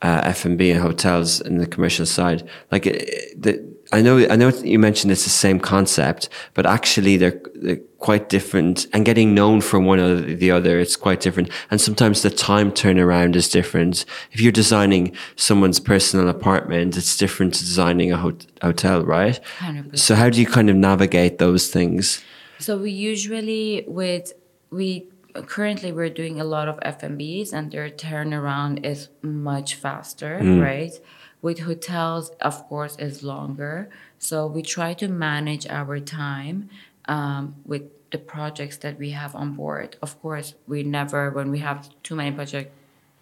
uh, 0.02 0.22
F 0.24 0.46
and 0.46 0.58
B 0.58 0.72
and 0.72 0.82
hotels 0.82 1.42
in 1.42 1.58
the 1.58 1.68
commercial 1.68 2.06
side, 2.06 2.48
like 2.72 2.86
uh, 2.88 2.92
the. 3.36 3.71
I 3.94 4.02
know, 4.02 4.26
I 4.30 4.36
know 4.36 4.50
you 4.50 4.80
mentioned 4.80 5.12
it's 5.12 5.26
the 5.26 5.30
same 5.30 5.60
concept, 5.60 6.30
but 6.54 6.66
actually 6.66 7.18
they're, 7.18 7.42
they're 7.56 7.80
quite 8.00 8.30
different. 8.30 8.88
And 8.94 9.06
getting 9.06 9.34
known 9.34 9.60
for 9.60 9.80
one 9.80 10.00
or 10.00 10.16
the 10.16 10.50
other, 10.50 10.80
it's 10.80 10.96
quite 10.96 11.20
different. 11.20 11.50
And 11.70 11.82
sometimes 11.82 12.22
the 12.22 12.30
time 12.30 12.72
turnaround 12.72 13.36
is 13.36 13.50
different. 13.50 14.06
If 14.32 14.40
you're 14.40 14.52
designing 14.52 15.16
someone's 15.36 15.80
personal 15.80 16.30
apartment, 16.30 16.96
it's 16.96 17.18
different 17.18 17.54
to 17.56 17.60
designing 17.60 18.12
a 18.12 18.18
hot- 18.18 18.46
hotel, 18.62 19.04
right? 19.04 19.40
100%. 19.60 20.00
So 20.00 20.16
how 20.16 20.30
do 20.30 20.40
you 20.40 20.48
kind 20.48 20.70
of 20.70 20.76
navigate 20.76 21.38
those 21.38 21.70
things? 21.70 22.24
So 22.60 22.78
we 22.78 22.92
usually 22.92 23.84
with 23.88 24.34
we 24.70 25.08
currently 25.48 25.92
we're 25.92 26.10
doing 26.10 26.40
a 26.40 26.44
lot 26.44 26.68
of 26.68 26.78
F&Bs 26.82 27.54
and 27.54 27.72
their 27.72 27.90
turnaround 27.90 28.86
is 28.86 29.10
much 29.22 29.76
faster, 29.76 30.40
mm. 30.42 30.62
right? 30.62 30.94
With 31.42 31.60
hotels, 31.60 32.30
of 32.42 32.68
course, 32.68 32.96
is 32.98 33.24
longer. 33.24 33.90
So 34.20 34.46
we 34.46 34.62
try 34.62 34.94
to 34.96 35.08
manage 35.08 35.66
our 35.68 36.00
time 36.00 36.70
um, 37.06 37.56
with 37.66 37.84
the 38.12 38.18
projects 38.18 38.78
that 38.78 39.00
we 39.00 39.12
have 39.12 39.36
on 39.36 39.54
board. 39.54 39.98
Of 40.02 40.22
course, 40.22 40.54
we 40.68 40.84
never 40.84 41.32
when 41.32 41.50
we 41.50 41.60
have 41.60 41.90
too 42.04 42.16
many 42.16 42.32
projects 42.32 42.72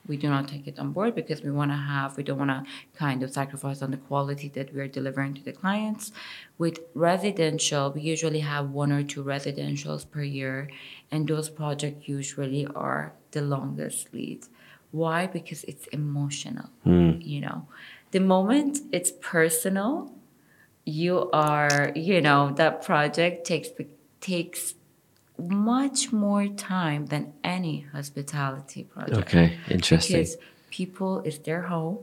we 0.10 0.18
do 0.18 0.28
not 0.28 0.48
take 0.48 0.68
it 0.68 0.80
on 0.80 0.92
board 0.92 1.14
because 1.14 1.44
we 1.44 1.52
want 1.52 1.72
to 1.72 1.78
have 1.78 2.18
we 2.18 2.24
don't 2.24 2.40
want 2.40 2.50
to 2.50 2.64
kind 2.98 3.22
of 3.24 3.32
sacrifice 3.32 3.82
on 3.82 3.92
the 3.92 3.98
quality 3.98 4.50
that 4.50 4.74
we 4.74 4.82
are 4.82 4.88
delivering 4.88 5.34
to 5.36 5.44
the 5.44 5.52
clients 5.52 6.12
with 6.58 6.80
residential 6.96 7.92
we 7.92 8.02
usually 8.02 8.40
have 8.40 8.72
one 8.72 8.92
or 8.92 9.04
two 9.04 9.24
residentials 9.24 10.10
per 10.10 10.24
year 10.24 10.68
and 11.12 11.28
those 11.28 11.50
projects 11.50 12.08
usually 12.08 12.66
are 12.76 13.14
the 13.32 13.42
longest 13.42 14.12
leads. 14.14 14.50
why 14.92 15.28
because 15.28 15.64
it's 15.66 15.86
emotional 15.88 16.70
you 16.84 17.40
know 17.40 17.68
the 18.12 18.20
moment 18.20 18.80
it's 18.92 19.12
personal 19.22 20.12
you 20.86 21.30
are 21.32 21.92
you 21.96 22.20
know 22.22 22.52
that 22.56 22.84
project 22.84 23.46
takes 23.46 23.70
takes 24.22 24.76
much 25.38 26.12
more 26.12 26.48
time 26.48 27.06
than 27.08 27.34
any 27.44 27.82
hospitality 27.94 28.84
project 28.84 29.20
Okay, 29.20 29.58
interesting. 29.70 30.18
because 30.18 30.38
people 30.70 31.22
is 31.22 31.40
their 31.40 31.64
home 31.64 32.00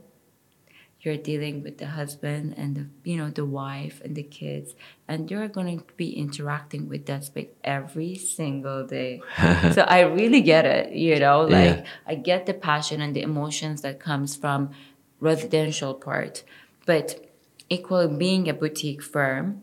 you're 1.01 1.17
dealing 1.17 1.61
with 1.63 1.77
the 1.77 1.85
husband 1.87 2.55
and 2.57 2.75
the 2.75 2.85
you 3.09 3.15
know 3.15 3.29
the 3.29 3.45
wife 3.45 4.01
and 4.03 4.15
the 4.15 4.23
kids 4.23 4.73
and 5.07 5.29
you're 5.29 5.47
going 5.47 5.77
to 5.79 5.85
be 5.95 6.09
interacting 6.11 6.89
with 6.89 7.05
that 7.05 7.23
space 7.23 7.49
every 7.63 8.15
single 8.15 8.85
day 8.85 9.21
so 9.73 9.81
i 9.83 9.99
really 10.01 10.41
get 10.41 10.65
it 10.65 10.91
you 10.93 11.19
know 11.19 11.41
like 11.41 11.77
Yeah. 11.77 11.83
i 12.07 12.15
get 12.15 12.45
the 12.47 12.53
passion 12.53 12.99
and 13.01 13.15
the 13.15 13.21
emotions 13.21 13.81
that 13.83 13.99
comes 13.99 14.35
from 14.35 14.71
residential 15.19 15.93
part 15.93 16.43
but 16.85 17.25
equally 17.69 18.07
being 18.07 18.47
a 18.49 18.53
boutique 18.53 19.01
firm 19.01 19.61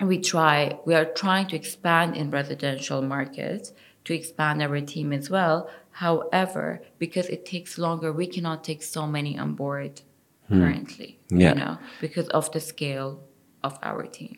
we 0.00 0.18
try 0.18 0.78
we 0.84 0.94
are 0.94 1.04
trying 1.04 1.46
to 1.46 1.56
expand 1.56 2.16
in 2.16 2.30
residential 2.30 3.00
markets 3.02 3.72
to 4.04 4.12
expand 4.14 4.60
our 4.62 4.80
team 4.80 5.12
as 5.12 5.30
well. 5.30 5.70
However 5.92 6.82
because 6.98 7.28
it 7.28 7.46
takes 7.46 7.78
longer 7.78 8.12
we 8.12 8.26
cannot 8.26 8.64
take 8.64 8.82
so 8.82 9.06
many 9.06 9.38
on 9.38 9.54
board 9.54 10.02
currently 10.48 11.18
Yeah. 11.30 11.50
you 11.50 11.54
know 11.54 11.78
because 12.00 12.28
of 12.28 12.50
the 12.52 12.60
scale 12.60 13.20
of 13.62 13.78
our 13.82 14.04
team. 14.06 14.36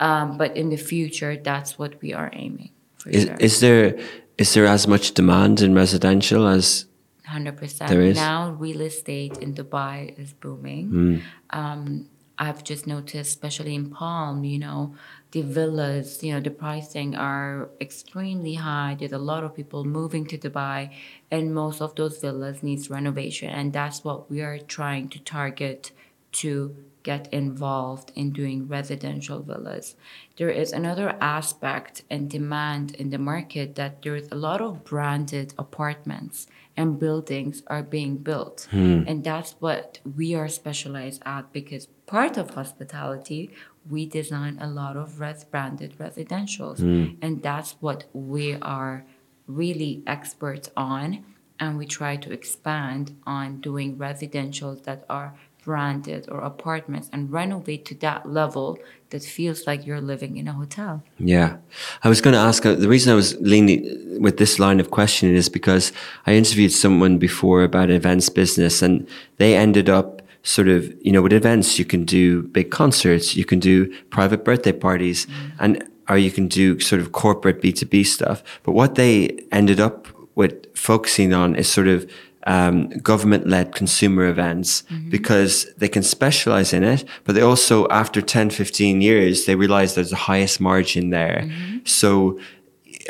Um, 0.00 0.36
but 0.38 0.56
in 0.56 0.70
the 0.70 0.76
future 0.78 1.36
that's 1.36 1.78
what 1.78 2.00
we 2.02 2.12
are 2.12 2.30
aiming 2.32 2.70
for 2.96 3.10
Is, 3.10 3.24
sure. 3.24 3.36
is 3.38 3.60
there 3.60 3.98
is 4.38 4.54
there 4.54 4.66
as 4.66 4.88
much 4.88 5.12
demand 5.12 5.60
in 5.60 5.74
residential 5.74 6.48
as 6.48 6.86
100%. 7.28 7.88
There 7.88 8.02
is? 8.02 8.16
Now, 8.16 8.50
real 8.50 8.82
estate 8.82 9.38
in 9.38 9.54
Dubai 9.54 10.18
is 10.18 10.32
booming. 10.32 10.88
Hmm. 10.88 11.16
Um, 11.50 12.08
I've 12.36 12.64
just 12.64 12.86
noticed, 12.86 13.30
especially 13.30 13.74
in 13.74 13.90
Palm, 13.90 14.44
you 14.44 14.58
know, 14.58 14.94
the 15.30 15.42
villas, 15.42 16.22
you 16.22 16.32
know, 16.32 16.40
the 16.40 16.50
pricing 16.50 17.14
are 17.14 17.70
extremely 17.80 18.54
high. 18.54 18.96
There's 18.98 19.12
a 19.12 19.18
lot 19.18 19.44
of 19.44 19.54
people 19.54 19.84
moving 19.84 20.26
to 20.26 20.38
Dubai, 20.38 20.90
and 21.30 21.54
most 21.54 21.80
of 21.80 21.94
those 21.94 22.20
villas 22.20 22.62
needs 22.62 22.90
renovation, 22.90 23.50
and 23.50 23.72
that's 23.72 24.02
what 24.02 24.30
we 24.30 24.40
are 24.40 24.58
trying 24.58 25.08
to 25.10 25.20
target 25.20 25.92
to 26.32 26.74
get 27.04 27.32
involved 27.32 28.10
in 28.16 28.32
doing 28.32 28.66
residential 28.66 29.40
villas. 29.40 29.94
There 30.36 30.50
is 30.50 30.72
another 30.72 31.16
aspect 31.20 32.02
and 32.10 32.28
demand 32.28 32.94
in 32.96 33.10
the 33.10 33.18
market 33.18 33.76
that 33.76 34.02
there 34.02 34.16
is 34.16 34.28
a 34.32 34.36
lot 34.36 34.60
of 34.60 34.84
branded 34.84 35.54
apartments 35.58 36.48
and 36.76 36.98
buildings 36.98 37.62
are 37.66 37.82
being 37.82 38.16
built. 38.16 38.68
Hmm. 38.70 39.02
And 39.06 39.22
that's 39.22 39.52
what 39.60 40.00
we 40.16 40.34
are 40.34 40.48
specialized 40.48 41.22
at 41.24 41.52
because 41.52 41.86
part 42.06 42.36
of 42.36 42.50
hospitality, 42.50 43.50
we 43.88 44.06
design 44.06 44.58
a 44.60 44.68
lot 44.68 44.96
of 44.96 45.20
res- 45.20 45.44
branded 45.44 45.96
residentials. 45.98 46.78
Hmm. 46.78 47.14
And 47.22 47.42
that's 47.42 47.76
what 47.80 48.04
we 48.12 48.54
are 48.54 49.04
really 49.46 50.02
experts 50.06 50.70
on. 50.76 51.24
And 51.60 51.78
we 51.78 51.86
try 51.86 52.16
to 52.16 52.32
expand 52.32 53.16
on 53.24 53.60
doing 53.60 53.96
residentials 53.96 54.82
that 54.84 55.04
are 55.08 55.34
branded 55.64 56.28
or 56.30 56.40
apartments 56.40 57.08
and 57.12 57.32
renovate 57.32 57.84
to 57.86 57.94
that 57.96 58.28
level 58.28 58.78
that 59.10 59.22
feels 59.22 59.66
like 59.66 59.86
you're 59.86 60.00
living 60.00 60.36
in 60.36 60.48
a 60.48 60.52
hotel. 60.52 61.02
Yeah. 61.18 61.56
I 62.02 62.08
was 62.08 62.20
going 62.20 62.34
to 62.34 62.40
ask 62.40 62.66
uh, 62.66 62.74
the 62.74 62.88
reason 62.88 63.12
I 63.12 63.16
was 63.16 63.34
leaning 63.40 64.20
with 64.20 64.36
this 64.38 64.58
line 64.58 64.80
of 64.80 64.90
questioning 64.90 65.34
is 65.36 65.48
because 65.48 65.92
I 66.26 66.34
interviewed 66.34 66.72
someone 66.72 67.18
before 67.18 67.62
about 67.62 67.90
events 67.90 68.28
business 68.28 68.82
and 68.82 69.06
they 69.38 69.56
ended 69.56 69.88
up 69.88 70.22
sort 70.42 70.68
of, 70.68 70.92
you 71.00 71.10
know, 71.10 71.22
with 71.22 71.32
events, 71.32 71.78
you 71.78 71.84
can 71.84 72.04
do 72.04 72.42
big 72.42 72.70
concerts, 72.70 73.34
you 73.34 73.44
can 73.44 73.58
do 73.58 73.92
private 74.10 74.44
birthday 74.44 74.72
parties 74.72 75.26
and, 75.58 75.82
or 76.08 76.18
you 76.18 76.30
can 76.30 76.48
do 76.48 76.78
sort 76.80 77.00
of 77.00 77.12
corporate 77.12 77.62
B2B 77.62 78.04
stuff. 78.04 78.42
But 78.62 78.72
what 78.72 78.96
they 78.96 79.38
ended 79.50 79.80
up 79.80 80.06
with 80.34 80.66
focusing 80.76 81.32
on 81.32 81.56
is 81.56 81.68
sort 81.68 81.88
of, 81.88 82.10
um, 82.46 82.88
government 82.98 83.48
led 83.48 83.74
consumer 83.74 84.26
events 84.26 84.82
because 85.10 85.66
they 85.76 85.88
can 85.88 86.02
specialize 86.02 86.72
in 86.72 86.84
it, 86.84 87.04
but 87.24 87.34
they 87.34 87.40
also, 87.40 87.88
after 87.88 88.20
10, 88.20 88.50
15 88.50 89.00
years, 89.00 89.46
they 89.46 89.54
realize 89.56 89.94
there's 89.94 90.10
the 90.10 90.16
highest 90.16 90.60
margin 90.60 91.10
there. 91.10 91.50
So, 91.84 92.38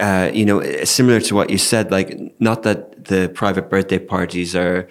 uh, 0.01 0.31
you 0.33 0.45
know, 0.45 0.63
similar 0.85 1.21
to 1.21 1.35
what 1.35 1.51
you 1.51 1.59
said, 1.59 1.91
like, 1.91 2.19
not 2.39 2.63
that 2.63 3.07
the 3.07 3.29
private 3.35 3.69
birthday 3.69 3.99
parties 3.99 4.55
are, 4.55 4.89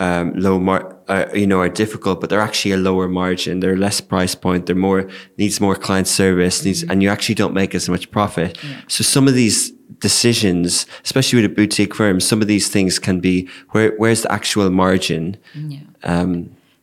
um, 0.00 0.34
low 0.34 0.58
mar, 0.58 0.96
uh, 1.06 1.26
you 1.34 1.46
know, 1.46 1.60
are 1.60 1.68
difficult, 1.68 2.20
but 2.20 2.28
they're 2.30 2.40
actually 2.40 2.72
a 2.72 2.76
lower 2.76 3.08
margin. 3.08 3.60
They're 3.60 3.76
less 3.76 4.00
price 4.00 4.34
point. 4.34 4.66
They're 4.66 4.74
more 4.74 5.08
needs 5.38 5.60
more 5.60 5.76
client 5.76 6.08
service 6.08 6.64
needs, 6.64 6.82
and 6.82 7.00
you 7.02 7.08
actually 7.08 7.36
don't 7.36 7.54
make 7.54 7.74
as 7.76 7.88
much 7.88 8.10
profit. 8.10 8.58
So 8.88 9.04
some 9.04 9.28
of 9.28 9.34
these 9.34 9.72
decisions, 10.04 10.86
especially 11.02 11.36
with 11.40 11.50
a 11.52 11.54
boutique 11.54 11.94
firm, 12.00 12.20
some 12.20 12.42
of 12.42 12.48
these 12.54 12.68
things 12.68 12.98
can 13.06 13.20
be 13.20 13.48
where 13.72 13.90
where's 14.00 14.20
the 14.24 14.30
actual 14.38 14.68
margin? 14.84 15.24
Yeah. 15.54 15.86
Um, 16.12 16.32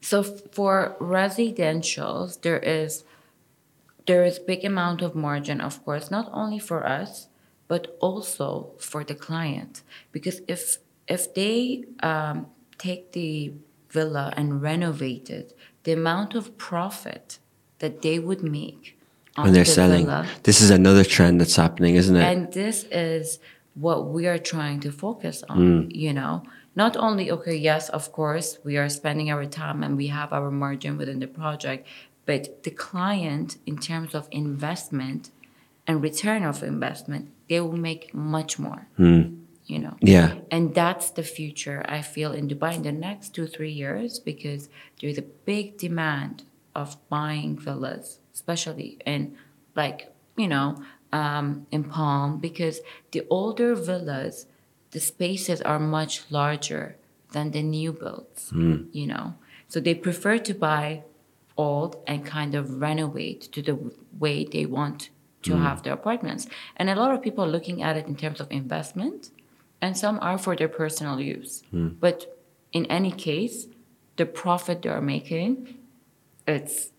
So 0.10 0.24
for 0.58 0.74
residentials, 1.00 2.30
there 2.46 2.62
is 2.80 2.92
there 4.10 4.24
is 4.30 4.40
big 4.54 4.66
amount 4.66 5.00
of 5.08 5.12
margin, 5.14 5.62
of 5.62 5.76
course, 5.86 6.06
not 6.18 6.28
only 6.42 6.60
for 6.70 6.80
us, 7.00 7.12
but 7.68 7.84
also 8.08 8.48
for 8.90 9.02
the 9.10 9.18
client. 9.28 9.84
Because 10.16 10.38
if 10.48 10.62
if 11.16 11.22
they 11.40 11.86
um, 12.12 12.48
take 12.86 13.04
the 13.20 13.54
villa 13.96 14.26
and 14.38 14.48
renovate 14.72 15.28
it, 15.40 15.48
the 15.84 15.94
amount 16.02 16.32
of 16.40 16.44
profit 16.58 17.40
that 17.82 18.02
they 18.02 18.18
would 18.28 18.44
make 18.62 18.98
when 19.36 19.54
they're 19.54 19.66
selling, 19.66 20.08
this 20.44 20.62
is 20.62 20.70
another 20.70 21.04
trend 21.04 21.40
that's 21.40 21.56
happening, 21.56 21.96
isn't 21.96 22.16
it? 22.16 22.24
and 22.24 22.52
this 22.54 22.86
is 22.92 23.40
what 23.76 24.10
we 24.10 24.28
are 24.28 24.38
trying 24.38 24.80
to 24.82 24.92
focus 24.92 25.44
on, 25.48 25.60
mm. 25.60 25.96
you 25.96 26.14
know. 26.14 26.44
Not 26.76 26.96
only, 26.96 27.30
okay, 27.32 27.56
yes, 27.56 27.90
of 27.90 28.12
course, 28.12 28.58
we 28.64 28.78
are 28.78 28.88
spending 28.90 29.30
our 29.30 29.46
time 29.46 29.84
and 29.84 29.98
we 29.98 30.08
have 30.08 30.32
our 30.32 30.52
margin 30.52 30.98
within 30.98 31.20
the 31.20 31.28
project, 31.28 31.86
but 32.26 32.64
the 32.64 32.72
client, 32.72 33.58
in 33.66 33.78
terms 33.78 34.16
of 34.16 34.28
investment 34.32 35.32
and 35.86 36.02
return 36.02 36.44
of 36.44 36.64
investment, 36.64 37.30
they 37.50 37.60
will 37.60 37.76
make 37.76 38.14
much 38.14 38.58
more, 38.58 38.88
hmm. 38.96 39.22
you 39.66 39.80
know. 39.80 39.98
yeah. 40.00 40.36
And 40.50 40.74
that's 40.74 41.10
the 41.12 41.24
future, 41.24 41.84
I 41.88 42.02
feel, 42.02 42.32
in 42.32 42.48
Dubai 42.48 42.76
in 42.76 42.84
the 42.84 42.94
next 42.94 43.36
two, 43.36 43.48
three 43.48 43.72
years 43.72 44.20
because 44.20 44.70
there's 45.02 45.18
a 45.18 45.24
big 45.24 45.78
demand 45.78 46.44
of 46.74 46.96
buying 47.10 47.58
villas, 47.58 48.20
especially 48.42 48.98
in, 49.06 49.38
like, 49.76 50.12
you 50.36 50.48
know, 50.48 50.68
um, 51.14 51.68
in 51.70 51.84
Palm, 51.84 52.40
because 52.40 52.80
the 53.12 53.24
older 53.30 53.76
villas, 53.76 54.48
the 54.92 55.00
spaces 55.00 55.62
are 55.62 55.80
much 55.80 56.14
larger 56.32 56.98
than 57.34 57.52
the 57.52 57.62
new 57.62 57.94
builds, 57.94 58.50
hmm. 58.50 58.84
you 58.92 59.06
know. 59.06 59.36
So 59.68 59.80
they 59.80 59.94
prefer 59.94 60.38
to 60.40 60.54
buy 60.54 61.04
old 61.56 61.92
and 62.08 62.26
kind 62.26 62.56
of 62.56 62.82
renovate 62.82 63.42
to 63.54 63.62
the 63.62 63.78
way 64.24 64.44
they 64.44 64.66
want 64.66 65.10
to 65.44 65.54
hmm. 65.54 65.64
have 65.64 65.84
their 65.84 65.94
apartments. 65.94 66.48
And 66.78 66.90
a 66.90 66.96
lot 66.96 67.14
of 67.14 67.22
people 67.22 67.44
are 67.46 67.56
looking 67.56 67.84
at 67.84 67.96
it 67.96 68.08
in 68.08 68.16
terms 68.16 68.40
of 68.42 68.48
investment, 68.50 69.30
and 69.82 69.96
some 69.96 70.18
are 70.22 70.40
for 70.40 70.56
their 70.56 70.74
personal 70.82 71.20
use. 71.20 71.64
Hmm. 71.72 71.90
But 72.00 72.18
in 72.74 72.86
any 72.88 73.12
case, 73.12 73.68
the 74.18 74.26
profit 74.26 74.82
they're 74.82 75.02
making, 75.16 75.78
it's 76.48 76.92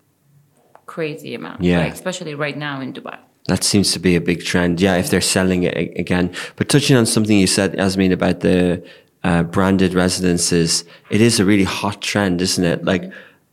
crazy 0.92 1.34
amount. 1.34 1.58
Yeah. 1.62 1.78
like, 1.84 1.94
especially 1.94 2.34
right 2.34 2.58
now 2.68 2.76
in 2.84 2.92
Dubai. 2.92 3.18
That 3.52 3.64
seems 3.64 3.88
to 3.94 3.98
be 3.98 4.14
a 4.14 4.20
big 4.30 4.40
trend. 4.50 4.80
Yeah, 4.86 4.96
if 5.02 5.06
they're 5.10 5.28
selling 5.38 5.62
it 5.64 5.74
again. 6.04 6.26
But 6.56 6.68
touching 6.68 6.96
on 7.00 7.06
something 7.06 7.36
you 7.44 7.50
said, 7.58 7.74
Yasmin, 7.74 8.12
about 8.12 8.40
the 8.40 8.84
uh, 9.24 9.42
branded 9.54 9.94
residences, 9.94 10.84
it 11.10 11.20
is 11.28 11.40
a 11.40 11.44
really 11.44 11.68
hot 11.80 11.98
trend, 12.02 12.40
isn't 12.48 12.66
it? 12.72 12.84
Like, 12.84 13.04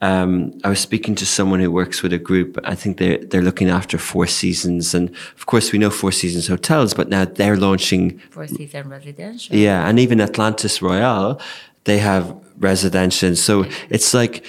um, 0.02 0.32
I 0.64 0.70
was 0.70 0.80
speaking 0.90 1.16
to 1.16 1.26
someone 1.26 1.60
who 1.64 1.72
works 1.72 1.98
with 2.04 2.14
a 2.14 2.22
group. 2.30 2.52
I 2.74 2.76
think 2.82 2.92
they're 3.02 3.20
they're 3.30 3.48
looking 3.50 3.70
after 3.80 3.98
Four 3.98 4.28
Seasons, 4.28 4.94
and 4.98 5.10
of 5.40 5.44
course 5.52 5.74
we 5.74 5.78
know 5.82 5.92
Four 6.02 6.14
Seasons 6.22 6.48
hotels, 6.48 6.94
but 7.00 7.10
now 7.16 7.24
they're 7.26 7.60
launching 7.68 8.04
Four 8.36 8.48
Season 8.48 8.84
residential. 8.98 9.56
yeah, 9.66 9.88
and 9.88 10.00
even 10.00 10.22
Atlantis 10.22 10.82
Royale, 10.82 11.32
they 11.84 11.98
have 11.98 12.24
residential. 12.60 13.36
So 13.36 13.66
it's 13.90 14.14
like 14.14 14.46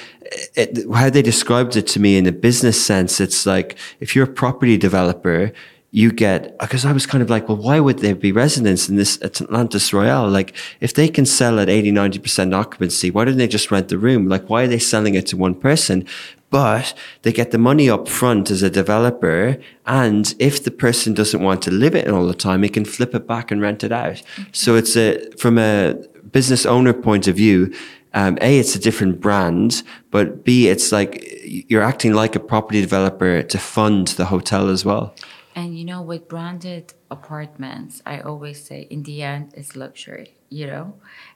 it, 0.56 0.86
how 0.92 1.11
they 1.11 1.22
described 1.22 1.76
it 1.76 1.86
to 1.88 2.00
me 2.00 2.16
in 2.16 2.26
a 2.26 2.32
business 2.32 2.84
sense. 2.84 3.20
It's 3.20 3.46
like 3.46 3.76
if 4.00 4.14
you're 4.14 4.26
a 4.26 4.32
property 4.32 4.76
developer, 4.76 5.52
you 5.92 6.12
get 6.12 6.56
because 6.58 6.84
I 6.84 6.92
was 6.92 7.06
kind 7.06 7.22
of 7.22 7.30
like, 7.30 7.48
well, 7.48 7.56
why 7.56 7.80
would 7.80 7.98
there 7.98 8.14
be 8.14 8.30
residents 8.30 8.88
in 8.88 8.96
this 8.96 9.20
Atlantis 9.22 9.92
Royale? 9.92 10.28
Like 10.28 10.54
if 10.80 10.94
they 10.94 11.08
can 11.08 11.26
sell 11.26 11.58
at 11.58 11.68
80, 11.68 11.92
90% 11.92 12.54
occupancy, 12.54 13.11
why 13.11 13.24
don't 13.24 13.38
they 13.38 13.48
just 13.48 13.70
rent 13.70 13.88
the 13.88 13.98
room? 13.98 14.28
Like 14.28 14.48
why 14.48 14.64
are 14.64 14.68
they 14.68 14.78
selling 14.78 15.14
it 15.14 15.26
to 15.28 15.36
one 15.36 15.54
person? 15.54 16.06
But 16.50 16.94
they 17.22 17.32
get 17.32 17.52
the 17.52 17.58
money 17.58 17.88
up 17.88 18.08
front 18.08 18.50
as 18.50 18.62
a 18.62 18.70
developer. 18.70 19.56
And 19.86 20.34
if 20.38 20.62
the 20.62 20.72
person 20.72 21.14
doesn't 21.14 21.42
want 21.42 21.62
to 21.62 21.70
live 21.70 21.94
it 21.94 22.08
all 22.08 22.26
the 22.26 22.34
time, 22.34 22.61
they 22.61 22.68
can 22.68 22.84
flip 22.84 23.14
it 23.14 23.26
back 23.26 23.52
and 23.52 23.61
rent 23.61 23.84
it 23.84 23.92
out. 23.92 24.14
Mm-hmm. 24.14 24.42
So 24.52 24.74
it's 24.74 24.96
a, 24.96 25.30
from 25.38 25.58
a 25.58 25.94
business 26.32 26.66
owner 26.66 26.92
point 26.92 27.28
of 27.28 27.36
view, 27.36 27.72
um, 28.12 28.38
A, 28.40 28.58
it's 28.58 28.74
a 28.74 28.78
different 28.78 29.20
brand, 29.20 29.82
but 30.11 30.44
B, 30.44 30.68
it's 30.68 30.92
like 30.92 31.24
you're 31.44 31.82
acting 31.82 32.12
like 32.14 32.34
a 32.34 32.40
property 32.40 32.80
developer 32.80 33.42
to 33.42 33.58
fund 33.58 34.08
the 34.08 34.26
hotel 34.26 34.68
as 34.68 34.84
well. 34.84 35.14
And 35.54 35.78
you 35.78 35.84
know, 35.84 36.02
with 36.02 36.28
branded 36.28 36.94
apartments, 37.11 38.02
I 38.06 38.20
always 38.20 38.64
say 38.64 38.86
in 38.90 39.02
the 39.02 39.22
end, 39.22 39.52
it's 39.54 39.76
luxury. 39.76 40.36
You 40.48 40.66
know, 40.66 40.94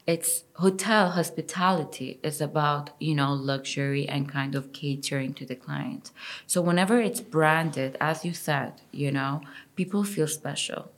it's 0.09 0.43
hotel 0.55 1.11
hospitality 1.11 2.19
is 2.25 2.41
about, 2.41 2.91
you 2.99 3.15
know, 3.15 3.33
luxury 3.33 4.09
and 4.09 4.29
kind 4.29 4.57
of 4.57 4.73
catering 4.73 5.35
to 5.35 5.47
the 5.47 5.55
client. 5.55 6.11
So 6.49 6.61
whenever 6.61 7.01
it's 7.01 7.21
branded, 7.21 7.97
as 8.01 8.25
you 8.25 8.33
said, 8.33 8.83
you 8.91 9.13
know, 9.13 9.43
people 9.77 10.03
feel 10.03 10.27
special. 10.27 10.91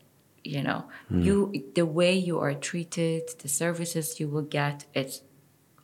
You 0.44 0.62
know, 0.62 0.84
you 1.10 1.64
the 1.74 1.84
way 1.84 2.14
you 2.14 2.38
are 2.38 2.54
treated, 2.54 3.22
the 3.40 3.48
services 3.48 4.20
you 4.20 4.28
will 4.28 4.48
get, 4.60 4.84
it's 4.94 5.22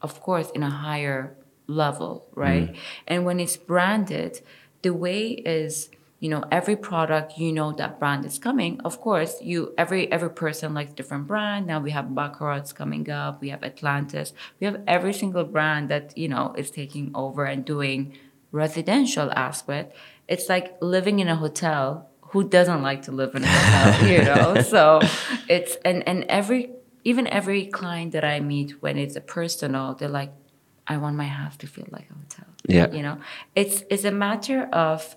of 0.03 0.21
course 0.21 0.51
in 0.51 0.63
a 0.63 0.71
higher 0.71 1.37
level, 1.67 2.27
mm-hmm. 2.31 2.41
right? 2.41 2.77
And 3.07 3.25
when 3.25 3.41
it's 3.41 3.57
branded, 3.57 4.41
the 4.83 4.93
way 4.93 5.29
is 5.31 5.91
you 6.23 6.29
know 6.29 6.45
every 6.53 6.77
product 6.77 7.37
you 7.37 7.53
know 7.53 7.73
that 7.73 7.99
brand 7.99 8.25
is 8.25 8.39
coming 8.39 8.81
of 8.83 9.01
course 9.01 9.43
you 9.43 9.75
every 9.77 10.11
every 10.13 10.31
person 10.31 10.73
likes 10.73 10.93
different 10.93 11.27
brand. 11.27 11.67
Now 11.67 11.81
we 11.81 11.91
have 11.91 12.15
baccarat's 12.15 12.73
coming 12.73 13.11
up 13.11 13.41
we 13.41 13.49
have 13.49 13.65
atlantis 13.65 14.33
we 14.61 14.67
have 14.67 14.81
every 14.87 15.13
single 15.13 15.43
brand 15.43 15.89
that 15.89 16.17
you 16.17 16.29
know 16.29 16.55
is 16.57 16.71
taking 16.71 17.11
over 17.15 17.45
and 17.45 17.65
doing 17.65 18.17
residential 18.53 19.33
aspect. 19.33 19.97
It's 20.29 20.49
like 20.49 20.77
living 20.81 21.19
in 21.19 21.27
a 21.27 21.35
hotel. 21.35 22.09
Who 22.31 22.49
doesn't 22.49 22.83
like 22.83 23.03
to 23.03 23.13
live 23.13 23.35
in 23.35 23.45
a 23.45 23.47
hotel 23.47 24.09
you 24.09 24.23
know? 24.23 24.63
So 24.73 25.01
it's 25.49 25.77
and 25.85 26.07
and 26.07 26.25
every 26.29 26.71
even 27.05 27.27
every 27.29 27.67
client 27.67 28.13
that 28.13 28.25
i 28.25 28.41
meet 28.41 28.71
when 28.83 28.97
it's 28.99 29.17
a 29.17 29.21
personal 29.21 29.95
they're 29.95 30.09
like 30.23 30.33
i 30.87 30.97
want 30.97 31.15
my 31.17 31.27
house 31.41 31.57
to 31.57 31.67
feel 31.67 31.87
like 31.97 32.07
a 32.11 32.15
hotel 32.23 32.47
Yeah. 32.69 32.89
you 32.97 33.03
know 33.07 33.17
it's 33.61 33.77
it's 33.93 34.05
a 34.05 34.11
matter 34.27 34.61
of 34.73 35.17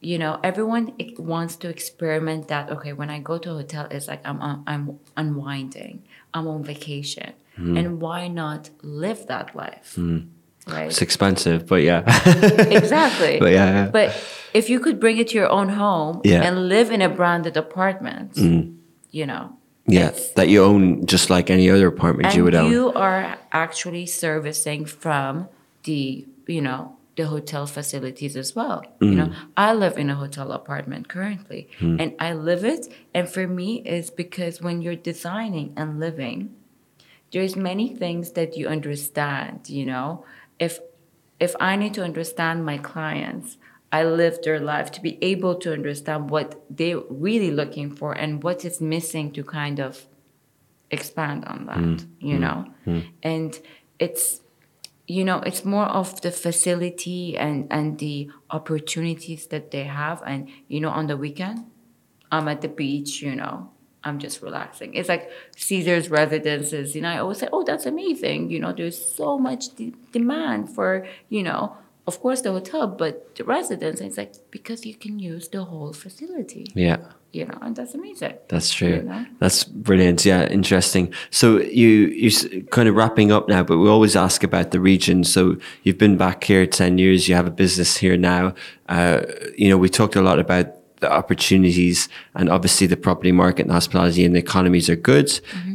you 0.00 0.16
know 0.22 0.38
everyone 0.50 0.84
wants 1.18 1.54
to 1.62 1.66
experiment 1.68 2.42
that 2.48 2.64
okay 2.74 2.92
when 3.00 3.10
i 3.10 3.18
go 3.30 3.36
to 3.38 3.48
a 3.50 3.54
hotel 3.62 3.84
it's 3.90 4.08
like 4.12 4.22
i'm 4.30 4.38
i'm, 4.72 4.98
unwinding 5.16 6.02
i'm 6.34 6.46
on 6.48 6.62
vacation 6.74 7.32
Hmm. 7.58 7.76
and 7.76 8.00
why 8.00 8.28
not 8.28 8.70
live 8.82 9.20
that 9.26 9.46
life 9.56 9.98
right 9.98 10.86
It's 10.90 11.02
expensive, 11.02 11.66
but 11.66 11.82
yeah. 11.82 12.02
exactly 12.80 13.34
But 13.40 13.50
yeah, 13.58 13.68
yeah. 13.76 13.88
but 13.90 14.08
if 14.54 14.70
you 14.70 14.78
could 14.84 15.00
bring 15.00 15.18
it 15.18 15.26
to 15.30 15.34
your 15.40 15.50
own 15.58 15.68
home 15.70 16.20
Yeah. 16.24 16.42
and 16.46 16.68
live 16.68 16.88
in 16.96 17.02
a 17.02 17.08
branded 17.08 17.56
apartment 17.56 18.36
you 19.18 19.26
know 19.26 19.44
yeah, 19.88 20.08
it's- 20.08 20.32
that 20.32 20.48
you 20.48 20.62
own 20.62 21.06
just 21.06 21.30
like 21.30 21.50
any 21.50 21.70
other 21.70 21.88
apartment 21.88 22.34
you 22.34 22.44
would 22.44 22.54
own. 22.54 22.70
you 22.70 22.92
are 22.92 23.38
actually 23.52 24.06
servicing 24.06 24.84
from 24.84 25.48
the 25.84 26.26
you 26.46 26.60
know 26.60 26.94
the 27.16 27.26
hotel 27.26 27.66
facilities 27.66 28.36
as 28.36 28.54
well 28.54 28.84
you 29.00 29.10
know. 29.10 29.26
Mm. 29.26 29.34
I 29.56 29.74
live 29.74 29.98
in 29.98 30.08
a 30.08 30.14
hotel 30.14 30.52
apartment 30.52 31.08
currently 31.08 31.68
mm. 31.80 32.00
and 32.00 32.14
i 32.20 32.32
live 32.32 32.64
it 32.64 32.86
and 33.12 33.28
for 33.28 33.48
me 33.48 33.82
it's 33.84 34.10
because 34.10 34.62
when 34.62 34.82
you're 34.82 35.02
designing 35.12 35.72
and 35.76 35.98
living 35.98 36.54
there's 37.32 37.56
many 37.56 37.88
things 38.02 38.32
that 38.32 38.56
you 38.56 38.68
understand 38.68 39.68
you 39.68 39.84
know. 39.84 40.24
If 40.60 40.80
if 41.40 41.54
i 41.60 41.76
need 41.76 41.94
to 41.94 42.02
understand 42.02 42.64
my 42.64 42.78
clients 42.78 43.56
i 43.92 44.04
live 44.04 44.42
their 44.42 44.60
life 44.60 44.90
to 44.90 45.00
be 45.00 45.18
able 45.22 45.54
to 45.54 45.72
understand 45.72 46.30
what 46.30 46.62
they're 46.68 47.00
really 47.08 47.50
looking 47.50 47.94
for 47.94 48.12
and 48.12 48.42
what 48.42 48.64
is 48.64 48.80
missing 48.80 49.32
to 49.32 49.42
kind 49.42 49.80
of 49.80 50.06
expand 50.90 51.44
on 51.44 51.66
that 51.66 51.78
hmm. 51.78 51.96
you 52.18 52.34
hmm. 52.34 52.40
know? 52.40 52.66
Hmm. 52.84 53.00
And 53.22 53.58
it's 53.98 54.40
you 55.06 55.24
know 55.24 55.38
it's 55.40 55.64
more 55.64 55.86
of 55.86 56.20
the 56.20 56.30
facility 56.30 57.36
and 57.36 57.66
and 57.70 57.98
the 57.98 58.30
opportunities 58.50 59.46
that 59.48 59.70
they 59.70 59.84
have. 59.84 60.22
And 60.26 60.48
you 60.68 60.80
know 60.80 60.90
on 60.90 61.06
the 61.06 61.16
weekend 61.16 61.66
i'm 62.30 62.46
at 62.46 62.60
the 62.60 62.68
beach 62.68 63.22
you 63.22 63.34
know 63.34 63.70
i'm 64.04 64.18
just 64.18 64.42
relaxing. 64.42 64.94
It's 64.94 65.08
like 65.08 65.30
caesar's 65.56 66.10
residences 66.10 66.94
you 66.94 67.02
know? 67.02 67.08
I 67.08 67.18
always 67.18 67.38
say 67.38 67.48
oh 67.52 67.64
that's 67.64 67.86
amazing. 67.86 68.50
You 68.50 68.60
know 68.60 68.72
there's 68.72 69.02
so 69.14 69.38
much 69.38 69.74
de- 69.74 69.94
demand 70.12 70.74
for 70.74 71.06
you 71.28 71.42
know 71.42 71.76
of 72.08 72.20
course 72.20 72.40
the 72.40 72.52
hotel, 72.58 72.88
but 73.02 73.36
the 73.36 73.44
residence. 73.44 74.00
And 74.00 74.08
it's 74.08 74.18
like 74.18 74.32
because 74.50 74.84
you 74.84 74.96
can 75.04 75.18
use 75.18 75.48
the 75.48 75.62
whole 75.70 75.92
facility. 75.92 76.66
Yeah. 76.74 76.98
You 77.32 77.44
know, 77.44 77.58
and 77.60 77.76
that's 77.76 77.94
amazing. 77.94 78.36
That's 78.48 78.72
true. 78.72 78.96
You 78.96 79.02
know? 79.02 79.26
That's 79.38 79.62
brilliant. 79.62 80.24
Yeah, 80.24 80.48
interesting. 80.48 81.12
So 81.30 81.58
you 81.58 81.90
you 82.22 82.30
kind 82.76 82.88
of 82.88 82.94
wrapping 82.96 83.30
up 83.30 83.48
now, 83.48 83.62
but 83.62 83.76
we 83.76 83.88
always 83.88 84.16
ask 84.16 84.42
about 84.42 84.70
the 84.70 84.80
region. 84.80 85.24
So 85.24 85.58
you've 85.82 85.98
been 85.98 86.16
back 86.16 86.42
here 86.44 86.66
ten 86.66 86.96
years. 86.96 87.28
You 87.28 87.34
have 87.34 87.46
a 87.46 87.56
business 87.64 87.98
here 87.98 88.16
now. 88.16 88.54
Uh, 88.88 89.20
you 89.58 89.68
know, 89.68 89.76
we 89.76 89.90
talked 89.90 90.16
a 90.16 90.22
lot 90.22 90.38
about 90.38 90.66
the 91.00 91.12
opportunities, 91.12 92.08
and 92.34 92.48
obviously 92.48 92.86
the 92.86 92.96
property 92.96 93.32
market 93.32 93.62
and 93.66 93.72
hospitality 93.72 94.24
and 94.24 94.34
the 94.34 94.40
economies 94.40 94.88
are 94.88 94.96
good 94.96 95.28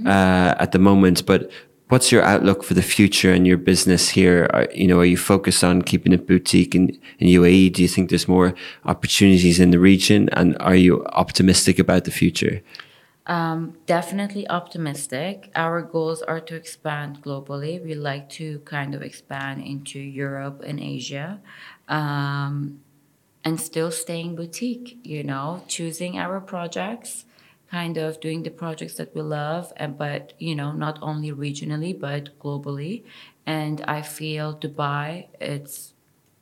uh, 0.07 0.55
at 0.63 0.71
the 0.71 0.79
moment. 0.79 1.23
But 1.25 1.51
what's 1.89 2.11
your 2.11 2.23
outlook 2.23 2.63
for 2.63 2.73
the 2.73 2.81
future 2.81 3.31
and 3.31 3.45
your 3.45 3.57
business 3.57 4.09
here? 4.09 4.49
Are, 4.53 4.67
you 4.73 4.87
know, 4.87 4.99
are 4.99 5.05
you 5.05 5.17
focused 5.17 5.63
on 5.63 5.81
keeping 5.81 6.13
it 6.13 6.27
boutique 6.27 6.75
in, 6.75 6.89
in 7.19 7.27
UAE? 7.27 7.73
Do 7.73 7.81
you 7.81 7.87
think 7.87 8.09
there's 8.09 8.27
more 8.27 8.53
opportunities 8.85 9.59
in 9.59 9.71
the 9.71 9.79
region? 9.79 10.29
And 10.33 10.57
are 10.59 10.75
you 10.75 11.05
optimistic 11.05 11.79
about 11.79 12.05
the 12.05 12.11
future? 12.11 12.61
Um, 13.25 13.77
definitely 13.85 14.49
optimistic. 14.49 15.49
Our 15.55 15.81
goals 15.81 16.21
are 16.21 16.41
to 16.41 16.55
expand 16.55 17.21
globally. 17.21 17.81
We 17.81 17.93
like 17.95 18.29
to 18.31 18.59
kind 18.59 18.93
of 18.93 19.01
expand 19.01 19.63
into 19.63 19.99
Europe 19.99 20.61
and 20.65 20.79
Asia. 20.79 21.39
Um, 21.87 22.81
and 23.45 23.59
still 23.59 23.91
staying 23.91 24.35
boutique, 24.35 24.99
you 25.03 25.23
know, 25.23 25.63
choosing 25.67 26.17
our 26.17 26.39
projects, 26.39 27.25
kind 27.73 27.97
of 27.97 28.19
doing 28.21 28.43
the 28.43 28.51
projects 28.63 28.95
that 28.95 29.13
we 29.15 29.21
love, 29.21 29.73
and 29.77 29.97
but 29.97 30.33
you 30.39 30.55
know, 30.55 30.71
not 30.71 30.99
only 31.01 31.31
regionally 31.31 31.93
but 32.07 32.37
globally. 32.39 33.03
And 33.45 33.81
I 33.87 34.01
feel 34.01 34.55
Dubai, 34.63 35.27
it's 35.41 35.93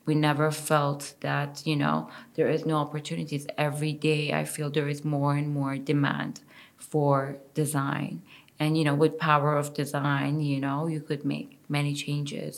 we 0.06 0.16
never 0.16 0.52
felt 0.52 1.14
that 1.22 1.62
you 1.66 1.76
know 1.76 2.10
there 2.36 2.50
is 2.50 2.66
no 2.66 2.78
opportunities. 2.78 3.48
Every 3.58 3.94
day, 3.94 4.34
I 4.34 4.44
feel 4.46 4.70
there 4.70 4.90
is 4.90 5.06
more 5.06 5.36
and 5.36 5.50
more 5.54 5.78
demand 5.78 6.42
for 6.78 7.38
design. 7.54 8.22
And 8.62 8.78
you 8.78 8.84
know, 8.88 8.94
with 9.04 9.18
power 9.18 9.52
of 9.62 9.74
design, 9.74 10.34
you 10.40 10.60
know, 10.66 10.80
you 10.86 11.02
could 11.02 11.24
make 11.26 11.50
many 11.68 11.94
changes 11.96 12.54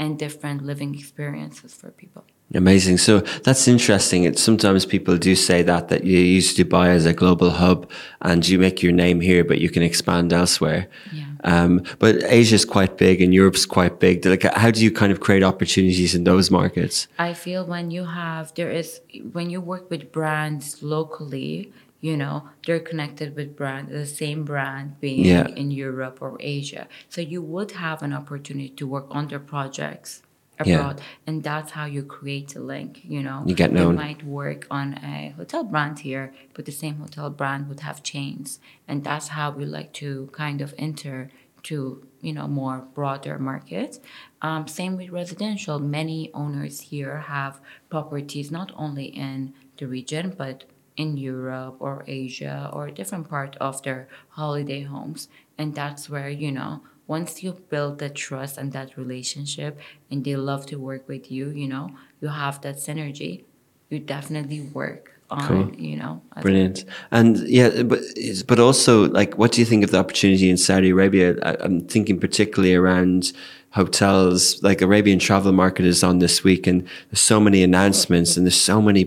and 0.00 0.16
different 0.16 0.58
living 0.70 0.94
experiences 0.94 1.74
for 1.74 1.90
people. 1.90 2.22
Amazing. 2.54 2.98
So 2.98 3.20
that's 3.46 3.66
interesting. 3.66 4.22
It's 4.22 4.40
sometimes 4.40 4.86
people 4.86 5.18
do 5.18 5.34
say 5.34 5.62
that 5.62 5.88
that 5.88 6.04
you 6.04 6.18
use 6.18 6.56
Dubai 6.56 6.86
as 6.98 7.06
a 7.06 7.12
global 7.12 7.50
hub, 7.50 7.90
and 8.22 8.40
you 8.48 8.56
make 8.66 8.84
your 8.84 8.92
name 8.92 9.20
here, 9.20 9.42
but 9.50 9.58
you 9.58 9.68
can 9.68 9.82
expand 9.82 10.32
elsewhere. 10.32 10.86
Yeah. 11.12 11.24
Um, 11.42 11.82
but 11.98 12.22
Asia's 12.38 12.64
quite 12.64 12.96
big, 12.96 13.20
and 13.20 13.34
Europe's 13.34 13.66
quite 13.66 13.98
big. 13.98 14.24
Like, 14.24 14.44
how 14.54 14.70
do 14.70 14.80
you 14.84 14.92
kind 14.92 15.10
of 15.10 15.18
create 15.18 15.42
opportunities 15.42 16.14
in 16.14 16.22
those 16.22 16.52
markets? 16.52 17.08
I 17.18 17.34
feel 17.34 17.66
when 17.66 17.90
you 17.90 18.04
have 18.04 18.54
there 18.54 18.70
is 18.70 19.00
when 19.32 19.50
you 19.50 19.60
work 19.60 19.90
with 19.90 20.12
brands 20.12 20.82
locally, 20.82 21.72
you 22.00 22.16
know, 22.16 22.48
they're 22.64 22.80
connected 22.90 23.34
with 23.34 23.56
brand 23.56 23.88
the 23.88 24.06
same 24.06 24.44
brand 24.44 25.00
being 25.00 25.24
Yeah. 25.24 25.46
in 25.48 25.70
Europe 25.70 26.18
or 26.20 26.36
Asia. 26.40 26.86
So 27.08 27.20
you 27.20 27.42
would 27.42 27.72
have 27.72 28.02
an 28.02 28.12
opportunity 28.12 28.68
to 28.70 28.86
work 28.86 29.06
on 29.10 29.28
their 29.28 29.40
projects 29.40 30.22
Yeah. 30.64 30.74
abroad. 30.78 31.00
And 31.26 31.42
that's 31.42 31.72
how 31.72 31.86
you 31.86 32.02
create 32.02 32.54
a 32.56 32.60
link, 32.60 33.02
you 33.04 33.22
know. 33.22 33.42
You 33.46 33.54
get 33.54 33.72
known. 33.72 33.92
You 33.92 33.96
might 34.04 34.22
work 34.24 34.66
on 34.70 34.94
a 34.94 35.34
hotel 35.36 35.62
brand 35.64 36.00
here, 36.00 36.32
but 36.54 36.64
the 36.66 36.72
same 36.72 36.96
hotel 36.96 37.30
brand 37.30 37.68
would 37.68 37.80
have 37.80 38.02
chains. 38.02 38.60
And 38.88 39.02
that's 39.04 39.28
how 39.28 39.50
we 39.50 39.64
like 39.64 39.92
to 39.94 40.28
kind 40.32 40.60
of 40.60 40.74
enter 40.78 41.30
to 41.64 42.06
you 42.20 42.32
know 42.32 42.46
more 42.46 42.78
broader 42.94 43.38
markets. 43.38 43.98
Um, 44.42 44.68
same 44.68 44.96
with 44.96 45.10
residential. 45.10 45.78
Many 45.80 46.30
owners 46.32 46.80
here 46.92 47.18
have 47.36 47.60
properties 47.90 48.50
not 48.50 48.70
only 48.76 49.06
in 49.06 49.52
the 49.78 49.86
region 49.86 50.34
but 50.36 50.64
in 50.98 51.16
Europe 51.16 51.76
or 51.78 52.04
Asia 52.06 52.68
or 52.72 52.88
a 52.88 52.92
different 52.92 53.30
part 53.30 53.56
of 53.56 53.82
their 53.82 54.08
holiday 54.30 54.82
homes, 54.82 55.28
and 55.56 55.74
that's 55.74 56.10
where 56.10 56.28
you 56.28 56.52
know 56.52 56.82
once 57.06 57.42
you 57.42 57.52
build 57.70 58.00
that 58.00 58.14
trust 58.14 58.58
and 58.58 58.72
that 58.72 58.98
relationship, 58.98 59.78
and 60.10 60.24
they 60.24 60.36
love 60.36 60.66
to 60.66 60.76
work 60.76 61.08
with 61.08 61.30
you, 61.32 61.48
you 61.48 61.68
know 61.68 61.90
you 62.20 62.28
have 62.28 62.60
that 62.60 62.76
synergy. 62.76 63.44
You 63.88 64.00
definitely 64.00 64.60
work 64.60 65.18
on 65.30 65.46
Cool. 65.46 65.80
you 65.80 65.96
know 65.96 66.22
Brilliant. 66.42 66.84
And 67.10 67.38
yeah, 67.48 67.82
but 67.82 68.00
but 68.46 68.58
also 68.58 69.08
like, 69.08 69.38
what 69.38 69.52
do 69.52 69.60
you 69.60 69.66
think 69.66 69.84
of 69.84 69.90
the 69.90 69.98
opportunity 69.98 70.50
in 70.50 70.56
Saudi 70.56 70.90
Arabia? 70.90 71.36
I, 71.42 71.56
I'm 71.60 71.80
thinking 71.86 72.18
particularly 72.18 72.74
around 72.74 73.32
hotels. 73.70 74.62
Like 74.62 74.80
Arabian 74.82 75.18
travel 75.18 75.52
market 75.52 75.84
is 75.84 76.02
on 76.02 76.18
this 76.18 76.44
week, 76.44 76.66
and 76.66 76.82
there's 77.10 77.20
so 77.20 77.40
many 77.40 77.62
announcements, 77.62 78.36
and 78.36 78.46
there's 78.46 78.60
so 78.60 78.82
many 78.82 79.04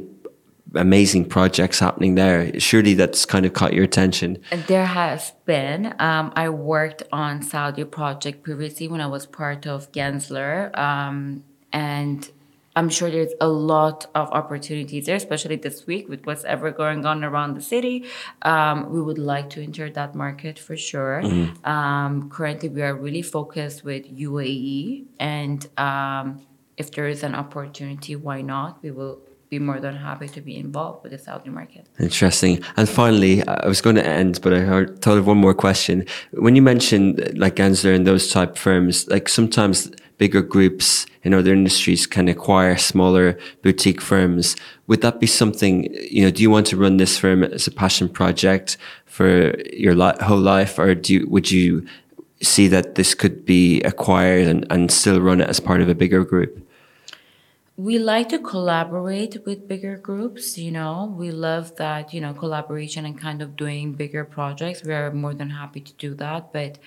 amazing 0.76 1.26
projects 1.26 1.80
happening 1.80 2.16
there. 2.16 2.60
Surely 2.60 2.94
that's 2.94 3.26
kind 3.26 3.46
of 3.46 3.54
caught 3.54 3.74
your 3.74 3.84
attention. 3.84 4.38
There 4.68 4.86
has 4.86 5.34
been. 5.46 5.94
Um, 6.00 6.32
I 6.36 6.50
worked 6.50 7.04
on 7.12 7.42
Saudi 7.42 7.84
project 7.84 8.44
previously 8.44 8.88
when 8.88 9.02
I 9.02 9.08
was 9.08 9.26
part 9.26 9.68
of 9.68 9.92
Gensler, 9.92 10.78
um, 10.78 11.44
and 11.74 12.30
I'm 12.76 12.88
sure 12.88 13.12
there's 13.12 13.34
a 13.42 13.50
lot 13.50 14.06
of 14.16 14.30
opportunities 14.32 15.06
there, 15.06 15.18
especially 15.18 15.58
this 15.58 15.86
week 15.86 16.08
with 16.08 16.26
what's 16.26 16.46
ever 16.46 16.72
going 16.72 17.06
on 17.06 17.24
around 17.24 17.56
the 17.56 17.62
city. 17.62 18.06
Um, 18.44 18.92
we 18.92 19.02
would 19.02 19.18
like 19.18 19.50
to 19.52 19.64
enter 19.64 19.90
that 19.90 20.16
market 20.16 20.58
for 20.58 20.78
sure. 20.78 21.22
Um, 21.66 22.30
currently, 22.30 22.70
we 22.70 22.82
are 22.82 22.96
really 22.96 23.24
focused 23.24 23.84
with 23.84 24.06
UAE, 24.06 25.06
and 25.20 25.68
um, 25.78 26.42
if 26.78 26.92
there 26.92 27.08
is 27.08 27.24
an 27.24 27.36
opportunity, 27.36 28.16
why 28.16 28.42
not? 28.42 28.82
We 28.82 28.92
will 28.92 29.22
be 29.52 29.60
more 29.60 29.82
than 29.82 29.98
happy 29.98 30.30
to 30.30 30.40
be 30.40 30.56
involved 30.56 31.04
with 31.04 31.12
the 31.12 31.18
Saudi 31.18 31.50
market. 31.50 31.86
Interesting. 32.00 32.64
And 32.78 32.88
finally, 32.88 33.46
I 33.46 33.68
was 33.68 33.82
going 33.82 33.98
to 33.98 34.08
end, 34.08 34.40
but 34.42 34.54
I 34.54 34.60
heard, 34.60 35.02
thought 35.02 35.18
of 35.18 35.28
one 35.28 35.40
more 35.40 35.54
question. 35.54 36.06
When 36.32 36.56
you 36.56 36.62
mentioned 36.62 37.38
like 37.38 37.58
Gensler 37.58 37.94
and 37.94 38.08
those 38.08 38.32
type 38.32 38.58
firms, 38.58 39.10
like 39.10 39.28
sometimes 39.28 39.92
bigger 40.18 40.42
groups 40.42 41.06
in 41.24 41.34
other 41.34 41.52
industries 41.52 42.08
can 42.08 42.30
acquire 42.30 42.78
smaller 42.78 43.38
boutique 43.62 44.00
firms. 44.00 44.56
Would 44.88 45.02
that 45.02 45.20
be 45.20 45.28
something, 45.28 45.94
you 46.10 46.24
know, 46.24 46.32
do 46.32 46.42
you 46.42 46.50
want 46.50 46.68
to 46.68 46.78
run 46.78 46.96
this 46.96 47.18
firm 47.18 47.44
as 47.44 47.68
a 47.68 47.72
passion 47.72 48.08
project 48.08 48.78
for 49.06 49.54
your 49.74 49.96
li- 49.96 50.14
whole 50.22 50.40
life 50.40 50.80
or 50.80 50.96
do 50.96 51.14
you, 51.14 51.28
would 51.28 51.52
you 51.52 51.86
see 52.42 52.70
that 52.70 52.96
this 52.96 53.14
could 53.14 53.46
be 53.46 53.82
acquired 53.82 54.48
and, 54.48 54.66
and 54.70 54.92
still 54.92 55.20
run 55.20 55.42
it 55.42 55.50
as 55.50 55.60
part 55.60 55.82
of 55.82 55.90
a 55.90 55.96
bigger 55.96 56.24
group? 56.24 56.66
We 57.82 57.98
like 57.98 58.30
to 58.30 58.38
collaborate 58.38 59.44
with 59.44 59.68
bigger 59.68 59.98
groups, 59.98 60.56
you 60.56 60.70
know. 60.70 61.12
We 61.18 61.32
love 61.32 61.78
that, 61.78 62.14
you 62.14 62.22
know, 62.22 62.34
collaboration 62.34 63.08
and 63.08 63.18
kind 63.18 63.42
of 63.42 63.56
doing 63.56 63.94
bigger 63.94 64.24
projects. 64.24 64.84
We 64.84 64.94
are 64.94 65.12
more 65.12 65.34
than 65.34 65.50
happy 65.50 65.82
to 65.82 65.94
do 65.94 66.14
that, 66.16 66.54
but 66.54 66.78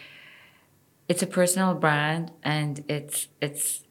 it's 1.08 1.20
a 1.20 1.26
personal 1.26 1.74
brand 1.74 2.30
and 2.44 2.84
it's 2.88 3.26
it's 3.40 3.82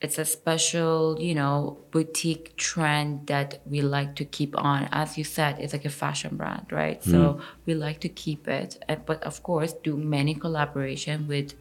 it's 0.00 0.18
a 0.18 0.24
special, 0.24 1.16
you 1.20 1.34
know, 1.34 1.78
boutique 1.92 2.56
trend 2.56 3.28
that 3.28 3.60
we 3.64 3.80
like 3.80 4.16
to 4.16 4.24
keep 4.24 4.52
on. 4.58 4.88
As 4.90 5.16
you 5.16 5.22
said, 5.22 5.60
it's 5.60 5.72
like 5.72 5.84
a 5.84 5.96
fashion 6.04 6.36
brand, 6.36 6.66
right? 6.72 7.02
So 7.04 7.34
hmm. 7.34 7.42
we 7.66 7.74
like 7.74 8.00
to 8.00 8.08
keep 8.08 8.48
it, 8.48 8.82
but 9.06 9.22
of 9.22 9.44
course, 9.44 9.74
do 9.74 9.96
many 9.96 10.34
collaboration 10.34 11.28
with 11.28 11.54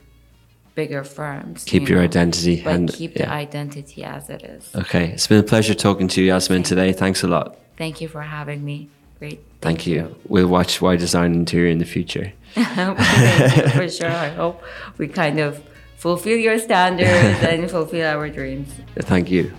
bigger 0.77 1.03
firms. 1.03 1.63
Keep 1.63 1.81
you 1.81 1.87
your 1.89 1.97
know, 1.97 2.03
identity 2.03 2.61
but 2.63 2.75
and- 2.75 2.93
keep 2.93 3.17
yeah. 3.17 3.25
the 3.25 3.31
identity 3.31 4.03
as 4.03 4.29
it 4.29 4.43
is. 4.43 4.63
Okay. 4.75 5.05
It's 5.15 5.25
been 5.25 5.39
a 5.39 5.49
pleasure 5.53 5.73
talking 5.73 6.07
to 6.09 6.21
you, 6.21 6.27
Yasmin, 6.27 6.61
today. 6.61 6.93
Thanks 6.93 7.23
a 7.23 7.27
lot. 7.27 7.57
Thank 7.77 7.99
you 7.99 8.07
for 8.07 8.21
having 8.21 8.63
me. 8.63 8.89
Great. 9.17 9.39
Thank, 9.61 9.87
you. 9.87 10.15
We'll 10.27 10.47
watch 10.47 10.79
Y 10.79 10.95
Design 10.95 11.33
Interior 11.33 11.71
in 11.71 11.79
the 11.79 11.91
future. 11.95 12.31
for 12.53 13.89
sure. 13.89 14.17
I 14.27 14.29
hope 14.41 14.61
we 14.99 15.07
kind 15.07 15.39
of 15.39 15.63
fulfill 15.97 16.37
your 16.37 16.59
standards 16.59 17.39
and 17.51 17.69
fulfill 17.69 18.07
our 18.07 18.29
dreams. 18.29 18.69
Thank 18.99 19.31
you. 19.31 19.51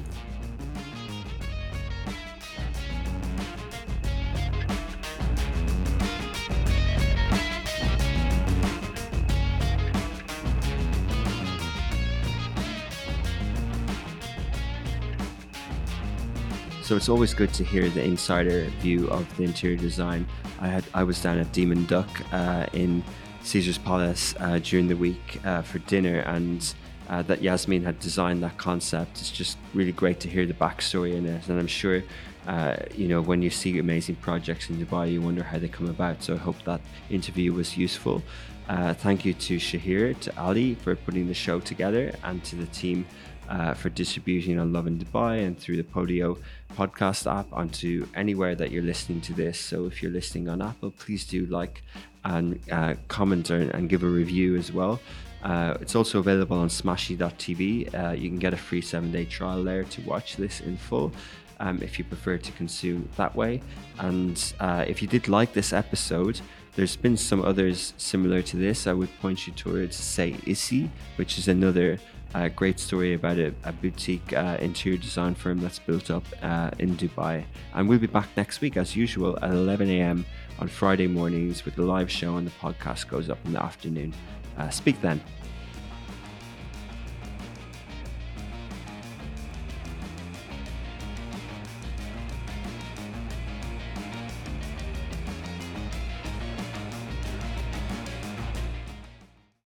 So 16.89 16.97
it's 16.97 17.11
always 17.11 17.35
good 17.35 17.53
to 17.53 17.65
hear 17.65 17.91
the 17.91 18.03
insider 18.03 18.65
view 18.81 19.09
of 19.11 19.37
the 19.37 19.45
interior 19.45 19.77
design. 19.77 20.27
I 20.59 20.69
had 20.69 20.85
I 20.95 21.03
was 21.03 21.21
down 21.21 21.37
at 21.37 21.53
Demon 21.53 21.85
Duck 21.85 22.09
uh, 22.33 22.65
in 22.73 23.05
Caesar's 23.43 23.77
Palace 23.77 24.35
uh, 24.41 24.59
during 24.61 24.89
the 24.89 24.97
week 24.97 25.39
uh, 25.45 25.61
for 25.61 25.81
dinner, 25.81 26.21
and 26.21 26.75
uh, 27.11 27.21
that 27.25 27.43
Yasmin 27.43 27.85
had 27.85 28.01
designed 28.01 28.43
that 28.43 28.57
concept. 28.57 29.19
It's 29.21 29.31
just 29.31 29.59
really 29.75 29.93
great 29.93 30.19
to 30.21 30.31
hear 30.31 30.47
the 30.47 30.55
backstory 30.55 31.15
in 31.15 31.27
it, 31.27 31.47
and 31.51 31.61
I'm 31.61 31.67
sure. 31.67 32.03
Uh, 32.47 32.77
you 32.95 33.07
know, 33.07 33.21
when 33.21 33.43
you 33.43 33.51
see 33.51 33.79
amazing 33.79 34.17
projects 34.17 34.71
in 34.71 34.83
Dubai, 34.83 35.13
you 35.13 35.21
wonder 35.21 35.43
how 35.43 35.59
they 35.59 35.69
come 35.69 35.91
about. 35.91 36.23
So 36.23 36.33
I 36.33 36.39
hope 36.39 36.57
that 36.65 36.81
interview 37.11 37.53
was 37.53 37.77
useful. 37.77 38.23
Uh, 38.67 38.95
thank 38.95 39.27
you 39.27 39.35
to 39.35 39.59
Shahir, 39.59 40.19
to 40.21 40.41
Ali 40.41 40.75
for 40.77 40.97
putting 40.97 41.29
the 41.29 41.35
show 41.35 41.61
together, 41.61 42.15
and 42.25 42.43
to 42.45 42.57
the 42.57 42.65
team 42.69 43.05
for 43.77 43.91
distributing 43.91 44.59
on 44.59 44.73
Love 44.73 44.87
in 44.87 44.99
Dubai 44.99 45.47
and 45.47 45.59
through 45.59 45.77
the 45.77 45.83
Podeo 45.83 46.39
podcast 46.77 47.31
app 47.31 47.47
onto 47.53 48.07
anywhere 48.15 48.55
that 48.55 48.71
you're 48.71 48.83
listening 48.83 49.21
to 49.23 49.33
this. 49.33 49.59
So 49.59 49.87
if 49.87 50.03
you're 50.03 50.13
listening 50.13 50.49
on 50.49 50.63
Apple, 50.63 50.91
please 50.93 51.27
do 51.27 51.47
like 51.47 51.83
and 52.25 52.61
uh, 52.71 52.95
comment 53.09 53.51
or, 53.51 53.71
and 53.71 53.89
give 53.89 54.03
a 54.03 54.07
review 54.09 54.57
as 54.57 54.73
well. 54.73 55.01
Uh, 55.43 55.77
it's 55.81 55.95
also 55.95 56.19
available 56.19 56.59
on 56.59 56.69
smashi.tv. 56.69 57.95
Uh, 57.95 58.11
you 58.13 58.29
can 58.29 58.39
get 58.39 58.53
a 58.53 58.57
free 58.57 58.81
seven 58.81 59.13
day 59.13 59.25
trial 59.25 59.63
there 59.63 59.85
to 59.85 60.01
watch 60.03 60.37
this 60.37 60.61
in 60.61 60.77
full. 60.77 61.13
Um, 61.61 61.81
if 61.83 61.99
you 61.99 62.05
prefer 62.05 62.39
to 62.39 62.53
consume 62.53 63.09
that 63.17 63.35
way. 63.35 63.61
And 63.99 64.41
uh, 64.61 64.85
if 64.87 65.03
you 65.03 65.09
did 65.09 65.27
like 65.27 65.53
this 65.55 65.73
episode, 65.73 66.41
there's 66.77 66.95
been 66.95 67.17
some 67.17 67.45
others 67.45 67.95
similar 67.97 68.43
to 68.43 68.57
this. 68.57 68.87
I 68.87 68.93
would 68.93 69.11
point 69.21 69.49
you 69.49 69.53
towards 69.55 69.97
Say 69.97 70.37
Issy, 70.47 70.89
which 71.17 71.37
is 71.37 71.49
another 71.49 71.99
uh, 72.35 72.49
great 72.49 72.79
story 72.79 73.15
about 73.15 73.39
a, 73.39 73.55
a 73.65 73.73
boutique 73.73 74.33
uh, 74.33 74.57
interior 74.61 74.99
design 74.99 75.35
firm 75.35 75.61
that's 75.61 75.79
built 75.79 76.11
up 76.11 76.25
uh, 76.43 76.71
in 76.79 76.97
Dubai. 76.97 77.45
And 77.75 77.89
we'll 77.89 77.99
be 77.99 78.07
back 78.07 78.29
next 78.37 78.61
week, 78.61 78.77
as 78.77 78.95
usual, 78.95 79.39
at 79.43 79.51
11 79.51 79.89
a.m. 79.91 80.27
on 80.59 80.69
Friday 80.69 81.07
mornings 81.07 81.65
with 81.65 81.79
a 81.79 81.83
live 81.83 82.11
show, 82.11 82.37
and 82.37 82.47
the 82.47 82.53
podcast 82.53 83.09
goes 83.09 83.31
up 83.31 83.39
in 83.45 83.53
the 83.53 83.63
afternoon. 83.63 84.13
Uh, 84.59 84.69
speak 84.69 85.01
then. 85.01 85.21